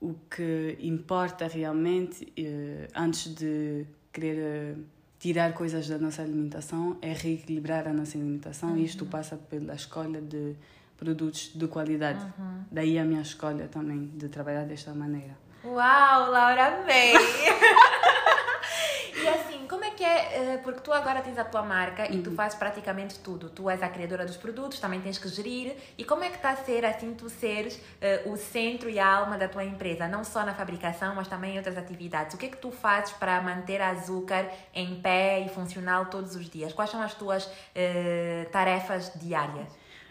o 0.00 0.14
que 0.30 0.76
importa 0.80 1.46
realmente, 1.46 2.32
uh, 2.38 2.88
antes 2.94 3.34
de 3.34 3.86
querer 4.12 4.76
tirar 5.18 5.54
coisas 5.54 5.88
da 5.88 5.98
nossa 5.98 6.22
alimentação, 6.22 6.98
é 7.00 7.12
reequilibrar 7.12 7.88
a 7.88 7.92
nossa 7.92 8.18
alimentação, 8.18 8.70
uhum. 8.70 8.76
e 8.76 8.84
isto 8.84 9.06
passa 9.06 9.36
pela 9.36 9.74
escolha 9.74 10.20
de 10.20 10.54
produtos 10.96 11.50
de 11.54 11.66
qualidade. 11.66 12.24
Uhum. 12.38 12.64
Daí 12.70 12.98
a 12.98 13.04
minha 13.04 13.22
escolha 13.22 13.68
também 13.68 14.10
de 14.14 14.28
trabalhar 14.28 14.64
desta 14.64 14.94
maneira. 14.94 15.36
Uau, 15.64 16.30
Laura, 16.30 16.82
amei! 16.82 17.14
e 19.16 19.28
assim, 19.28 19.66
como 19.66 19.82
é 19.82 19.90
que 20.04 20.10
é? 20.10 20.54
Eh, 20.54 20.58
porque 20.58 20.80
tu 20.80 20.92
agora 20.92 21.22
tens 21.22 21.38
a 21.38 21.44
tua 21.44 21.62
marca 21.62 22.10
e 22.12 22.20
tu 22.20 22.30
uhum. 22.30 22.36
fazes 22.36 22.58
praticamente 22.58 23.18
tudo. 23.20 23.48
Tu 23.48 23.68
és 23.70 23.82
a 23.82 23.88
criadora 23.88 24.26
dos 24.26 24.36
produtos, 24.36 24.78
também 24.78 25.00
tens 25.00 25.18
que 25.18 25.28
gerir. 25.28 25.74
E 25.96 26.04
como 26.04 26.24
é 26.24 26.28
que 26.28 26.36
está 26.36 26.50
a 26.50 26.56
ser 26.56 26.84
assim 26.84 27.14
tu 27.14 27.28
seres 27.28 27.76
uh, 27.76 28.30
o 28.30 28.36
centro 28.36 28.90
e 28.90 28.98
a 28.98 29.06
alma 29.06 29.38
da 29.38 29.48
tua 29.48 29.64
empresa? 29.64 30.06
Não 30.06 30.24
só 30.24 30.44
na 30.44 30.54
fabricação, 30.54 31.14
mas 31.14 31.28
também 31.28 31.54
em 31.54 31.56
outras 31.56 31.78
atividades. 31.78 32.34
O 32.34 32.38
que 32.38 32.46
é 32.46 32.48
que 32.48 32.58
tu 32.58 32.70
fazes 32.70 33.12
para 33.14 33.40
manter 33.40 33.80
a 33.80 33.90
Açúcar 33.90 34.50
em 34.74 35.00
pé 35.00 35.40
e 35.40 35.48
funcional 35.48 36.06
todos 36.06 36.34
os 36.34 36.48
dias? 36.48 36.72
Quais 36.72 36.90
são 36.90 37.00
as 37.00 37.14
tuas 37.14 37.46
uh, 37.46 38.50
tarefas 38.50 39.12
diárias? 39.14 39.68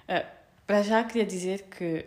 Uh 0.09 0.43
para 0.65 0.81
já 0.81 1.03
queria 1.03 1.25
dizer 1.25 1.63
que 1.63 2.05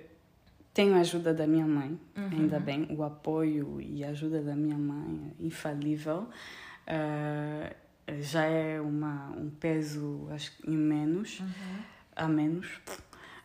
tenho 0.72 0.94
a 0.94 1.00
ajuda 1.00 1.32
da 1.32 1.46
minha 1.46 1.66
mãe, 1.66 1.98
uhum. 2.16 2.28
ainda 2.32 2.58
bem, 2.58 2.86
o 2.90 3.02
apoio 3.02 3.80
e 3.80 4.04
a 4.04 4.08
ajuda 4.08 4.42
da 4.42 4.54
minha 4.54 4.76
mãe 4.76 5.32
é 5.38 5.46
infalível. 5.46 6.26
Uh, 6.86 7.74
já 8.20 8.44
é 8.44 8.80
uma, 8.80 9.30
um 9.30 9.50
peso, 9.50 10.28
acho 10.30 10.56
que 10.56 10.70
em 10.70 10.76
menos, 10.76 11.40
uhum. 11.40 11.82
a 12.14 12.28
menos. 12.28 12.66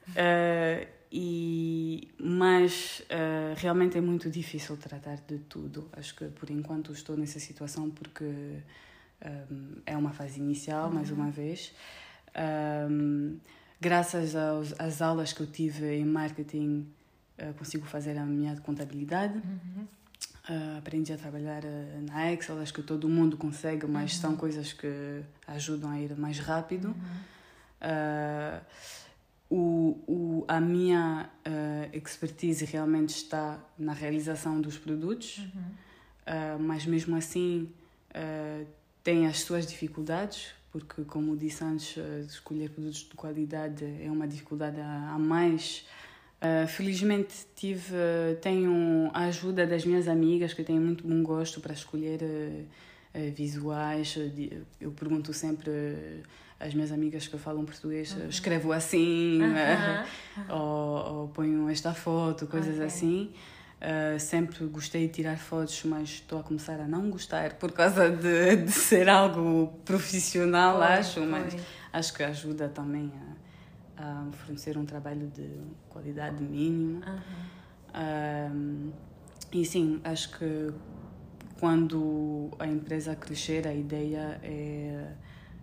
Uh, 0.10 0.88
e, 1.12 2.08
mas 2.18 3.02
uh, 3.10 3.54
realmente 3.58 3.98
é 3.98 4.02
muito 4.02 4.30
difícil 4.30 4.78
tratar 4.78 5.18
de 5.28 5.40
tudo. 5.40 5.90
Acho 5.94 6.16
que 6.16 6.26
por 6.26 6.50
enquanto 6.50 6.94
estou 6.94 7.18
nessa 7.18 7.40
situação 7.40 7.90
porque 7.90 8.24
um, 8.24 9.82
é 9.86 9.98
uma 9.98 10.14
fase 10.14 10.40
inicial, 10.40 10.88
uhum. 10.88 10.96
mais 10.96 11.12
uma 11.12 11.30
vez. 11.30 11.74
Um, 12.90 13.40
graças 13.80 14.36
aos, 14.36 14.80
às 14.80 15.02
aulas 15.02 15.34
que 15.34 15.42
eu 15.42 15.48
tive 15.48 15.98
em 15.98 16.06
marketing, 16.06 16.88
uh, 17.40 17.54
consigo 17.56 17.86
fazer 17.86 18.18
a 18.18 18.26
minha 18.26 18.56
contabilidade. 18.62 19.36
Uhum. 19.36 19.88
Uh, 20.50 20.80
aprendi 20.80 21.14
a 21.14 21.18
trabalhar 21.18 21.64
uh, 21.64 22.02
na 22.08 22.34
Excel, 22.34 22.60
acho 22.60 22.74
que 22.74 22.82
todo 22.82 23.08
mundo 23.08 23.38
consegue, 23.38 23.86
mas 23.86 24.16
uhum. 24.16 24.22
são 24.22 24.36
coisas 24.36 24.74
que 24.74 25.22
ajudam 25.46 25.92
a 25.92 26.00
ir 26.00 26.18
mais 26.18 26.40
rápido. 26.40 26.88
Uhum. 26.88 28.60
o, 29.50 30.00
o, 30.08 30.46
a 30.48 30.60
minha 30.60 31.30
expertise 31.94 32.66
realmente 32.66 33.10
está 33.10 33.60
na 33.78 33.94
realização 33.94 34.60
dos 34.60 34.78
produtos, 34.78 35.38
uhum. 35.38 36.60
mas 36.60 36.86
mesmo 36.86 37.16
assim 37.16 37.70
tem 39.04 39.28
as 39.28 39.42
suas 39.42 39.68
dificuldades, 39.68 40.54
porque, 40.72 41.04
como 41.04 41.36
disse 41.36 41.64
antes, 41.64 41.98
escolher 42.28 42.70
produtos 42.70 43.00
de 43.00 43.16
qualidade 43.16 43.84
é 43.84 44.10
uma 44.10 44.28
dificuldade 44.28 44.80
a 44.80 45.18
mais. 45.20 45.86
Uh, 46.42 46.68
felizmente 46.68 47.46
tive, 47.56 47.94
tenho 48.42 49.12
a 49.14 49.26
ajuda 49.26 49.68
das 49.68 49.86
minhas 49.86 50.08
amigas 50.08 50.56
que 50.56 50.64
têm 50.64 50.80
muito 50.80 51.08
bom 51.08 51.22
gosto 51.22 51.62
para 51.62 51.72
escolher 51.72 52.20
uh, 52.24 53.32
visuais. 53.36 54.18
Eu 54.80 54.92
pergunto 54.92 55.34
sempre 55.34 55.72
às 56.60 56.74
minhas 56.74 56.92
amigas 56.92 57.28
que 57.28 57.38
falam 57.38 57.64
português, 57.64 58.16
uhum. 58.16 58.28
escrevo 58.28 58.72
assim, 58.72 59.40
uhum. 59.40 60.56
ou, 60.56 61.16
ou 61.16 61.28
ponho 61.28 61.70
esta 61.70 61.94
foto, 61.94 62.48
coisas 62.48 62.74
okay. 62.74 62.86
assim. 62.88 63.32
Sempre 64.20 64.66
gostei 64.66 65.08
de 65.08 65.14
tirar 65.14 65.38
fotos, 65.38 65.84
mas 65.86 66.10
estou 66.10 66.40
a 66.40 66.44
começar 66.44 66.80
a 66.80 66.88
não 66.88 67.10
gostar 67.10 67.54
por 67.54 67.72
causa 67.72 68.10
de, 68.10 68.56
de 68.58 68.72
ser 68.72 69.10
algo 69.10 69.80
profissional, 69.86 70.78
foi, 70.78 70.88
acho. 70.88 71.14
Foi. 71.14 71.26
Mas 71.26 71.56
acho 71.92 72.14
que 72.14 72.24
ajuda 72.24 72.70
também 72.70 73.12
a, 73.16 73.51
a 74.02 74.32
fornecer 74.32 74.78
um 74.78 74.86
trabalho 74.86 75.28
de 75.28 75.48
qualidade 75.90 76.44
mínima. 76.44 77.24
Um, 77.94 78.92
e 79.52 79.66
sim, 79.66 80.02
acho 80.04 80.38
que 80.38 80.74
quando 81.60 82.50
a 82.58 82.66
empresa 82.66 83.16
crescer, 83.16 83.68
a 83.68 83.74
ideia 83.74 84.40
é, 84.42 85.14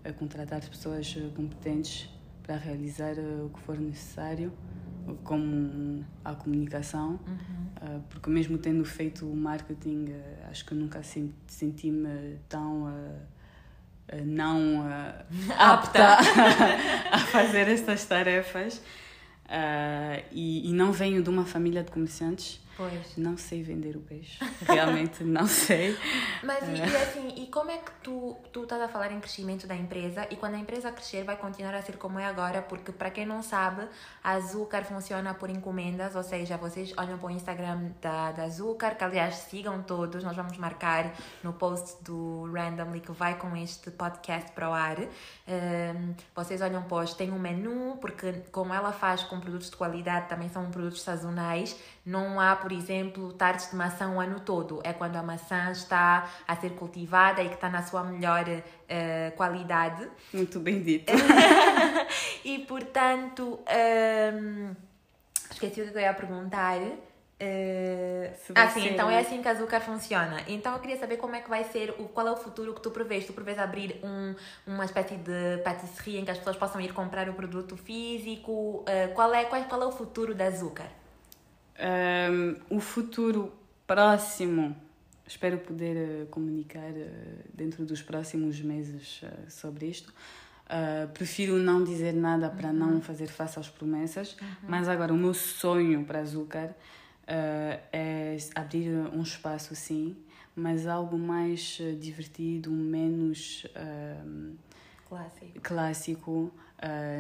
é 0.05 0.13
contratar 0.13 0.61
pessoas 0.61 1.13
competentes 1.35 2.09
para 2.43 2.57
realizar 2.57 3.15
o 3.19 3.51
que 3.51 3.61
for 3.61 3.79
necessário, 3.79 4.53
como 5.25 6.05
a 6.25 6.35
comunicação, 6.35 7.19
uhum. 7.27 8.01
porque 8.11 8.31
mesmo 8.31 8.59
tendo 8.59 8.85
feito 8.85 9.27
o 9.27 9.35
marketing, 9.35 10.15
acho 10.51 10.65
que 10.65 10.75
nunca 10.75 11.03
senti-me 11.03 12.39
tão 12.49 12.87
não 14.25 14.87
apta 15.59 16.19
a 17.13 17.19
fazer 17.19 17.69
estas 17.69 18.05
tarefas. 18.05 18.83
e, 20.33 20.69
e 20.69 20.73
não 20.73 20.93
venho 20.93 21.23
de 21.23 21.31
uma 21.31 21.45
família 21.45 21.83
de 21.83 21.91
comerciantes. 21.91 22.61
Pois. 22.79 23.17
Não 23.17 23.37
sei 23.37 23.61
vender 23.61 23.97
o 23.97 24.01
peixe. 24.01 24.39
Realmente 24.65 25.25
não 25.25 25.49
sei. 25.49 25.99
Mas 26.45 26.63
e, 26.63 26.77
e, 26.77 26.97
assim, 26.97 27.29
e 27.37 27.47
como 27.49 27.73
é 27.73 27.79
que 27.79 27.91
tu, 28.05 28.37
tu 28.53 28.63
estás 28.63 28.81
a 28.81 28.87
falar 28.87 29.11
em 29.11 29.19
crescimento 29.19 29.67
da 29.67 29.75
empresa 29.75 30.29
e 30.31 30.37
quando 30.37 30.55
a 30.55 30.59
empresa 30.59 30.93
crescer 30.93 31.25
vai 31.25 31.37
continuar 31.37 31.75
a 31.75 31.83
ser 31.83 31.97
como 31.97 32.21
é 32.21 32.25
agora? 32.25 32.63
Porque 32.63 32.93
para 32.93 33.11
quem 33.11 33.27
não 33.27 33.43
sabe, 33.43 33.83
a 34.23 34.31
Azúcar 34.35 34.85
funciona 34.85 35.35
por 35.35 35.51
encomendas, 35.51 36.15
ou 36.15 36.23
seja, 36.23 36.57
vocês 36.57 36.95
olham 36.97 37.19
para 37.19 37.27
o 37.27 37.31
Instagram 37.33 37.91
da, 38.01 38.31
da 38.31 38.45
Azúcar, 38.45 38.97
que 38.97 39.03
aliás 39.03 39.35
sigam 39.35 39.83
todos, 39.83 40.23
nós 40.23 40.37
vamos 40.37 40.57
marcar 40.57 41.13
no 41.43 41.53
post 41.53 42.01
do 42.05 42.49
Randomly 42.53 43.01
que 43.01 43.11
vai 43.11 43.37
com 43.37 43.57
este 43.57 43.91
podcast 43.91 44.53
para 44.53 44.71
o 44.71 44.73
ar. 44.73 44.99
Um, 45.01 46.15
vocês 46.39 46.61
olham 46.61 46.83
para 46.85 47.05
tem 47.09 47.33
um 47.33 47.39
menu, 47.39 47.99
porque 48.01 48.33
como 48.53 48.73
ela 48.73 48.93
faz 48.93 49.25
com 49.25 49.41
produtos 49.41 49.71
de 49.71 49.77
qualidade, 49.77 50.29
também 50.29 50.49
são 50.49 50.71
produtos 50.71 51.03
sazonais, 51.03 51.77
não 52.07 52.39
há, 52.39 52.55
por 52.55 52.71
exemplo, 52.71 53.33
tartes 53.33 53.71
de 53.71 53.77
maçã 53.77 54.09
o 54.09 54.21
ano 54.21 54.39
todo. 54.39 54.81
É 54.85 54.93
quando 54.93 55.17
a 55.17 55.23
maçã 55.23 55.73
está 55.73 56.29
a 56.47 56.55
ser 56.55 56.71
cultivada 56.71 57.43
e 57.43 57.49
que 57.49 57.55
está 57.55 57.69
na 57.69 57.83
sua 57.83 58.05
melhor 58.05 58.45
uh, 58.47 59.37
qualidade. 59.37 60.09
Muito 60.33 60.61
bem 60.61 60.81
dito. 60.81 61.13
e, 62.45 62.61
portanto, 62.61 63.59
um, 64.33 64.77
esqueci 65.51 65.81
o 65.81 65.91
que 65.91 65.97
eu 65.97 66.03
ia 66.03 66.15
perguntar. 66.15 66.79
Uh, 67.41 68.35
ah, 68.57 68.69
sim, 68.69 68.89
então 68.89 69.09
é 69.09 69.21
assim 69.21 69.41
que 69.41 69.47
a 69.47 69.53
Azúcar 69.53 69.81
funciona. 69.81 70.43
Então 70.49 70.73
eu 70.73 70.81
queria 70.81 70.99
saber 70.99 71.19
como 71.19 71.37
é 71.37 71.41
que 71.41 71.49
vai 71.49 71.63
ser, 71.63 71.95
o, 71.99 72.09
qual 72.09 72.27
é 72.27 72.33
o 72.33 72.37
futuro 72.37 72.75
que 72.75 72.81
tu 72.81 72.91
prevês? 72.91 73.27
Tu 73.27 73.33
prevês 73.33 73.59
abrir 73.61 74.01
um, 74.03 74.35
uma 74.67 74.85
espécie 74.85 75.15
de 75.17 75.59
patisserie 75.63 76.19
em 76.19 76.25
que 76.25 76.33
as 76.33 76.39
pessoas 76.39 76.57
possam 76.57 76.81
ir 76.81 76.93
comprar 76.93 77.29
o 77.29 77.35
produto 77.35 77.77
físico? 77.77 78.81
Uh, 78.81 79.15
qual, 79.15 79.33
é, 79.33 79.45
qual, 79.45 79.63
qual 79.65 79.83
é 79.83 79.87
o 79.87 79.93
futuro 79.93 80.35
da 80.35 80.47
Azúcar? 80.47 80.89
Um, 81.79 82.57
o 82.69 82.81
futuro 82.81 83.53
próximo, 83.87 84.77
espero 85.25 85.59
poder 85.59 86.25
uh, 86.25 86.27
comunicar 86.27 86.91
uh, 86.91 87.45
dentro 87.55 87.85
dos 87.87 88.03
próximos 88.03 88.61
meses 88.61 89.23
uh, 89.23 89.51
sobre 89.51 89.87
isto. 89.87 90.13
prefiro 91.15 91.55
não 91.57 91.85
dizer 91.85 92.13
nada 92.13 92.51
para 92.51 92.71
uhum. 92.71 92.75
não 92.75 93.01
fazer 93.01 93.29
face 93.29 93.61
às 93.61 93.69
promessas, 93.69 94.33
uhum. 94.33 94.49
mas 94.69 94.89
agora 94.89 95.15
o 95.15 95.17
meu 95.17 95.33
sonho 95.33 96.05
para 96.05 96.25
Azúcar 97.29 97.81
é 97.93 98.37
abrir 98.55 98.89
um 99.13 99.23
espaço 99.23 99.75
sim, 99.75 100.17
mas 100.57 100.87
algo 100.87 101.19
mais 101.19 101.79
divertido, 102.01 102.71
menos 102.71 103.67
clássico, 105.09 105.61
clássico 105.61 106.53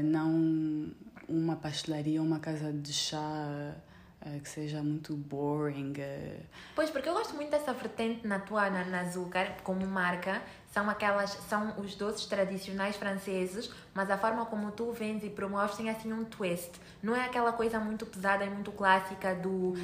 não 0.04 0.90
uma 1.28 1.56
pastelaria, 1.56 2.22
uma 2.22 2.40
casa 2.40 2.72
de 2.72 2.92
chá 2.92 3.74
Uh, 4.20 4.40
que 4.40 4.48
seja 4.48 4.82
muito 4.82 5.14
boring. 5.14 5.92
Uh... 5.92 6.44
Pois, 6.74 6.90
porque 6.90 7.08
eu 7.08 7.14
gosto 7.14 7.36
muito 7.36 7.50
dessa 7.52 7.72
vertente 7.72 8.26
na 8.26 8.40
tua, 8.40 8.68
na, 8.68 8.84
na 8.84 9.00
Azúcar, 9.02 9.58
como 9.62 9.86
marca, 9.86 10.42
são 10.72 10.88
aquelas 10.88 11.30
são 11.48 11.74
os 11.78 11.94
doces 11.94 12.26
tradicionais 12.26 12.96
franceses 12.96 13.70
mas 13.98 14.12
a 14.12 14.16
forma 14.16 14.46
como 14.46 14.70
tu 14.70 14.92
vendes 14.92 15.24
e 15.24 15.28
promoves 15.28 15.76
tem 15.76 15.90
assim 15.90 16.12
um 16.12 16.24
twist. 16.24 16.70
Não 17.02 17.16
é 17.16 17.24
aquela 17.24 17.52
coisa 17.52 17.80
muito 17.80 18.06
pesada 18.06 18.44
e 18.44 18.48
muito 18.48 18.70
clássica 18.70 19.34
do 19.34 19.70
uh, 19.72 19.76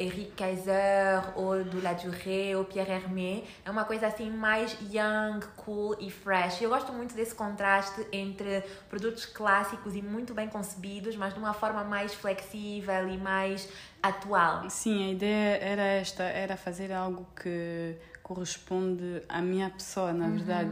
Henrique 0.00 0.32
Kaiser 0.32 1.22
ou 1.36 1.62
do 1.62 1.80
La 1.80 1.92
Durée 1.92 2.56
ou 2.56 2.64
Pierre 2.64 2.90
Hermé. 2.90 3.44
É 3.64 3.70
uma 3.70 3.84
coisa 3.84 4.08
assim 4.08 4.28
mais 4.30 4.76
young, 4.92 5.38
cool 5.56 5.96
e 6.00 6.10
fresh. 6.10 6.60
Eu 6.60 6.70
gosto 6.70 6.92
muito 6.92 7.14
desse 7.14 7.36
contraste 7.36 8.04
entre 8.10 8.64
produtos 8.90 9.26
clássicos 9.26 9.94
e 9.94 10.02
muito 10.02 10.34
bem 10.34 10.48
concebidos 10.48 11.14
mas 11.14 11.32
de 11.32 11.38
uma 11.38 11.54
forma 11.54 11.84
mais 11.84 12.12
flexível 12.12 13.06
e 13.06 13.16
mais 13.16 13.68
atual. 14.02 14.68
Sim, 14.68 15.06
a 15.06 15.12
ideia 15.12 15.58
era 15.58 15.82
esta 15.82 16.24
era 16.24 16.56
fazer 16.56 16.92
algo 16.92 17.24
que 17.40 17.96
corresponde 18.22 19.22
à 19.28 19.40
minha 19.40 19.70
pessoa, 19.70 20.12
na 20.12 20.26
uhum. 20.26 20.36
verdade. 20.36 20.70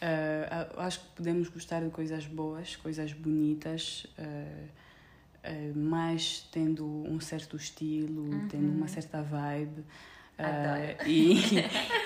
Uh, 0.00 0.80
acho 0.80 1.00
que 1.00 1.06
podemos 1.16 1.48
gostar 1.48 1.82
de 1.82 1.90
coisas 1.90 2.24
boas, 2.26 2.76
coisas 2.76 3.12
bonitas, 3.12 4.06
uh, 4.16 4.22
uh, 4.22 5.76
mas 5.76 6.48
tendo 6.52 6.86
um 6.86 7.18
certo 7.20 7.56
estilo, 7.56 8.22
uhum. 8.22 8.48
tendo 8.48 8.70
uma 8.70 8.86
certa 8.86 9.22
vibe. 9.22 9.84
e, 11.04 11.34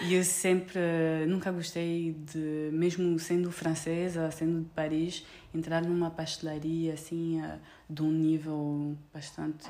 e 0.08 0.14
eu 0.14 0.24
sempre 0.24 0.80
nunca 1.28 1.52
gostei 1.52 2.14
de, 2.14 2.70
mesmo 2.72 3.18
sendo 3.18 3.52
francesa, 3.52 4.30
sendo 4.30 4.62
de 4.62 4.70
Paris, 4.70 5.26
entrar 5.54 5.82
numa 5.82 6.10
pastelaria 6.10 6.94
assim 6.94 7.42
de 7.90 8.02
um 8.02 8.10
nível 8.10 8.96
bastante 9.12 9.68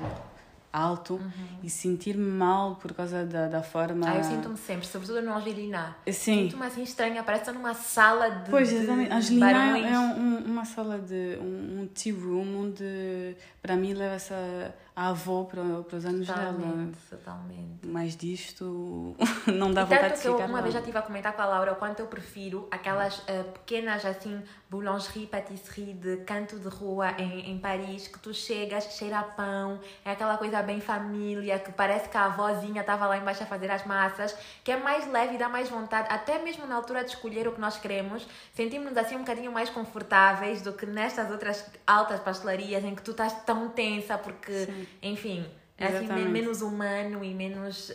alto 0.73 1.13
uhum. 1.13 1.31
e 1.61 1.69
sentir-me 1.69 2.25
mal 2.25 2.77
por 2.77 2.93
causa 2.93 3.23
da, 3.23 3.47
da 3.47 3.61
forma. 3.61 4.09
Ah, 4.09 4.17
eu 4.17 4.23
sinto-me 4.23 4.57
sempre, 4.57 4.87
sobretudo 4.87 5.21
no 5.21 5.31
Angelina. 5.31 5.95
Sim. 6.07 6.45
Sinto-me 6.45 6.65
assim 6.65 6.81
estranha, 6.81 7.23
parece 7.23 7.51
numa 7.51 7.75
sala 7.75 8.29
de. 8.29 8.49
Pois, 8.49 8.73
exatamente. 8.73 9.13
Angelina 9.13 9.77
é 9.77 9.99
um, 9.99 10.37
uma 10.39 10.65
sala 10.65 10.97
de. 10.97 11.37
um, 11.39 11.81
um 11.81 11.87
tea 11.93 12.13
room 12.13 12.63
onde, 12.63 13.37
para 13.61 13.75
mim, 13.75 13.93
leva-se 13.93 14.33
a 14.33 14.92
avó 14.95 15.43
para, 15.43 15.63
para 15.83 15.97
os 15.97 16.05
anos 16.05 16.27
totalmente, 16.27 16.61
dela. 16.61 16.91
Totalmente. 17.09 17.87
Mas 17.87 18.15
disto 18.15 19.15
não 19.47 19.73
dá 19.73 19.81
e 19.81 19.85
vontade 19.85 20.13
de 20.15 20.19
ficar. 20.21 20.29
Eu 20.29 20.45
uma 20.45 20.61
vez 20.61 20.73
já 20.73 20.79
estive 20.79 20.97
a 20.97 21.01
comentar 21.01 21.33
com 21.33 21.41
a 21.41 21.45
Laura 21.45 21.73
o 21.73 21.75
quanto 21.75 21.99
eu 21.99 22.07
prefiro 22.07 22.67
aquelas 22.71 23.19
uh, 23.19 23.51
pequenas 23.53 24.05
assim 24.05 24.41
boulangerie, 24.73 25.27
patisserie 25.27 25.93
de 25.93 26.17
canto 26.25 26.57
de 26.57 26.67
rua 26.67 27.11
em, 27.19 27.51
em 27.51 27.59
Paris 27.59 28.07
que 28.07 28.17
tu 28.17 28.33
chegas, 28.33 28.85
cheira 28.97 29.19
a 29.19 29.23
pão, 29.23 29.79
é 30.03 30.11
aquela 30.11 30.35
coisa 30.35 30.63
bem 30.63 30.81
família, 30.81 31.59
que 31.59 31.71
parece 31.71 32.09
que 32.09 32.17
a 32.17 32.25
avózinha 32.25 32.81
estava 32.81 33.05
lá 33.05 33.15
embaixo 33.15 33.43
a 33.43 33.45
fazer 33.45 33.69
as 33.69 33.85
massas, 33.85 34.35
que 34.63 34.71
é 34.71 34.77
mais 34.77 35.07
leve 35.07 35.35
e 35.35 35.37
dá 35.37 35.47
mais 35.47 35.69
vontade, 35.69 36.07
até 36.09 36.39
mesmo 36.39 36.65
na 36.65 36.75
altura 36.75 37.03
de 37.03 37.11
escolher 37.11 37.47
o 37.47 37.51
que 37.51 37.61
nós 37.61 37.77
queremos, 37.77 38.27
sentimos-nos 38.53 38.97
assim 38.97 39.15
um 39.15 39.19
bocadinho 39.19 39.51
mais 39.51 39.69
confortáveis 39.69 40.63
do 40.63 40.73
que 40.73 40.87
nestas 40.87 41.29
outras 41.29 41.63
altas 41.85 42.19
pastelarias 42.19 42.83
em 42.83 42.95
que 42.95 43.03
tu 43.03 43.11
estás 43.11 43.33
tão 43.43 43.69
tensa 43.69 44.17
porque, 44.17 44.65
Sim. 44.65 44.82
Enfim. 45.01 45.45
É 45.77 45.87
assim, 45.87 46.29
menos 46.29 46.61
humano 46.61 47.23
e 47.23 47.33
menos. 47.33 47.89
Uh... 47.89 47.93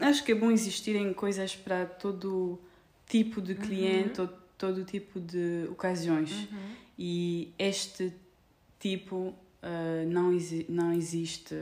Acho 0.00 0.24
que 0.24 0.32
é 0.32 0.34
bom 0.34 0.50
existirem 0.50 1.12
coisas 1.12 1.54
para 1.54 1.84
todo 1.84 2.58
tipo 3.06 3.40
de 3.40 3.54
cliente, 3.54 4.20
uhum. 4.20 4.26
todo, 4.26 4.34
todo 4.56 4.84
tipo 4.84 5.20
de 5.20 5.66
ocasiões. 5.70 6.32
Uhum. 6.32 6.74
E 6.98 7.52
este 7.58 8.12
tipo 8.78 9.16
uh, 9.16 9.34
não, 10.08 10.32
exi 10.32 10.64
não 10.68 10.92
existe 10.92 11.54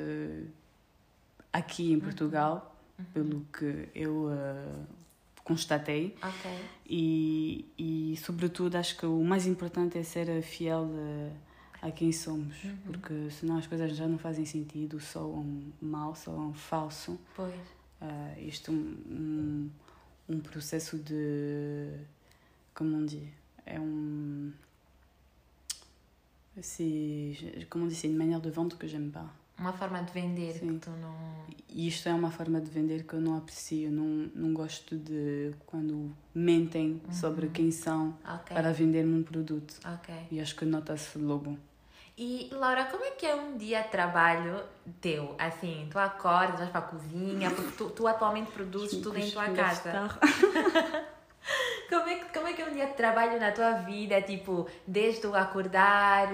aqui 1.53 1.93
em 1.93 2.01
Portugal, 2.01 2.77
uhum. 2.99 3.05
pelo 3.13 3.47
que 3.53 3.89
eu 3.95 4.27
uh, 4.27 4.87
constatei. 5.45 6.15
Okay. 6.19 6.59
E, 6.87 7.65
e, 7.79 8.17
sobretudo, 8.19 8.77
acho 8.77 8.97
que 8.97 9.07
o 9.07 9.23
mais 9.25 9.47
importante 9.47 9.99
é 9.99 10.03
ser 10.03 10.41
fiel 10.43 10.89
a 11.83 11.91
quem 11.91 12.13
somos, 12.13 12.63
uhum. 12.63 12.77
porque 12.87 13.31
senão 13.31 13.59
as 13.59 13.67
coisas 13.67 13.95
já 13.97 14.07
não 14.07 14.17
fazem 14.17 14.45
sentido, 14.45 15.01
soam 15.01 15.63
mal, 15.81 16.15
soam 16.15 16.55
falso. 16.55 17.19
Pois. 17.35 17.55
Uh, 18.01 18.41
isto 18.41 18.71
um, 18.71 18.97
um, 19.11 19.71
um 20.29 20.41
processo 20.41 20.97
de. 20.97 21.89
Como 22.75 22.97
on 22.97 23.05
dit? 23.05 23.29
É 23.67 23.79
um 23.79 24.53
c'est, 26.61 27.67
como 27.71 27.89
disse, 27.89 28.07
une 28.07 28.17
manière 28.17 28.41
de 28.41 28.51
vendre 28.51 28.77
que 28.77 28.87
j'aime 28.87 29.11
pas. 29.11 29.27
Uma 29.59 29.73
forma 29.73 30.03
de 30.03 30.13
vender 30.13 30.53
Sim. 30.53 30.79
que 30.79 30.87
tu 30.87 30.91
não. 30.91 31.15
E 31.69 31.87
isto 31.87 32.09
é 32.09 32.15
uma 32.15 32.31
forma 32.31 32.61
de 32.61 32.71
vender 32.71 33.05
que 33.05 33.15
eu 33.15 33.21
não 33.21 33.37
aprecio. 33.37 33.91
Não, 33.91 34.31
não 34.35 34.53
gosto 34.53 34.97
de 34.97 35.53
quando 35.67 36.13
mentem 36.35 37.01
uhum. 37.07 37.13
sobre 37.13 37.49
quem 37.49 37.71
são 37.71 38.17
okay. 38.25 38.57
para 38.57 38.73
vender-me 38.73 39.21
um 39.21 39.23
produto. 39.23 39.79
Okay. 40.01 40.27
E 40.31 40.41
acho 40.41 40.57
que 40.57 40.65
nota-se 40.65 41.19
logo. 41.19 41.57
E 42.17 42.51
Laura, 42.53 42.85
como 42.85 43.05
é 43.05 43.11
que 43.13 43.25
é 43.25 43.35
um 43.35 43.57
dia 43.57 43.83
de 43.83 43.89
trabalho 43.89 44.63
teu? 45.01 45.35
Assim, 45.39 45.89
tu 45.91 45.99
acordas, 45.99 46.59
vais 46.59 46.71
para 46.71 46.81
a 46.81 46.85
cozinha, 46.85 47.51
porque 47.51 47.73
tu, 47.73 47.91
tu 47.91 48.07
atualmente 48.07 48.51
produzes 48.51 49.01
tudo 49.01 49.19
em 49.19 49.31
tua 49.31 49.49
casa. 49.49 50.11
como, 51.89 52.09
é 52.09 52.17
que, 52.17 52.33
como 52.33 52.49
é 52.49 52.53
que 52.53 52.61
é 52.61 52.67
um 52.69 52.73
dia 52.75 52.87
de 52.87 52.95
trabalho 52.95 53.41
na 53.41 53.51
tua 53.51 53.73
vida? 53.79 54.21
Tipo, 54.21 54.69
desde 54.87 55.27
o 55.27 55.35
acordar, 55.35 56.29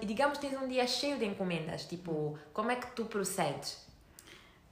digamos 0.00 0.38
que 0.38 0.48
tens 0.48 0.62
um 0.62 0.68
dia 0.68 0.86
cheio 0.86 1.18
de 1.18 1.24
encomendas, 1.24 1.84
tipo, 1.86 2.38
como 2.52 2.70
é 2.70 2.76
que 2.76 2.92
tu 2.92 3.04
procedes? 3.04 3.84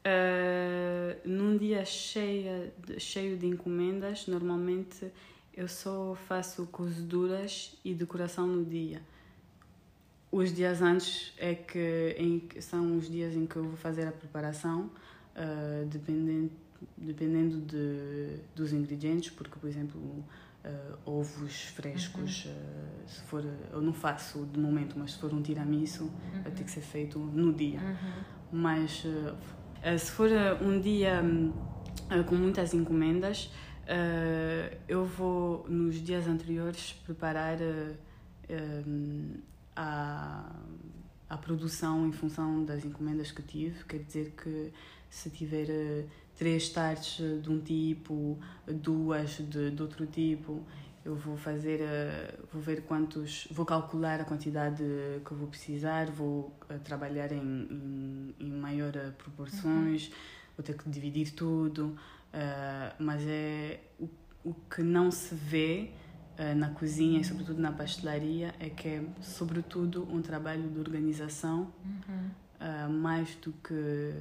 Uh, 0.07 1.19
num 1.25 1.59
dia 1.59 1.85
cheio 1.85 2.73
de, 2.79 3.01
cheio 3.01 3.37
de 3.37 3.47
encomendas, 3.47 4.29
normalmente 4.29 5.13
eu 5.53 5.67
só 5.67 6.17
faço 6.29 6.67
cozeduras 6.69 7.77
e 7.85 7.93
decoração 7.93 8.47
no 8.47 8.65
dia. 8.65 9.03
Os 10.31 10.53
dias 10.53 10.83
antes 10.83 11.33
é 11.39 11.55
que, 11.55 12.15
em, 12.19 12.61
são 12.61 12.99
os 12.99 13.09
dias 13.09 13.35
em 13.35 13.47
que 13.47 13.57
eu 13.57 13.65
vou 13.65 13.77
fazer 13.77 14.07
a 14.07 14.13
preparação, 14.13 14.91
uh, 15.35 15.87
dependendo, 15.87 16.51
dependendo 16.97 17.61
de, 17.63 18.41
dos 18.55 18.75
ingredientes, 18.75 19.31
porque, 19.31 19.59
por 19.59 19.67
exemplo, 19.67 19.99
uh, 20.03 20.99
ovos 21.07 21.63
frescos, 21.69 22.45
uhum. 22.45 22.53
uh, 22.53 23.09
se 23.09 23.23
for, 23.23 23.43
eu 23.73 23.81
não 23.81 23.95
faço 23.95 24.45
de 24.53 24.61
momento, 24.61 24.99
mas 24.99 25.13
se 25.13 25.19
for 25.19 25.33
um 25.33 25.41
tiramisu, 25.41 26.05
uhum. 26.05 26.43
vai 26.43 26.53
ter 26.53 26.63
que 26.63 26.71
ser 26.71 26.83
feito 26.83 27.19
no 27.19 27.53
dia. 27.55 27.81
Uhum. 27.81 28.61
Mas 28.61 29.05
se 29.99 30.11
for 30.11 30.31
um 30.63 30.81
dia 30.81 31.23
com 32.27 32.35
muitas 32.35 32.73
encomendas, 32.73 33.51
eu 34.89 35.05
vou 35.05 35.67
nos 35.69 35.97
dias 35.97 36.27
anteriores 36.27 36.95
preparar 37.05 37.59
um, 37.61 39.35
a, 39.79 40.43
a 41.31 41.37
produção 41.37 42.07
em 42.07 42.13
função 42.13 42.65
das 42.65 42.85
encomendas 42.85 43.31
que 43.31 43.43
tive. 43.43 43.85
Quer 43.85 44.01
dizer 44.01 44.33
que 44.33 44.73
se 45.09 45.31
tiver 45.31 45.69
uh, 45.69 46.09
três 46.37 46.69
tartes 46.69 47.25
de 47.41 47.49
um 47.49 47.61
tipo, 47.61 48.39
duas 48.67 49.39
de, 49.39 49.71
de 49.71 49.81
outro 49.81 50.05
tipo, 50.05 50.65
eu 51.05 51.15
vou 51.15 51.37
fazer, 51.37 51.81
uh, 51.81 52.47
vou 52.53 52.61
ver 52.61 52.83
quantos, 52.83 53.47
vou 53.53 53.65
calcular 53.65 54.21
a 54.21 54.25
quantidade 54.25 54.83
que 55.25 55.33
vou 55.33 55.47
precisar, 55.47 56.11
vou 56.11 56.53
uh, 56.69 56.79
trabalhar 56.83 57.31
em, 57.31 57.39
em, 57.39 58.35
em 58.41 58.51
maior 58.51 58.93
proporções, 59.17 60.09
uhum. 60.09 60.15
vou 60.57 60.65
ter 60.65 60.77
que 60.77 60.91
dividir 60.91 61.31
tudo, 61.31 61.97
mas 62.99 63.23
é 63.27 63.81
o, 63.99 64.07
o 64.45 64.55
que 64.55 64.83
não 64.83 65.11
se 65.11 65.35
vê 65.35 65.91
eh, 65.91 66.08
na 66.57 66.71
cozinha 66.71 67.21
e 67.21 67.25
sobretudo 67.25 67.61
na 67.61 67.73
pastelaria 67.73 68.55
é 68.61 68.71
que 68.71 68.89
é 68.89 69.05
sobretudo 69.21 70.07
um 70.11 70.23
trabalho 70.23 70.69
de 70.69 70.79
organização 70.79 71.73
uhum. 71.85 72.31
uh, 72.61 72.91
mais 72.91 73.35
do 73.37 73.53
que 73.53 74.15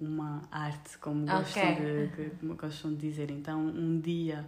uma 0.00 0.42
arte 0.52 0.96
como 0.98 1.24
okay. 1.24 1.36
gostam 1.36 1.74
de 1.74 2.30
como 2.38 2.54
gostam 2.54 2.94
de 2.94 2.96
dizer 2.98 3.30
então 3.30 3.60
um 3.60 3.98
dia 4.00 4.46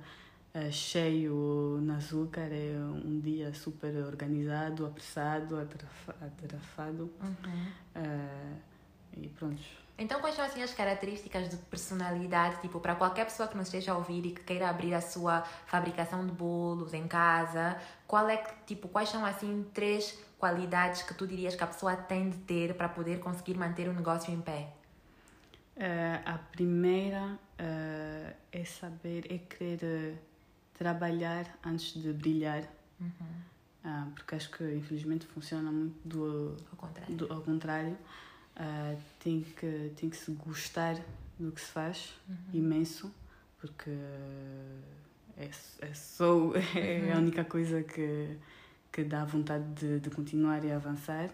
uh, 0.54 0.70
cheio 0.70 1.80
no 1.82 1.94
açúcar 1.94 2.48
é 2.52 2.76
um 3.04 3.18
dia 3.18 3.52
super 3.54 3.94
organizado 4.04 4.86
apressado 4.86 5.58
atarefado 5.58 7.10
uhum. 7.20 7.66
uh, 7.96 8.56
e 9.16 9.28
pronto 9.28 9.85
então, 9.98 10.20
quais 10.20 10.34
são 10.34 10.44
assim 10.44 10.62
as 10.62 10.74
características 10.74 11.48
de 11.48 11.56
personalidade, 11.56 12.60
tipo, 12.60 12.78
para 12.80 12.94
qualquer 12.94 13.24
pessoa 13.24 13.48
que 13.48 13.56
nos 13.56 13.66
esteja 13.66 13.92
a 13.92 13.96
ouvir 13.96 14.26
e 14.26 14.30
que 14.32 14.42
queira 14.42 14.68
abrir 14.68 14.92
a 14.92 15.00
sua 15.00 15.42
fabricação 15.64 16.26
de 16.26 16.32
bolos 16.32 16.92
em 16.92 17.08
casa, 17.08 17.80
qual 18.06 18.28
é 18.28 18.36
tipo, 18.66 18.88
quais 18.88 19.08
são 19.08 19.24
assim 19.24 19.64
três 19.72 20.18
qualidades 20.38 21.00
que 21.00 21.14
tu 21.14 21.26
dirias 21.26 21.56
que 21.56 21.64
a 21.64 21.66
pessoa 21.66 21.96
tem 21.96 22.28
de 22.28 22.36
ter 22.38 22.74
para 22.74 22.90
poder 22.90 23.20
conseguir 23.20 23.56
manter 23.56 23.88
o 23.88 23.94
negócio 23.94 24.32
em 24.32 24.40
pé? 24.40 24.68
Uh, 25.76 26.20
a 26.26 26.38
primeira 26.38 27.38
uh, 27.58 28.36
é 28.52 28.64
saber, 28.66 29.32
é 29.32 29.38
querer 29.38 30.14
uh, 30.14 30.18
trabalhar 30.74 31.46
antes 31.64 31.94
de 31.94 32.12
brilhar. 32.12 32.64
Uhum. 32.98 34.10
porque 34.14 34.34
acho 34.34 34.50
que 34.50 34.64
infelizmente 34.74 35.26
funciona 35.26 35.70
muito 35.70 35.96
do, 36.02 36.56
ao 36.70 36.76
contrário. 36.78 37.14
Do, 37.14 37.32
ao 37.32 37.42
contrário 37.42 37.96
Uh, 38.58 38.96
tem, 39.18 39.42
que, 39.42 39.92
tem 39.96 40.08
que 40.08 40.16
se 40.16 40.30
gostar 40.30 40.96
do 41.38 41.52
que 41.52 41.60
se 41.60 41.66
faz 41.66 42.14
uhum. 42.26 42.36
imenso, 42.54 43.12
porque 43.60 43.90
é, 45.36 45.50
é 45.80 45.94
só 45.94 46.52
é 46.74 47.02
uhum. 47.04 47.14
a 47.14 47.18
única 47.18 47.44
coisa 47.44 47.82
que, 47.82 48.38
que 48.90 49.04
dá 49.04 49.24
vontade 49.24 49.64
de, 49.74 50.00
de 50.00 50.10
continuar 50.10 50.64
e 50.64 50.72
avançar. 50.72 51.28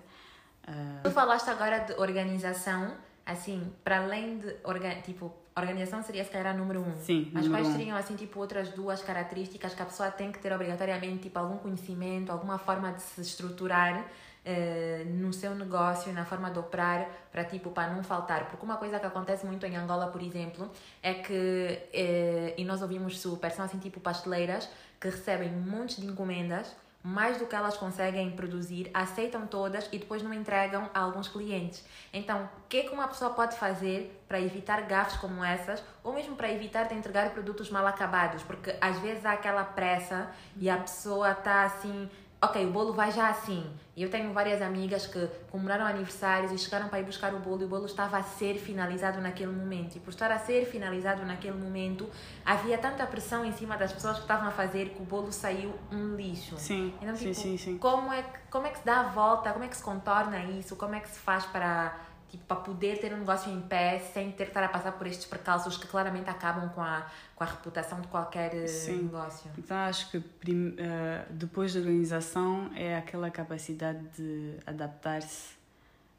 Uh... 0.66 1.03
Tu 1.05 1.11
falaste 1.12 1.49
agora 1.49 1.79
de 1.79 1.93
organização, 1.95 2.93
assim, 3.25 3.73
para 3.85 4.03
além 4.03 4.39
de 4.39 4.57
orga, 4.64 4.97
tipo, 5.03 5.33
organização 5.57 6.03
seria 6.03 6.25
se 6.25 6.31
calhar 6.31 6.55
a 6.55 6.59
número 6.59 6.81
um. 6.81 6.97
Sim, 6.97 7.31
Mas 7.33 7.47
quais 7.47 7.68
um. 7.68 7.73
seriam 7.73 7.97
assim 7.97 8.16
tipo 8.16 8.41
outras 8.41 8.70
duas 8.70 9.03
características 9.03 9.75
que 9.75 9.83
a 9.83 9.87
pessoa 9.87 10.11
tem 10.11 10.33
que 10.33 10.39
ter 10.39 10.53
obrigatoriamente, 10.53 11.25
tipo 11.25 11.39
algum 11.39 11.59
conhecimento, 11.59 12.33
alguma 12.33 12.59
forma 12.59 12.93
de 12.93 13.03
se 13.03 13.20
estruturar 13.20 14.05
uh, 14.45 15.05
no 15.11 15.32
seu 15.32 15.55
negócio, 15.55 16.12
na 16.12 16.24
forma 16.24 16.51
de 16.51 16.59
operar, 16.59 17.09
para 17.30 17.45
tipo, 17.45 17.70
para 17.70 17.93
não 17.93 18.03
faltar. 18.03 18.49
Porque 18.49 18.64
uma 18.64 18.76
coisa 18.76 18.99
que 18.99 19.07
acontece 19.07 19.47
muito 19.47 19.64
em 19.66 19.76
Angola, 19.76 20.09
por 20.09 20.22
exemplo, 20.22 20.70
é 21.03 21.14
que, 21.14 21.32
uh, 21.32 22.55
e 22.57 22.64
nós 22.64 22.82
ouvimos 22.82 23.20
super, 23.20 23.51
são 23.51 23.64
assim 23.64 23.78
tipo 23.78 24.01
pasteleiras 24.01 24.68
que 25.01 25.09
recebem 25.09 25.51
montes 25.51 25.97
de 25.97 26.07
encomendas, 26.07 26.74
mais 27.03 27.36
do 27.36 27.47
que 27.47 27.57
elas 27.57 27.76
conseguem 27.76 28.30
produzir, 28.30 28.88
aceitam 28.95 29.45
todas 29.45 29.88
e 29.90 29.99
depois 29.99 30.22
não 30.22 30.32
entregam 30.32 30.88
a 30.95 31.01
alguns 31.01 31.26
clientes. 31.26 31.84
Então, 32.12 32.45
o 32.45 32.68
que 32.68 32.76
é 32.78 32.82
que 32.84 32.95
uma 32.95 33.09
pessoa 33.09 33.32
pode 33.32 33.57
fazer 33.57 34.22
para 34.28 34.40
evitar 34.40 34.82
gafes 34.82 35.16
como 35.16 35.45
essas, 35.45 35.82
ou 36.05 36.12
mesmo 36.12 36.36
para 36.36 36.51
evitar 36.53 36.84
de 36.84 36.95
entregar 36.95 37.30
produtos 37.30 37.70
mal 37.70 37.84
acabados? 37.88 38.45
Porque 38.45 38.76
às 38.80 38.97
vezes 39.01 39.26
há 39.26 39.32
aquela 39.32 39.64
pressa 39.64 40.30
e 40.57 40.70
a 40.70 40.76
pessoa 40.76 41.32
está 41.32 41.64
assim 41.64 42.09
ok, 42.43 42.66
o 42.66 42.70
bolo 42.70 42.93
vai 42.93 43.12
já 43.12 43.28
assim. 43.28 43.64
E 43.95 44.03
eu 44.03 44.11
tenho 44.11 44.32
várias 44.32 44.61
amigas 44.61 45.07
que 45.07 45.28
comemoraram 45.51 45.86
aniversários 45.86 46.51
e 46.51 46.59
chegaram 46.59 46.88
para 46.88 46.99
ir 46.99 47.05
buscar 47.05 47.32
o 47.34 47.38
bolo 47.38 47.62
e 47.62 47.64
o 47.66 47.68
bolo 47.68 47.86
estava 47.86 48.16
a 48.16 48.22
ser 48.22 48.55
finalizado 48.59 49.20
naquele 49.20 49.53
momento. 49.53 49.97
E 49.97 50.01
por 50.01 50.11
estar 50.11 50.30
a 50.32 50.38
ser 50.38 50.64
finalizado 50.66 51.24
naquele 51.24 51.57
momento, 51.57 52.09
havia 52.45 52.78
tanta 52.78 53.07
pressão 53.07 53.45
em 53.45 53.53
cima 53.53 53.76
das 53.76 53.93
pessoas 53.93 54.16
que 54.16 54.22
estavam 54.22 54.49
a 54.49 54.51
fazer 54.51 54.90
que 54.90 55.03
o 55.03 55.05
bolo 55.05 55.30
saiu 55.30 55.72
um 55.93 56.16
lixo. 56.16 56.57
Sim, 56.59 56.93
então, 57.01 57.14
tipo, 57.14 57.34
sim, 57.34 57.57
sim, 57.57 57.57
sim. 57.59 57.78
Como 57.78 58.12
é, 58.12 58.22
que, 58.22 58.38
como 58.51 58.66
é 58.66 58.70
que 58.70 58.78
se 58.78 58.84
dá 58.84 59.01
a 59.01 59.05
volta? 59.05 59.53
Como 59.53 59.64
é 59.64 59.68
que 59.68 59.76
se 59.76 59.82
contorna 59.82 60.43
isso? 60.45 60.74
Como 60.74 60.95
é 60.95 61.01
que 61.01 61.09
se 61.11 61.18
faz 61.18 61.45
para 61.47 61.95
tipo, 62.33 62.45
para 62.47 62.57
poder 62.57 62.99
ter 62.99 63.12
um 63.12 63.18
negócio 63.18 63.53
em 63.53 63.61
pé 63.61 63.99
sem 63.99 64.33
ter 64.33 64.45
que 64.45 64.51
estar 64.51 64.64
a 64.64 64.68
passar 64.68 64.93
por 64.93 65.07
estes 65.07 65.26
percalços 65.26 65.76
que 65.76 65.87
claramente 65.87 66.30
acabam 66.30 66.70
com 66.70 66.80
a, 66.80 67.07
com 67.37 67.45
a 67.45 67.47
reputação 67.47 68.01
de 68.01 68.09
qualquer 68.09 68.55
eh, 68.55 68.66
Sim. 68.66 69.03
negócio. 69.03 69.51
Então 69.59 69.76
acho 69.76 70.11
que 70.11 70.18
prim, 70.18 70.68
uh, 70.68 71.30
depois 71.30 71.74
da 71.74 71.80
organização 71.80 72.70
é 72.74 72.97
aquela 72.97 73.30
capacidade 73.30 74.01
de 74.16 74.55
adaptar-se 74.66 75.53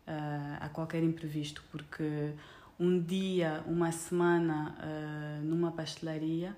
uh, 0.07 0.57
a 0.61 0.70
qualquer 0.70 1.01
imprevisto, 1.01 1.64
porque 1.72 2.34
um 2.80 3.01
dia, 3.01 3.64
uma 3.66 3.91
semana 3.91 4.76
numa 5.43 5.72
pastelaria 5.72 6.55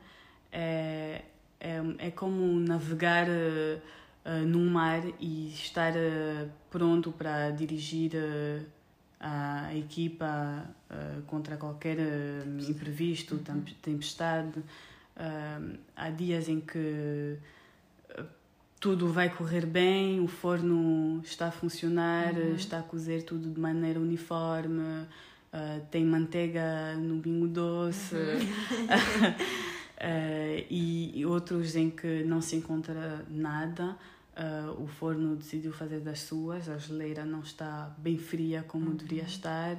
é, 0.51 1.22
é, 1.60 1.82
é 1.99 2.12
como 2.12 2.60
navegar 2.60 3.28
num 4.47 4.70
mar 4.72 5.01
e 5.20 5.49
estar 5.49 5.91
pronto 6.72 7.12
para 7.12 7.51
dirigir 7.51 8.14
a 9.28 9.76
equipa 9.76 10.69
uh, 10.91 11.21
contra 11.23 11.57
qualquer 11.57 11.97
uh, 11.97 12.69
imprevisto, 12.69 13.41
uhum. 13.47 13.63
tempestade. 13.82 14.59
Uh, 15.17 15.80
há 15.95 16.11
dias 16.11 16.47
em 16.47 16.59
que 16.59 17.39
tudo 18.80 19.07
vai 19.07 19.36
correr 19.36 19.65
bem, 19.65 20.19
o 20.19 20.28
forno 20.28 21.21
está 21.23 21.47
a 21.47 21.51
funcionar, 21.51 22.36
uhum. 22.36 22.53
está 22.53 22.80
a 22.80 22.84
cozer 22.84 23.23
tudo 23.23 23.49
de 23.49 23.59
maneira 23.59 23.99
uniforme, 23.99 25.07
tem 25.89 26.05
manteiga 26.05 26.95
no 26.95 27.15
bingo 27.15 27.47
doce. 27.47 28.13
Uhum. 28.13 28.45
e 30.69 31.26
outros 31.26 31.76
em 31.76 31.89
que 31.89 32.23
não 32.23 32.41
se 32.41 32.57
encontra 32.57 33.26
nada. 33.28 33.97
Uh, 34.36 34.84
o 34.84 34.88
forno 34.88 35.38
decidiu 35.38 35.72
fazer 35.72 36.02
das 36.02 36.20
suas, 36.20 36.68
a 36.68 36.78
geleira 36.78 37.24
não 37.24 37.40
está 37.40 37.96
bem 37.98 38.18
fria 38.18 38.64
como 38.68 38.88
uhum. 38.90 38.96
deveria 38.96 39.24
estar 39.24 39.78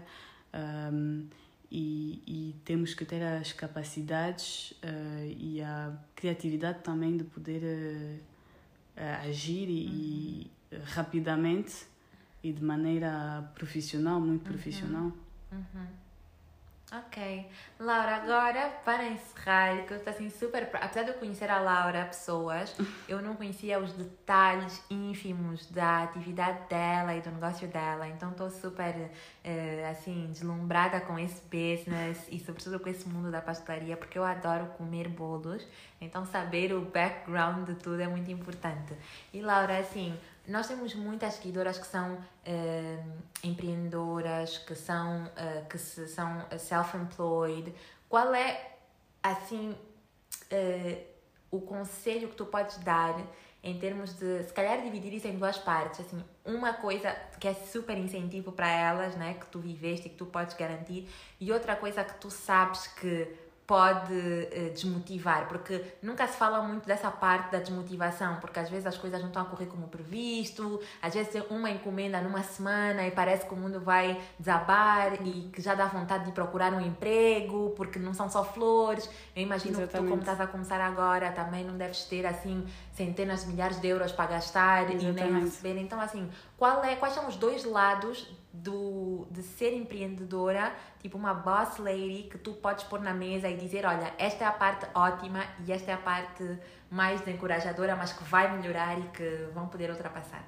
um, 0.90 1.26
e, 1.70 2.22
e, 2.26 2.54
temos 2.64 2.94
que 2.94 3.04
ter 3.04 3.22
as 3.22 3.52
capacidades 3.52 4.70
uh, 4.82 5.26
e 5.36 5.60
a 5.60 5.92
criatividade 6.14 6.78
também 6.82 7.18
de 7.18 7.24
poder 7.24 7.62
uh, 8.96 9.28
agir 9.28 9.68
e, 9.68 10.50
uhum. 10.72 10.78
rapidamente 10.84 11.86
e 12.42 12.50
de 12.50 12.64
maneira 12.64 13.50
profissional, 13.54 14.18
muito 14.20 14.46
uhum. 14.46 14.52
profissional. 14.52 15.12
Ok. 16.92 17.48
Laura, 17.80 18.14
agora 18.14 18.70
para 18.84 19.04
encerrar, 19.06 19.84
que 19.86 19.92
eu 19.92 19.96
estou 19.96 20.12
assim 20.12 20.30
super. 20.30 20.70
Apesar 20.72 21.02
de 21.02 21.08
eu 21.08 21.14
conhecer 21.14 21.50
a 21.50 21.58
Laura, 21.58 22.04
pessoas, 22.04 22.76
eu 23.08 23.20
não 23.20 23.34
conhecia 23.34 23.80
os 23.80 23.92
detalhes 23.92 24.80
ínfimos 24.88 25.66
da 25.66 26.04
atividade 26.04 26.68
dela 26.68 27.12
e 27.16 27.20
do 27.20 27.32
negócio 27.32 27.66
dela. 27.66 28.06
Então 28.06 28.30
estou 28.30 28.48
super 28.50 28.94
uh, 28.94 29.90
assim, 29.90 30.28
deslumbrada 30.30 31.00
com 31.00 31.18
esse 31.18 31.42
business 31.42 32.24
e 32.30 32.38
sobretudo 32.38 32.78
com 32.78 32.88
esse 32.88 33.08
mundo 33.08 33.32
da 33.32 33.40
pastelaria, 33.40 33.96
porque 33.96 34.16
eu 34.16 34.24
adoro 34.24 34.66
comer 34.78 35.08
bolos. 35.08 35.66
Então 36.00 36.24
saber 36.24 36.72
o 36.72 36.82
background 36.82 37.66
de 37.66 37.74
tudo 37.74 38.00
é 38.00 38.06
muito 38.06 38.30
importante. 38.30 38.94
E 39.32 39.40
Laura, 39.40 39.76
assim, 39.76 40.16
nós 40.48 40.66
temos 40.68 40.94
muitas 40.94 41.34
seguidoras 41.34 41.78
que 41.78 41.86
são 41.86 42.14
uh, 42.14 43.12
empreendedoras, 43.42 44.58
que 44.58 44.74
são, 44.74 45.24
uh, 45.24 45.68
que 45.68 45.78
se, 45.78 46.06
são 46.08 46.46
self-employed. 46.58 47.74
Qual 48.08 48.34
é, 48.34 48.76
assim, 49.22 49.70
uh, 49.70 51.04
o 51.50 51.60
conselho 51.60 52.28
que 52.28 52.36
tu 52.36 52.46
podes 52.46 52.76
dar 52.78 53.16
em 53.62 53.78
termos 53.78 54.14
de, 54.14 54.44
se 54.44 54.52
calhar, 54.52 54.80
dividir 54.82 55.12
isso 55.14 55.26
em 55.26 55.36
duas 55.36 55.58
partes? 55.58 56.00
Assim, 56.00 56.22
uma 56.44 56.72
coisa 56.74 57.10
que 57.40 57.48
é 57.48 57.54
super 57.54 57.98
incentivo 57.98 58.52
para 58.52 58.70
elas, 58.70 59.16
né, 59.16 59.34
que 59.34 59.46
tu 59.46 59.58
viveste 59.58 60.06
e 60.06 60.10
que 60.10 60.16
tu 60.16 60.26
podes 60.26 60.54
garantir, 60.54 61.08
e 61.40 61.50
outra 61.50 61.74
coisa 61.74 62.04
que 62.04 62.14
tu 62.20 62.30
sabes 62.30 62.86
que 62.86 63.45
pode 63.66 64.14
uh, 64.14 64.72
desmotivar, 64.72 65.48
porque 65.48 65.84
nunca 66.00 66.26
se 66.26 66.36
fala 66.36 66.62
muito 66.62 66.86
dessa 66.86 67.10
parte 67.10 67.50
da 67.50 67.58
desmotivação, 67.58 68.36
porque 68.36 68.60
às 68.60 68.70
vezes 68.70 68.86
as 68.86 68.96
coisas 68.96 69.20
não 69.20 69.28
estão 69.28 69.42
a 69.42 69.44
correr 69.44 69.66
como 69.66 69.88
previsto, 69.88 70.80
às 71.02 71.12
vezes 71.12 71.42
uma 71.50 71.68
encomenda 71.68 72.20
numa 72.20 72.42
semana 72.42 73.06
e 73.06 73.10
parece 73.10 73.44
que 73.44 73.52
o 73.52 73.56
mundo 73.56 73.80
vai 73.80 74.20
desabar 74.38 75.14
e 75.26 75.50
que 75.52 75.60
já 75.60 75.74
dá 75.74 75.86
vontade 75.86 76.26
de 76.26 76.32
procurar 76.32 76.72
um 76.72 76.80
emprego, 76.80 77.72
porque 77.76 77.98
não 77.98 78.14
são 78.14 78.30
só 78.30 78.44
flores. 78.44 79.10
Eu 79.34 79.42
imagino 79.42 79.80
Exatamente. 79.80 79.92
que 79.92 79.98
tu, 79.98 80.08
como 80.08 80.20
estás 80.20 80.40
a 80.40 80.46
começar 80.46 80.80
agora, 80.80 81.32
também 81.32 81.64
não 81.64 81.76
deves 81.76 82.04
ter 82.04 82.24
assim 82.24 82.64
centenas 82.92 83.44
de 83.44 83.50
milhares 83.50 83.80
de 83.80 83.88
euros 83.88 84.12
para 84.12 84.26
gastar 84.26 84.90
Exatamente. 84.90 85.20
e 85.20 85.32
nem 85.32 85.44
receber. 85.44 85.76
Então, 85.78 86.00
assim, 86.00 86.30
qual 86.56 86.84
é, 86.84 86.94
quais 86.96 87.14
são 87.14 87.26
os 87.26 87.36
dois 87.36 87.64
lados 87.64 88.30
do, 88.62 89.26
de 89.30 89.42
ser 89.42 89.74
empreendedora, 89.74 90.74
tipo 91.00 91.18
uma 91.18 91.34
boss 91.34 91.78
lady 91.78 92.28
que 92.30 92.38
tu 92.38 92.52
podes 92.52 92.84
pôr 92.84 93.00
na 93.00 93.12
mesa 93.12 93.48
e 93.48 93.56
dizer, 93.56 93.84
olha, 93.84 94.12
esta 94.18 94.44
é 94.44 94.46
a 94.46 94.52
parte 94.52 94.86
ótima 94.94 95.44
e 95.66 95.72
esta 95.72 95.90
é 95.90 95.94
a 95.94 95.98
parte 95.98 96.58
mais 96.90 97.26
encorajadora, 97.26 97.96
mas 97.96 98.12
que 98.12 98.24
vai 98.24 98.56
melhorar 98.56 98.98
e 98.98 99.02
que 99.08 99.48
vão 99.52 99.68
poder 99.68 99.90
ultrapassar? 99.90 100.44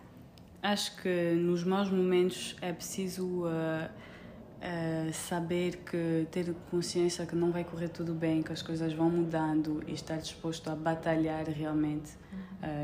Acho 0.63 0.97
que 1.01 1.33
nos 1.35 1.63
maus 1.65 1.91
momentos 1.91 2.57
é 2.61 2.73
preciso 2.73 3.45
uh, 3.45 3.49
uh, 3.49 5.13
saber 5.13 5.77
que 5.79 6.27
ter 6.31 6.53
consciência 6.71 7.25
que 7.27 7.37
não 7.37 7.53
vai 7.53 7.63
correr 7.63 7.89
tudo 7.89 8.15
bem, 8.15 8.43
que 8.43 8.53
as 8.53 8.63
coisas 8.63 8.93
vão 8.93 9.11
mudando 9.11 9.83
e 9.87 9.93
estar 9.93 10.17
disposto 10.17 10.69
a 10.69 10.75
batalhar 10.75 11.47
realmente, 11.49 12.11
uhum. 12.33 12.39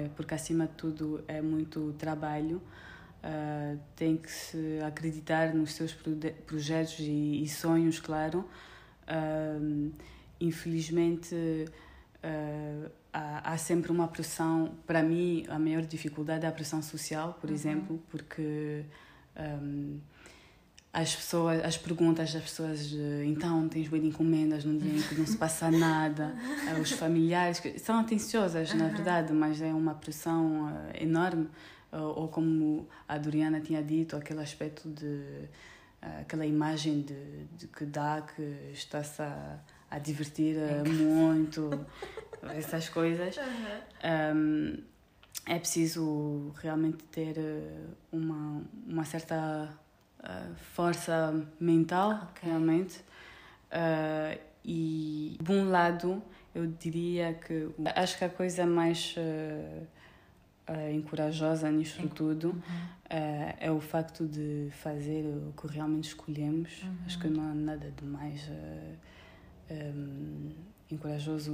uh, 0.05 0.11
porque 0.11 0.35
acima 0.35 0.67
de 0.67 0.75
tudo 0.75 1.25
é 1.27 1.41
muito 1.41 1.93
trabalho. 1.99 2.63
Uh, 3.25 3.81
tem 3.97 4.19
que 4.19 4.31
se 4.31 4.81
acreditar 4.87 5.55
nos 5.55 5.73
seus 5.73 5.97
projetos 6.45 6.97
e, 6.99 7.43
e 7.43 7.49
sonhos, 7.49 7.99
claro. 7.99 8.47
Uh, 9.09 9.91
infelizmente, 10.39 11.35
uh, 11.35 12.91
há, 13.11 13.53
há, 13.53 13.57
sempre 13.57 13.91
uma 13.91 14.09
pressão. 14.09 14.75
Para 14.87 15.03
mim, 15.03 15.47
a 15.49 15.59
maior 15.59 15.81
dificuldade 15.87 16.45
é 16.45 16.49
a 16.49 16.53
pressão 16.53 16.83
social, 16.83 17.39
por 17.41 17.49
uhum. 17.49 17.57
exemplo, 17.57 18.03
porque 18.11 18.85
um, 19.39 19.99
as 20.93 21.17
pessoas, 21.17 21.65
as 21.65 21.79
perguntas 21.79 22.31
das 22.31 22.43
pessoas, 22.43 22.93
então 23.25 23.67
tens 23.71 23.89
de 23.89 24.07
encomendas 24.07 24.67
num 24.67 24.77
dia 24.77 24.99
em 24.99 25.03
que 25.03 25.15
não 25.15 25.27
se 25.27 25.39
passa 25.39 25.71
nada, 25.73 26.37
os 26.79 26.93
familiares 26.93 27.63
são 27.79 27.99
atenciosas, 27.99 28.71
uhum. 28.73 28.81
na 28.81 28.89
verdade, 28.89 29.33
mas 29.33 29.63
é 29.63 29.73
uma 29.73 29.95
pressão 29.95 30.71
enorme 31.01 31.49
ou 32.17 32.29
como 32.29 32.89
a 33.09 33.19
Doriana 33.19 33.61
tinha 33.61 33.83
dito, 33.83 34.17
aquele 34.17 34.41
aspecto 34.41 34.89
de 34.89 35.49
aquela 36.21 36.45
imagem 36.45 37.01
de, 37.01 37.45
de 37.57 37.67
que 37.67 37.87
dá 37.87 38.21
que 38.21 38.71
está-se 38.73 39.23
a, 39.23 39.59
a 39.91 39.99
divertir 39.99 40.57
muito, 40.87 41.71
essas 42.55 42.91
coisas. 42.91 43.37
Uhum. 43.39 44.37
Um, 44.37 44.83
é 45.47 45.59
preciso 45.59 46.53
realmente 46.57 47.05
ter 47.05 47.39
eh, 47.39 47.87
uma, 48.11 48.63
uma 48.87 49.05
certa 49.05 49.71
força 50.73 51.35
mental, 51.61 52.31
okay. 52.31 52.49
realmente. 52.49 52.99
Uh, 53.71 54.39
e, 54.65 55.37
de 55.41 55.53
um 55.53 55.71
lado, 55.71 56.23
eu 56.55 56.67
diria 56.67 57.35
que 57.35 57.69
acho 57.95 58.19
que 58.19 58.25
a 58.25 58.29
coisa 58.29 58.65
mais. 58.65 59.15
Uh, 59.17 59.87
uh, 60.69 60.95
encorajosa 60.95 61.71
nisto 61.71 62.03
uhum. 62.03 62.09
tudo 62.09 62.49
uh, 62.51 63.55
é 63.59 63.71
o 63.71 63.81
facto 63.81 64.27
de 64.27 64.69
fazer 64.71 65.25
o 65.25 65.53
que 65.53 65.67
realmente 65.67 66.09
escolhemos. 66.09 66.83
Uhum. 66.83 66.97
Acho 67.07 67.19
que 67.19 67.29
não 67.29 67.51
há 67.51 67.55
nada 67.55 67.91
de 67.91 68.05
mais 68.05 68.43
uh, 68.49 68.97
eh, 69.69 69.93
um, 69.95 70.51
encorajoso 70.91 71.53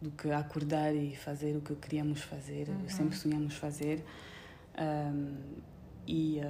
do 0.00 0.10
que 0.10 0.30
acordar 0.30 0.94
e 0.94 1.16
fazer 1.16 1.56
o 1.56 1.60
que 1.60 1.74
queríamos 1.74 2.20
fazer, 2.22 2.68
uhum. 2.68 2.88
sempre 2.88 3.16
sonhamos 3.16 3.54
fazer. 3.54 4.04
Um, 4.78 5.34
e, 6.06 6.40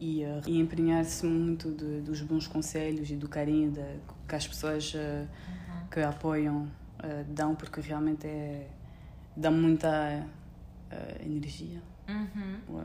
e, 0.00 0.22
e 0.46 0.58
empenhar-se 0.58 1.26
muito 1.26 1.70
de, 1.70 2.00
dos 2.00 2.22
bons 2.22 2.46
conselhos 2.46 3.10
e 3.10 3.16
do 3.16 3.28
carinho 3.28 3.70
de, 3.72 3.84
que 4.26 4.34
as 4.34 4.46
pessoas 4.46 4.94
uhum. 4.94 5.26
que 5.90 6.00
apoiam 6.00 6.70
dão, 7.28 7.54
porque 7.54 7.82
realmente 7.82 8.26
é, 8.26 8.66
dá 9.36 9.50
muita 9.50 10.26
uh, 10.90 11.22
energia. 11.22 11.82
Uhum. 12.08 12.84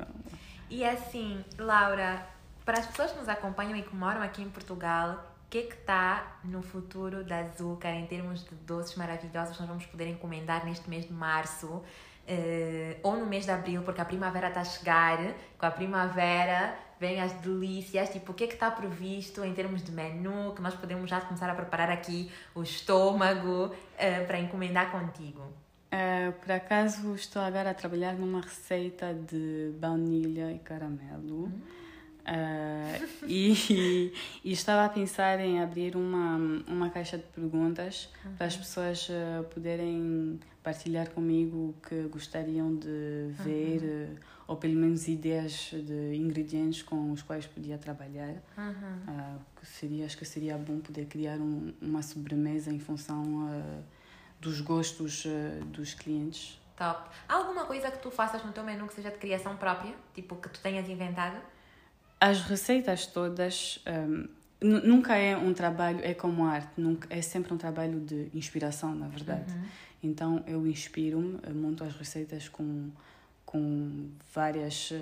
E 0.70 0.86
assim, 0.86 1.44
Laura, 1.58 2.26
para 2.66 2.80
as 2.80 2.88
pessoas 2.88 3.12
que 3.12 3.20
nos 3.20 3.30
acompanham 3.30 3.76
e 3.76 3.82
que 3.82 3.96
moram 3.96 4.22
aqui 4.22 4.42
em 4.42 4.50
Portugal, 4.50 5.26
o 5.46 5.50
que 5.50 5.58
é 5.58 5.62
que 5.64 5.74
está 5.74 6.38
no 6.44 6.62
futuro 6.62 7.24
da 7.24 7.40
Azúcar 7.40 7.94
em 7.96 8.06
termos 8.06 8.44
de 8.44 8.56
doces 8.56 8.96
maravilhosos 8.96 9.56
que 9.56 9.62
nós 9.62 9.70
vamos 9.70 9.86
poder 9.88 10.08
encomendar 10.08 10.66
neste 10.66 10.88
mês 10.90 11.06
de 11.06 11.14
março? 11.14 11.68
Uh, 11.68 12.96
ou 13.02 13.18
no 13.18 13.26
mês 13.26 13.46
de 13.46 13.52
abril, 13.52 13.82
porque 13.82 14.00
a 14.00 14.06
primavera 14.06 14.50
está 14.50 14.62
a 14.62 14.64
chegar, 14.64 15.18
com 15.58 15.66
a 15.66 15.72
primavera 15.72 16.78
vem 17.00 17.20
as 17.20 17.32
delícias, 17.34 18.10
tipo, 18.10 18.34
o 18.34 18.36
que 18.36 18.44
é 18.44 18.48
que 18.48 18.54
está 18.54 18.70
previsto 18.70 19.44
em 19.44 19.54
termos 19.54 19.82
de 19.82 19.92
menu, 19.92 20.54
que 20.54 20.62
nós 20.62 20.76
podemos 20.76 21.10
já 21.10 21.22
começar 21.22 21.50
a 21.50 21.56
preparar 21.56 21.90
aqui 21.90 22.30
o 22.54 22.62
estômago 22.62 23.68
uh, 23.68 24.28
para 24.28 24.38
encomendar 24.38 24.92
contigo? 24.92 25.42
Uh, 25.92 26.32
por 26.34 26.52
acaso 26.52 27.16
estou 27.16 27.42
agora 27.42 27.72
a 27.72 27.74
trabalhar 27.74 28.14
numa 28.14 28.42
receita 28.42 29.12
de 29.12 29.72
baunilha 29.80 30.54
e 30.54 30.60
caramelo. 30.60 31.52
Uh, 32.30 33.08
e, 33.28 34.14
e, 34.46 34.52
estava 34.52 34.86
a 34.86 34.90
pensar 34.90 35.40
em 35.40 35.60
abrir 35.60 35.96
uma, 35.96 36.38
uma 36.68 36.92
caixa 36.92 37.18
de 37.18 37.24
perguntas 37.24 38.08
uhum. 38.24 38.34
para 38.36 38.46
as 38.46 38.56
pessoas 38.56 39.10
uh, 39.10 39.44
poderem 39.46 40.40
partilhar 40.62 41.10
comigo 41.10 41.70
o 41.70 41.76
que 41.82 42.04
gostariam 42.04 42.76
de 42.76 43.32
ver, 43.44 43.82
uhum. 43.82 44.16
ou 44.48 44.58
pelo 44.58 44.76
menos 44.76 45.08
ideias 45.08 45.72
de 45.74 46.16
ingredientes 46.16 46.84
com 46.84 47.12
os 47.12 47.24
quais 47.24 47.48
podia 47.48 47.80
trabalhar. 47.80 48.36
Uhum. 48.56 49.40
que 49.60 49.66
seria, 49.66 50.06
acho 50.06 50.18
que 50.18 50.26
seria 50.26 50.56
bom 50.56 50.80
poder 50.80 51.08
criar 51.08 51.40
um, 51.40 51.74
uma 51.82 52.04
sobremesa 52.04 52.72
em 52.72 52.78
função 52.78 53.50
dos 54.40 54.62
gostos 54.62 55.26
uh, 55.26 55.64
dos 55.66 55.94
clientes. 55.94 56.60
Top. 56.78 57.10
Há 57.28 57.36
alguma 57.36 57.66
coisa 57.66 57.92
que 57.92 58.00
tu 58.00 58.10
faças 58.10 58.44
no 58.44 58.52
teu 58.52 58.64
menu 58.64 58.88
que 58.88 58.94
seja 58.94 59.12
de 59.12 59.18
criação 59.18 59.58
própria? 59.58 59.94
Tipo, 60.14 60.36
que 60.38 60.50
tu 60.50 60.60
tenhas 60.62 60.88
inventado? 60.88 61.38
As 62.22 62.42
receitas 62.42 63.06
todas 63.06 63.84
um, 63.86 64.28
nunca 64.62 65.16
é 65.16 65.38
um 65.38 65.54
trabalho, 65.54 66.00
é 66.04 66.14
como 66.14 66.46
arte, 66.46 66.70
nunca, 66.78 67.08
é 67.10 67.22
sempre 67.22 67.54
um 67.54 67.58
trabalho 67.58 68.00
de 68.00 68.30
inspiração, 68.34 68.94
na 68.94 69.08
verdade. 69.08 69.54
Uhum. 69.54 69.66
Então 70.04 70.44
eu 70.48 70.66
inspiro-me, 70.68 71.40
monto 71.54 71.84
as 71.84 71.96
receitas 71.96 72.48
com, 72.48 72.90
com 73.46 74.10
várias, 74.34 74.92
uh, 74.92 74.96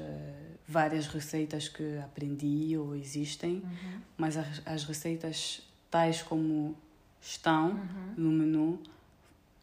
várias 0.67 1.07
receitas 1.07 1.69
que 1.69 1.97
aprendi 1.99 2.77
ou 2.77 2.95
existem, 2.95 3.63
uhum. 3.63 4.01
mas 4.17 4.37
as, 4.37 4.61
as 4.65 4.83
receitas 4.83 5.61
tais 5.89 6.21
como 6.21 6.75
estão 7.21 7.69
uhum. 7.69 8.13
no 8.17 8.31
menu 8.31 8.79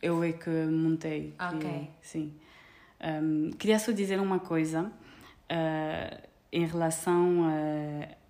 eu 0.05 0.23
é 0.23 0.33
que 0.33 0.51
montei. 0.51 1.35
Ok. 1.39 1.91
sim. 2.03 2.35
Um, 3.01 3.51
queria 3.53 3.79
só 3.79 3.91
dizer 3.91 4.21
uma 4.21 4.39
coisa 4.39 4.83
uh, 4.83 6.29
em 6.53 6.67
relação 6.67 7.43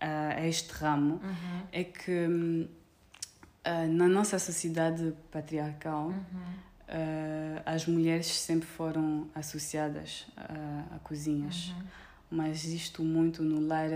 a, 0.00 0.36
a, 0.36 0.46
este 0.46 0.72
ramo. 0.72 1.14
Uhum. 1.14 1.62
É 1.72 1.84
que 1.84 2.26
uh, 2.26 3.92
na 3.92 4.08
nossa 4.08 4.38
sociedade 4.38 5.14
patriarcal, 5.32 6.06
uhum. 6.06 6.14
uh, 6.14 7.62
as 7.66 7.86
mulheres 7.86 8.26
sempre 8.26 8.68
foram 8.68 9.28
associadas 9.34 10.26
a, 10.36 10.94
a 10.94 10.98
cozinhas. 11.00 11.68
Uhum. 11.76 11.84
Mas 12.30 12.64
isto 12.64 13.02
muito 13.02 13.42
no 13.42 13.66
lar 13.66 13.90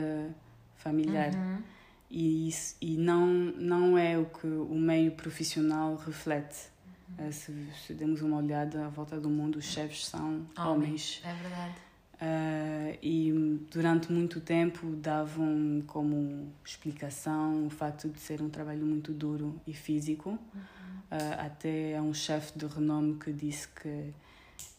familiar. 0.76 1.32
Uhum. 1.32 1.62
e, 2.10 2.48
isso, 2.48 2.76
e 2.80 2.96
não, 2.96 3.26
não 3.26 3.96
é 3.96 4.18
o 4.18 4.26
que 4.26 4.46
o 4.46 4.74
meio 4.74 5.12
profissional 5.12 5.96
reflete. 5.96 6.70
Uh, 7.18 7.32
se, 7.32 7.52
se 7.86 7.94
demos 7.94 8.22
uma 8.22 8.36
olhada 8.36 8.86
à 8.86 8.88
volta 8.88 9.18
do 9.20 9.28
mundo, 9.28 9.56
os 9.56 9.64
chefes 9.64 10.06
são 10.06 10.46
homens. 10.56 10.58
homens. 10.58 11.22
É 11.24 11.34
verdade. 11.34 11.74
Uh, 12.20 12.98
e 13.00 13.32
durante 13.70 14.12
muito 14.12 14.40
tempo 14.40 14.88
davam 14.96 15.82
como 15.86 16.52
explicação 16.64 17.66
o 17.66 17.70
facto 17.70 18.08
de 18.08 18.18
ser 18.18 18.42
um 18.42 18.48
trabalho 18.48 18.84
muito 18.84 19.12
duro 19.12 19.60
e 19.66 19.72
físico. 19.72 20.30
Uhum. 20.30 20.38
Uh, 21.10 21.40
até 21.46 21.96
há 21.96 22.02
um 22.02 22.12
chefe 22.12 22.58
de 22.58 22.66
renome 22.66 23.18
que 23.18 23.32
disse 23.32 23.68
que 23.68 24.12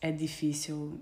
é 0.01 0.11
difícil, 0.11 0.75
uh, 0.75 1.01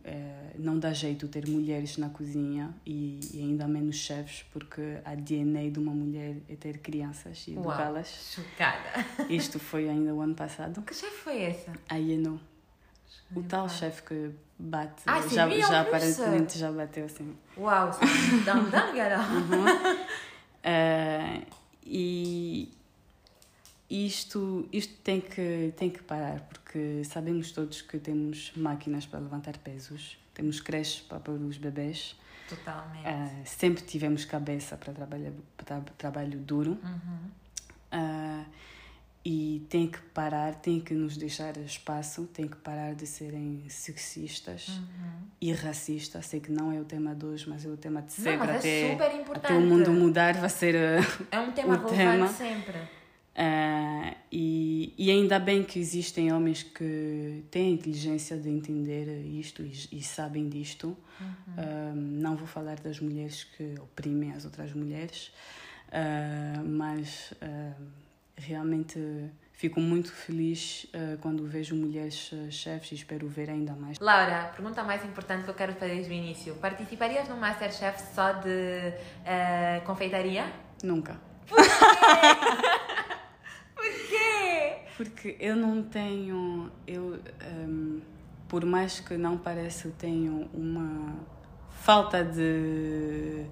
não 0.58 0.80
dá 0.80 0.92
jeito 0.94 1.28
ter 1.28 1.48
mulheres 1.48 1.98
na 1.98 2.10
cozinha 2.10 2.74
e, 2.86 3.20
e, 3.34 3.40
ainda 3.42 3.68
menos 3.68 3.96
chefes, 3.98 4.44
porque 4.52 5.00
a 5.06 5.14
DNA 5.16 5.70
de 5.70 5.80
uma 5.80 5.94
mulher 5.94 6.38
é 6.50 6.56
ter 6.56 6.80
crianças 6.80 7.48
e 7.48 7.52
educá-las. 7.52 8.34
Chocada! 8.34 9.06
Isto 9.30 9.60
foi 9.60 9.88
ainda 9.88 10.14
o 10.14 10.22
ano 10.22 10.36
passado. 10.36 10.82
Que 10.82 10.94
chefe 10.94 11.18
foi 11.18 11.42
essa? 11.44 11.74
A 11.90 11.96
Yeno. 11.96 12.42
O 13.36 13.44
tal 13.44 13.68
chefe 13.68 14.04
que 14.04 14.32
bate. 14.58 15.04
Ah, 15.06 15.22
sim, 15.22 15.36
já, 15.36 15.50
já 15.50 15.82
aparentemente 15.82 16.58
já 16.58 16.72
bateu 16.72 17.06
assim. 17.06 17.36
Uau, 17.58 17.92
dá-me 18.46 18.70
uhum. 18.72 19.66
uh, 20.66 21.46
E 21.90 22.70
isto, 23.90 24.68
isto 24.72 24.94
tem, 25.02 25.22
que, 25.22 25.74
tem 25.78 25.90
que 25.90 26.04
parar, 26.04 26.42
porque 26.42 27.04
sabemos 27.06 27.52
todos 27.52 27.82
que 27.82 27.98
temos 27.98 28.52
máquinas 28.56 29.06
para 29.06 29.20
levantar 29.20 29.58
pesos, 29.58 30.18
temos 30.34 30.60
creches 30.60 31.02
para 31.02 31.20
pôr 31.20 31.40
os 31.40 31.58
bebês. 31.58 32.16
Totalmente. 32.50 33.06
Uh, 33.06 33.42
sempre 33.46 33.84
tivemos 33.84 34.26
cabeça 34.26 34.78
para, 34.78 34.94
trabalhar, 34.94 35.32
para 35.58 35.82
trabalho 35.98 36.40
duro. 36.40 36.78
Uhum. 36.84 37.30
Uh, 37.94 38.46
e 39.30 39.66
tem 39.70 39.88
que 39.88 40.00
parar, 40.14 40.56
tem 40.56 40.80
que 40.80 40.94
nos 40.94 41.18
deixar 41.18 41.58
espaço, 41.58 42.26
tem 42.28 42.48
que 42.48 42.56
parar 42.56 42.96
de 42.96 43.06
serem 43.06 43.66
sexistas 43.68 44.70
uhum. 44.70 45.28
e 45.42 45.52
racistas. 45.52 46.28
Sei 46.28 46.40
que 46.40 46.50
não 46.50 46.72
é 46.72 46.80
o 46.80 46.86
tema 46.86 47.14
de 47.14 47.26
hoje, 47.26 47.50
mas 47.50 47.66
é 47.66 47.68
o 47.68 47.76
tema 47.76 48.02
de 48.02 48.14
sempre. 48.14 48.38
Não, 48.38 48.46
mas 48.46 48.64
é 48.64 48.86
até, 48.86 48.92
super 48.92 49.20
importante. 49.20 49.46
até 49.46 49.54
o 49.54 49.62
mundo 49.62 49.92
mudar 49.92 50.34
vai 50.36 50.50
ser 50.50 50.76
É 51.30 51.40
um 51.40 51.52
tema 51.52 51.76
relevante 51.76 51.98
tema. 51.98 52.28
sempre. 52.30 52.97
Uh, 53.38 54.16
e, 54.32 54.96
e 54.98 55.12
ainda 55.12 55.38
bem 55.38 55.64
que 55.64 55.80
existem 55.80 56.34
homens 56.34 56.64
que 56.64 57.44
têm 57.52 57.68
a 57.68 57.72
inteligência 57.72 58.36
de 58.36 58.50
entender 58.50 59.08
isto 59.26 59.62
e, 59.62 59.72
e 59.92 60.02
sabem 60.02 60.50
disto. 60.50 60.98
Uhum. 61.20 61.28
Uh, 61.28 61.96
não 61.96 62.36
vou 62.36 62.48
falar 62.48 62.80
das 62.80 63.00
mulheres 63.00 63.44
que 63.44 63.76
oprimem 63.80 64.32
as 64.32 64.44
outras 64.46 64.74
mulheres, 64.74 65.32
mas 66.66 67.34
realmente 68.36 69.00
fico 69.58 69.82
muito 69.82 70.12
feliz 70.12 70.86
uh, 70.94 71.18
quando 71.20 71.44
vejo 71.48 71.76
mulheres 71.76 72.32
uh, 72.32 72.52
chefes 72.52 72.92
e 72.92 72.96
espero 72.96 73.28
ver 73.28 73.50
ainda 73.50 73.74
mais. 73.74 73.98
Laura, 74.00 74.52
pergunta 74.56 74.84
mais 74.84 75.04
importante 75.04 75.46
que 75.46 75.50
eu 75.50 75.56
quero 75.56 75.74
fazer 75.74 75.96
desde 75.96 76.12
o 76.12 76.14
início. 76.14 76.56
Participarias 76.56 77.28
no 77.28 77.36
Masterchef 77.38 78.00
só 78.14 78.34
de 78.34 78.50
uh, 78.50 79.86
confeitaria? 79.86 80.46
Nunca. 80.84 81.20
Por 81.48 81.58
quê? 81.58 81.64
Porque 84.98 85.38
eu 85.40 85.56
não 85.56 85.84
tenho... 85.84 86.70
Eu, 86.86 87.22
um, 87.68 88.02
por 88.50 88.66
mais 88.66 89.00
que 89.00 89.16
não 89.16 89.38
pareça, 89.38 89.88
eu 89.88 89.92
tenho 89.94 90.50
uma 90.54 91.16
falta 91.70 92.24
de... 92.24 93.46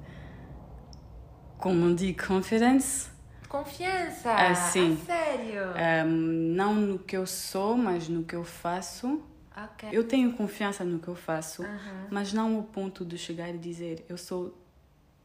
Como 1.57 1.95
digo, 1.95 2.27
confidence 2.27 3.15
Confiança? 3.55 4.33
Ah, 4.33 4.53
sim. 4.53 4.99
A 5.01 5.05
sério? 5.05 5.61
Um, 6.05 6.53
não 6.55 6.73
no 6.73 6.99
que 6.99 7.15
eu 7.15 7.25
sou, 7.25 7.77
mas 7.77 8.09
no 8.09 8.23
que 8.23 8.35
eu 8.35 8.43
faço. 8.43 9.23
Okay. 9.71 9.89
Eu 9.93 10.03
tenho 10.05 10.33
confiança 10.33 10.83
no 10.83 10.99
que 10.99 11.07
eu 11.07 11.15
faço, 11.15 11.63
mas 12.11 12.33
não 12.33 12.57
ao 12.57 12.63
ponto 12.63 13.05
de 13.05 13.17
chegar 13.17 13.47
e 13.49 13.57
dizer 13.57 14.05
eu 14.09 14.17
sou 14.17 14.53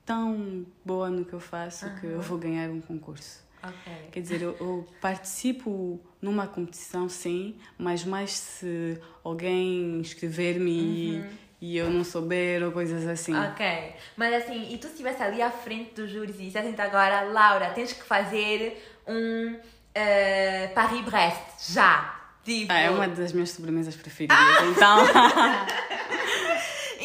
tão 0.06 0.64
boa 0.84 1.10
no 1.10 1.24
que 1.24 1.32
eu 1.32 1.40
faço 1.40 1.92
que 1.98 2.06
eu 2.06 2.20
vou 2.20 2.38
ganhar 2.38 2.70
um 2.70 2.80
concurso. 2.80 3.44
Okay. 3.60 4.08
Quer 4.12 4.20
dizer, 4.20 4.42
eu, 4.42 4.56
eu, 4.60 4.86
participo 5.00 6.00
numa 6.20 6.46
competição, 6.46 7.08
sim, 7.08 7.56
mas 7.78 8.04
mais 8.04 8.32
se 8.32 8.98
alguém 9.24 10.00
escrever-me 10.00 11.18
uhum 11.18 11.40
e 11.60 11.76
eu 11.76 11.90
não 11.90 12.02
souber 12.02 12.62
ou 12.62 12.72
coisas 12.72 13.06
assim. 13.06 13.34
Ok. 13.34 13.94
Mas 14.16 14.32
assim, 14.42 14.72
e 14.72 14.78
tu 14.78 14.86
estivesse 14.86 15.22
ali 15.22 15.42
à 15.42 15.50
frente 15.50 15.94
dos 15.94 16.10
júris 16.10 16.36
e 16.36 16.44
dissessem 16.44 16.74
agora, 16.78 17.20
Laura, 17.22 17.70
tens 17.70 17.92
que 17.92 18.02
fazer 18.02 18.82
um 19.06 19.52
uh, 19.52 20.74
Paris-Brest, 20.74 21.72
já. 21.74 22.18
Tipo... 22.42 22.72
Ah, 22.72 22.78
é 22.78 22.90
uma 22.90 23.06
das 23.06 23.32
minhas 23.34 23.50
sobremesas 23.50 23.94
preferidas, 23.94 24.38
ah! 24.38 24.64
então. 24.64 24.98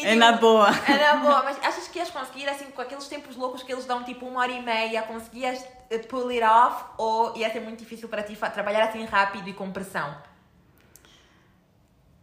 é 0.02 0.14
na 0.14 0.32
boa. 0.32 0.70
É 0.88 1.12
na 1.12 1.16
boa, 1.16 1.42
mas 1.42 1.58
achas 1.96 1.96
que 1.96 1.98
ias 1.98 2.10
conseguir, 2.10 2.48
assim, 2.48 2.70
com 2.70 2.82
aqueles 2.82 3.06
tempos 3.08 3.36
loucos 3.36 3.62
que 3.62 3.72
eles 3.72 3.84
dão, 3.84 4.04
tipo 4.04 4.26
uma 4.26 4.40
hora 4.40 4.52
e 4.52 4.62
meia, 4.62 5.02
conseguias 5.02 5.64
eh, 5.90 5.98
pull 5.98 6.28
it 6.28 6.42
off 6.42 6.84
ou 6.98 7.36
ia 7.36 7.50
ser 7.50 7.60
muito 7.60 7.78
difícil 7.78 8.08
para 8.08 8.22
ti 8.22 8.36
trabalhar 8.36 8.88
assim 8.88 9.04
rápido 9.04 9.48
e 9.48 9.52
com 9.52 9.70
pressão? 9.70 10.14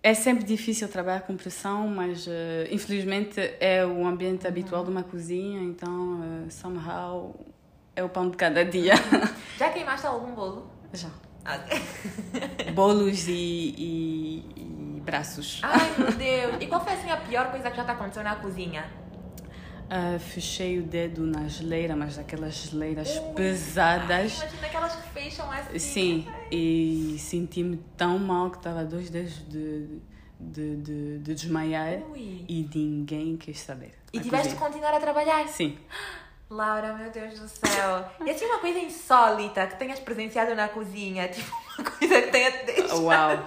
É 0.01 0.13
sempre 0.13 0.43
difícil 0.43 0.89
trabalhar 0.89 1.21
com 1.21 1.37
pressão, 1.37 1.87
mas 1.87 2.27
uh, 2.27 2.31
infelizmente 2.69 3.39
é 3.59 3.85
o 3.85 4.05
ambiente 4.05 4.45
habitual 4.45 4.83
de 4.83 4.91
uma 4.91 5.03
cozinha, 5.03 5.61
então 5.61 6.45
uh, 6.45 6.51
somehow 6.51 7.33
é 7.95 8.03
o 8.03 8.09
pão 8.09 8.29
de 8.29 8.35
cada 8.35 8.65
dia. 8.65 8.95
Já 9.57 9.69
queimaste 9.69 10.05
algum 10.05 10.33
bolo? 10.33 10.69
Já. 10.91 11.09
Okay. 11.45 12.71
Bolos 12.73 13.27
e, 13.27 13.31
e, 13.31 14.45
e, 14.57 15.01
braços. 15.01 15.61
Ai 15.63 15.93
meu 15.97 16.11
Deus! 16.15 16.55
E 16.59 16.67
qual 16.67 16.83
foi 16.83 16.93
assim 16.93 17.09
a 17.09 17.17
pior 17.17 17.51
coisa 17.51 17.69
que 17.69 17.75
já 17.75 17.83
te 17.83 17.91
aconteceu 17.91 18.23
na 18.23 18.35
cozinha? 18.37 19.02
Uh, 19.83 20.19
fechei 20.19 20.79
o 20.79 20.83
dedo 20.83 21.21
na 21.21 21.47
geleira, 21.47 21.95
mas 21.95 22.17
aquelas 22.17 22.55
geleiras 22.55 23.19
pesadas. 23.35 24.41
Ai, 24.41 24.47
imagina 24.47 24.67
aquelas 24.67 24.95
que 24.95 25.09
fecham 25.09 25.51
assim. 25.51 25.79
Sim, 25.79 26.27
Ai. 26.27 26.47
e 26.51 27.17
senti-me 27.19 27.77
tão 27.95 28.17
mal 28.17 28.49
que 28.49 28.57
estava 28.57 28.83
dois 28.83 29.09
dedos 29.09 29.47
de, 29.47 29.99
de, 30.39 30.75
de, 30.77 31.19
de 31.19 31.35
desmaiar 31.35 31.99
Ui. 32.11 32.45
e 32.47 32.69
ninguém 32.73 33.37
quis 33.37 33.59
saber. 33.59 33.91
E 34.11 34.19
tiveste 34.19 34.49
de 34.49 34.55
continuar 34.55 34.93
a 34.93 34.99
trabalhar? 34.99 35.47
Sim. 35.47 35.77
Laura, 36.49 36.93
meu 36.93 37.09
Deus 37.09 37.39
do 37.39 37.47
céu. 37.47 38.05
E 38.25 38.29
assim 38.29 38.45
uma 38.45 38.59
coisa 38.59 38.77
insólita 38.77 39.65
que 39.65 39.77
tenhas 39.77 39.99
presenciado 39.99 40.53
na 40.53 40.67
cozinha, 40.69 41.27
tipo 41.27 41.51
uma 41.79 41.89
coisa 41.89 42.21
que 42.21 42.27
tenha 42.29 42.51
te 42.51 42.65
deixado. 42.65 43.03
Uau! 43.03 43.43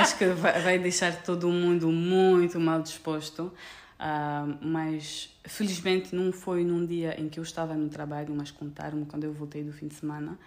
Acho 0.00 0.16
que 0.16 0.26
vai 0.26 0.78
deixar 0.78 1.14
todo 1.22 1.48
mundo 1.48 1.88
muito 1.88 2.58
mal 2.58 2.80
disposto. 2.80 3.52
Uh, 3.98 4.64
mas 4.64 5.36
felizmente 5.44 6.14
não 6.14 6.32
foi 6.32 6.62
num 6.62 6.86
dia 6.86 7.20
em 7.20 7.28
que 7.28 7.40
eu 7.40 7.42
estava 7.42 7.74
no 7.74 7.88
trabalho, 7.88 8.32
mas 8.32 8.52
contaram-me 8.52 9.04
quando 9.06 9.24
eu 9.24 9.32
voltei 9.32 9.64
do 9.64 9.72
fim 9.72 9.88
de 9.88 9.94
semana, 9.94 10.38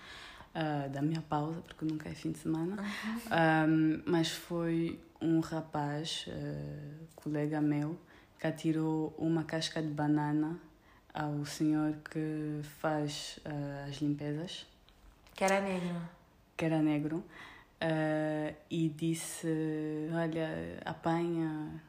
uh, 0.55 0.89
da 0.89 1.01
minha 1.01 1.21
pausa, 1.21 1.61
porque 1.61 1.83
nunca 1.83 2.07
é 2.07 2.13
fim 2.13 2.31
de 2.31 2.39
semana. 2.39 2.81
Uhum. 2.81 4.01
mas 4.05 4.31
foi 4.31 4.97
um 5.19 5.41
rapaz, 5.41 6.25
uh, 6.29 7.07
colega 7.13 7.59
meu, 7.59 7.99
que 8.39 8.47
atirou 8.47 9.13
uma 9.17 9.43
casca 9.43 9.81
de 9.81 9.89
banana 9.89 10.57
ao 11.13 11.45
senhor 11.45 11.97
que 12.09 12.61
faz 12.79 13.37
as 13.85 13.97
limpezas. 13.97 14.65
Que 15.35 15.43
era 15.43 15.59
negro. 15.59 16.01
Que 16.55 16.65
era 16.65 16.81
negro. 16.81 17.23
e 18.69 18.89
disse: 18.89 20.09
Olha, 20.13 20.79
apanha 20.85 21.81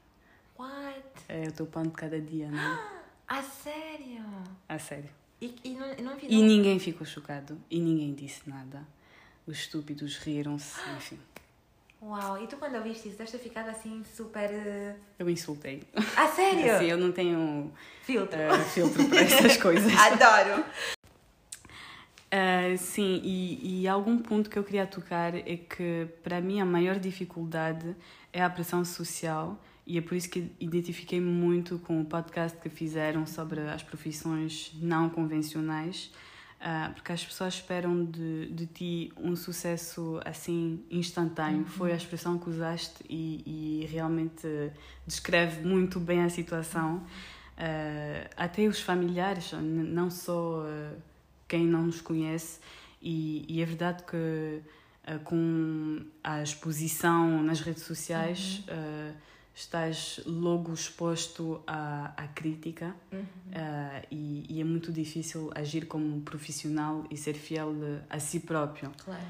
What? 0.63 1.03
É 1.29 1.49
o 1.49 1.53
teu 1.53 1.67
pão 1.67 1.83
de 1.83 1.91
cada 1.91 2.21
dia, 2.21 2.49
não 2.49 2.59
é? 2.59 3.03
A 3.27 3.43
sério? 3.43 4.25
A 4.69 4.79
sério. 4.79 5.09
E, 5.41 5.55
e, 5.65 5.71
não, 5.71 5.87
não 5.97 6.19
e 6.21 6.43
ninguém 6.43 6.79
ficou 6.79 7.07
chocado 7.07 7.59
e 7.71 7.81
ninguém 7.81 8.15
disse 8.15 8.49
nada. 8.49 8.87
Os 9.47 9.59
estúpidos 9.59 10.19
riram-se, 10.19 10.79
enfim. 10.97 11.19
Uau, 12.01 12.43
e 12.43 12.47
tu 12.47 12.57
quando 12.57 12.77
ouviste 12.77 13.09
isso, 13.09 13.17
deves 13.17 13.33
ter 13.33 13.39
ficado 13.39 13.71
assim 13.71 14.05
super. 14.05 14.51
Uh... 14.51 15.01
Eu 15.19 15.31
insultei. 15.31 15.83
A 16.17 16.29
sério? 16.29 16.79
Sim, 16.79 16.85
eu 16.85 16.99
não 16.99 17.11
tenho 17.11 17.73
filtro, 18.03 18.39
uh, 18.39 18.65
filtro 18.71 19.09
para 19.09 19.21
essas 19.21 19.57
coisas. 19.63 19.93
Adoro! 19.97 20.65
Uh, 22.27 22.77
sim, 22.79 23.21
e, 23.25 23.83
e 23.83 23.89
algum 23.89 24.19
ponto 24.19 24.51
que 24.51 24.59
eu 24.59 24.65
queria 24.65 24.87
tocar 24.87 25.35
é 25.35 25.57
que 25.57 26.07
para 26.23 26.41
mim 26.41 26.61
a 26.61 26.65
maior 26.65 26.99
dificuldade 26.99 27.97
é 28.33 28.43
a 28.43 28.51
pressão 28.51 28.85
social 28.85 29.59
e 29.87 29.99
é 29.99 30.01
por 30.01 30.15
isso 30.15 30.29
que 30.31 30.53
identifiquei 30.61 31.21
muito 31.21 31.79
com 31.81 32.01
o 32.01 32.05
podcast 32.05 32.57
que 32.59 32.69
fizeram 32.69 33.27
sobre 33.27 33.61
as 33.61 33.83
profissões 33.83 34.73
não 34.81 35.11
convencionais, 35.11 36.13
uh, 36.61 36.95
porque 36.95 37.11
as 37.11 37.25
pessoas 37.25 37.55
esperam 37.55 38.05
de, 38.05 38.47
de 38.47 38.67
ti 38.67 39.13
um 39.17 39.35
sucesso 39.35 40.21
assim 40.25 40.85
instantâneo. 40.89 41.59
Uhum. 41.59 41.67
Foi 41.67 41.93
a 41.93 41.97
expressão 41.97 42.39
que 42.39 42.49
usaste 42.49 43.05
e, 43.09 43.43
e 43.85 43.87
realmente 43.87 44.47
descreve 45.05 45.67
muito 45.67 45.99
bem 45.99 46.23
a 46.23 46.29
situação. 46.29 46.99
Uh, 47.59 48.31
até 48.37 48.63
os 48.67 48.81
familiares, 48.81 49.53
não 49.53 50.11
só. 50.11 50.63
Uh, 50.63 51.13
quem 51.49 51.67
não 51.67 51.83
nos 51.83 52.01
conhece. 52.01 52.61
E, 53.03 53.45
e 53.47 53.61
é 53.61 53.67
verdade 53.67 54.05
que 54.05 54.63
com 55.25 56.01
a 56.25 56.43
exposição 56.43 57.43
nas 57.43 57.61
redes 57.61 57.83
sociais 57.83 58.63
uhum. 58.69 59.13
Uh, 59.53 59.55
estás 59.55 60.21
logo 60.27 60.73
exposto 60.73 61.63
à, 61.67 62.13
à 62.17 62.29
crítica 62.29 62.95
uhum. 63.13 63.21
uh, 63.21 64.07
e, 64.11 64.47
e, 64.49 64.61
é 64.61 64.65
muito 64.65 64.93
difícil 64.93 65.51
agir 65.55 65.87
como 65.87 66.21
profissional 66.23 67.05
e 67.11 67.17
ser 67.17 67.35
fiel 67.35 67.75
a 68.09 68.19
si 68.19 68.41
próprio. 68.41 68.91
Claro. 69.05 69.23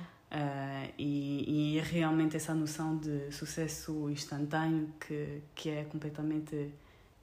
e, 0.99 1.75
e 1.75 1.79
é 1.79 1.83
realmente 1.83 2.37
essa 2.37 2.55
noção 2.55 2.97
de 2.97 3.31
sucesso 3.31 4.09
instantâneo 4.09 4.89
que, 4.99 5.43
que 5.55 5.69
é 5.69 5.85
completamente 5.85 6.73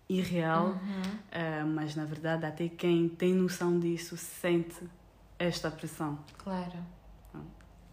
irreal, 0.07 0.67
uhum. 0.69 1.73
mas 1.73 1.95
na 1.95 2.05
verdade 2.05 2.45
até 2.45 2.67
quem 2.67 3.09
tem 3.09 3.33
noção 3.33 3.79
disso 3.79 4.15
sente 4.17 4.83
esta 5.39 5.71
pressão. 5.71 6.19
Claro. 6.37 6.98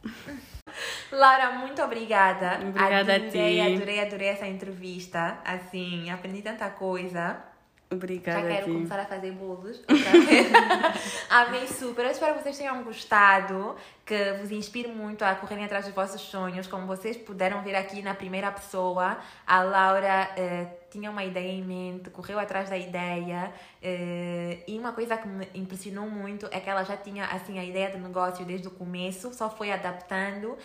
Laura, 1.11 1.53
muito 1.53 1.83
obrigada. 1.83 2.59
Obrigada 2.61 3.15
adorei, 3.15 3.61
a 3.61 3.65
ti. 3.65 3.75
Adorei, 3.75 4.01
adorei 4.01 4.29
essa 4.29 4.47
entrevista. 4.47 5.39
Assim, 5.45 6.11
aprendi 6.11 6.43
tanta 6.43 6.69
coisa. 6.71 7.43
Obrigada. 7.89 8.41
Já 8.41 8.49
quero 8.49 8.73
começar 8.73 8.99
a 8.99 9.05
fazer 9.05 9.31
bolos. 9.33 9.81
Amei 11.31 11.69
super. 11.69 12.05
Eu 12.05 12.11
espero 12.11 12.35
que 12.35 12.43
vocês 12.43 12.59
tenham 12.59 12.83
gostado, 12.83 13.77
que 14.05 14.33
vos 14.41 14.51
inspire 14.51 14.89
muito 14.89 15.25
a 15.25 15.37
correrem 15.37 15.65
atrás 15.65 15.85
dos 15.85 15.95
vossos 15.95 16.21
sonhos. 16.21 16.67
Como 16.67 16.85
vocês 16.87 17.17
puderam 17.17 17.63
ver 17.63 17.77
aqui 17.77 18.03
na 18.03 18.15
primeira 18.15 18.51
pessoa, 18.51 19.19
a 19.47 19.63
Laura. 19.63 20.31
Eh, 20.37 20.67
tinha 20.97 21.11
uma 21.11 21.23
ideia 21.23 21.53
em 21.53 21.63
mente, 21.63 22.09
correu 22.09 22.39
atrás 22.39 22.71
da 22.71 22.77
ideia. 22.77 23.53
Uh, 23.83 24.63
e 24.67 24.79
uma 24.79 24.93
coisa 24.93 25.17
que 25.17 25.29
me 25.29 25.47
impressionou 25.55 26.09
muito 26.09 26.47
é 26.51 26.59
que 26.59 26.71
ela 26.71 26.83
já 26.85 26.97
tinha 26.97 27.27
assim 27.27 27.59
a 27.59 27.65
ideia 27.65 27.91
de 27.91 27.99
negócio 27.99 28.45
desde 28.45 28.67
o 28.67 28.71
começo, 28.71 29.33
só 29.35 29.51
foi 29.51 29.71
adaptando 29.71 30.53
uh, 30.53 30.59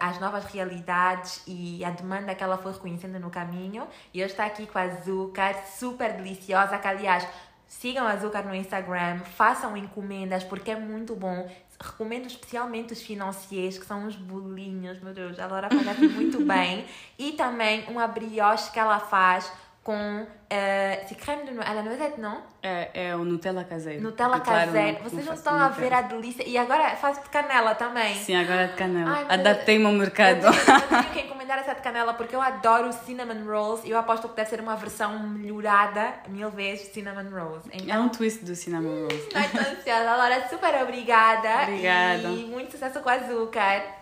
às 0.00 0.18
novas 0.18 0.44
realidades 0.46 1.42
e 1.46 1.84
a 1.84 1.90
demanda 1.90 2.34
que 2.34 2.42
ela 2.42 2.58
foi 2.58 2.72
reconhecendo 2.72 3.18
no 3.20 3.30
caminho. 3.30 3.86
E 4.12 4.22
hoje 4.22 4.32
está 4.32 4.46
aqui 4.46 4.66
com 4.66 4.78
a 4.78 4.82
açúcar 4.82 5.54
super 5.66 6.12
deliciosa, 6.14 6.76
que 6.78 6.88
aliás 6.88 7.26
Sigam 7.68 8.06
a 8.06 8.12
Azúcar 8.12 8.46
no 8.46 8.54
Instagram, 8.54 9.18
façam 9.36 9.76
encomendas 9.76 10.42
porque 10.42 10.70
é 10.70 10.76
muito 10.76 11.14
bom. 11.14 11.46
Recomendo 11.80 12.26
especialmente 12.26 12.92
os 12.92 13.00
financeiros, 13.00 13.78
que 13.78 13.86
são 13.86 14.06
uns 14.06 14.16
bolinhos, 14.16 15.00
meu 15.00 15.14
Deus, 15.14 15.38
a 15.38 15.46
Laura 15.46 15.68
faz 15.68 15.86
aqui 15.86 16.08
muito 16.08 16.40
bem. 16.44 16.84
E 17.18 17.32
também 17.32 17.84
uma 17.88 18.06
brioche 18.06 18.72
que 18.72 18.78
ela 18.78 18.98
faz 18.98 19.52
com 19.88 20.26
c'est 20.50 21.16
crème 21.16 21.46
de 21.46 21.58
à 21.60 21.72
la 21.72 21.82
noisette, 21.82 22.20
não? 22.20 22.42
É, 22.62 23.08
é 23.08 23.16
o 23.16 23.24
Nutella 23.24 23.64
caseiro. 23.64 24.02
Nutella 24.02 24.40
caseiro. 24.40 24.98
Claro, 24.98 25.10
Vocês 25.10 25.24
não 25.24 25.32
estão 25.32 25.54
a 25.54 25.68
ver 25.68 25.94
a 25.94 26.02
delícia. 26.02 26.46
E 26.46 26.58
agora 26.58 26.94
faz 26.96 27.22
de 27.22 27.28
canela 27.30 27.74
também. 27.74 28.14
Sim, 28.14 28.36
agora 28.36 28.62
é 28.62 28.66
de 28.66 28.74
canela. 28.74 29.24
Adaptei-me 29.30 29.86
ao 29.86 29.92
mercado. 29.92 30.46
Eu 30.46 30.52
tenho, 30.52 30.76
eu 30.76 30.88
tenho 30.88 31.04
que 31.14 31.20
encomendar 31.20 31.58
essa 31.58 31.74
de 31.74 31.80
canela 31.80 32.12
porque 32.12 32.36
eu 32.36 32.42
adoro 32.42 32.92
cinnamon 32.92 33.44
rolls 33.46 33.86
e 33.86 33.90
eu 33.90 33.98
aposto 33.98 34.28
que 34.28 34.36
deve 34.36 34.50
ser 34.50 34.60
uma 34.60 34.76
versão 34.76 35.18
melhorada 35.20 36.12
mil 36.28 36.50
vezes 36.50 36.88
cinnamon 36.88 37.30
rolls. 37.30 37.66
Então, 37.72 37.96
é 37.96 37.98
um 37.98 38.10
twist 38.10 38.44
do 38.44 38.54
cinnamon 38.54 39.06
rolls. 39.06 39.28
Ai, 39.34 39.48
tô 39.48 39.58
ansiosa. 39.58 40.16
Laura, 40.16 40.48
super 40.50 40.82
obrigada. 40.82 41.62
Obrigada. 41.62 42.28
E 42.28 42.44
muito 42.44 42.72
sucesso 42.72 43.00
com 43.00 43.08
o 43.08 43.12
açúcar. 43.12 43.97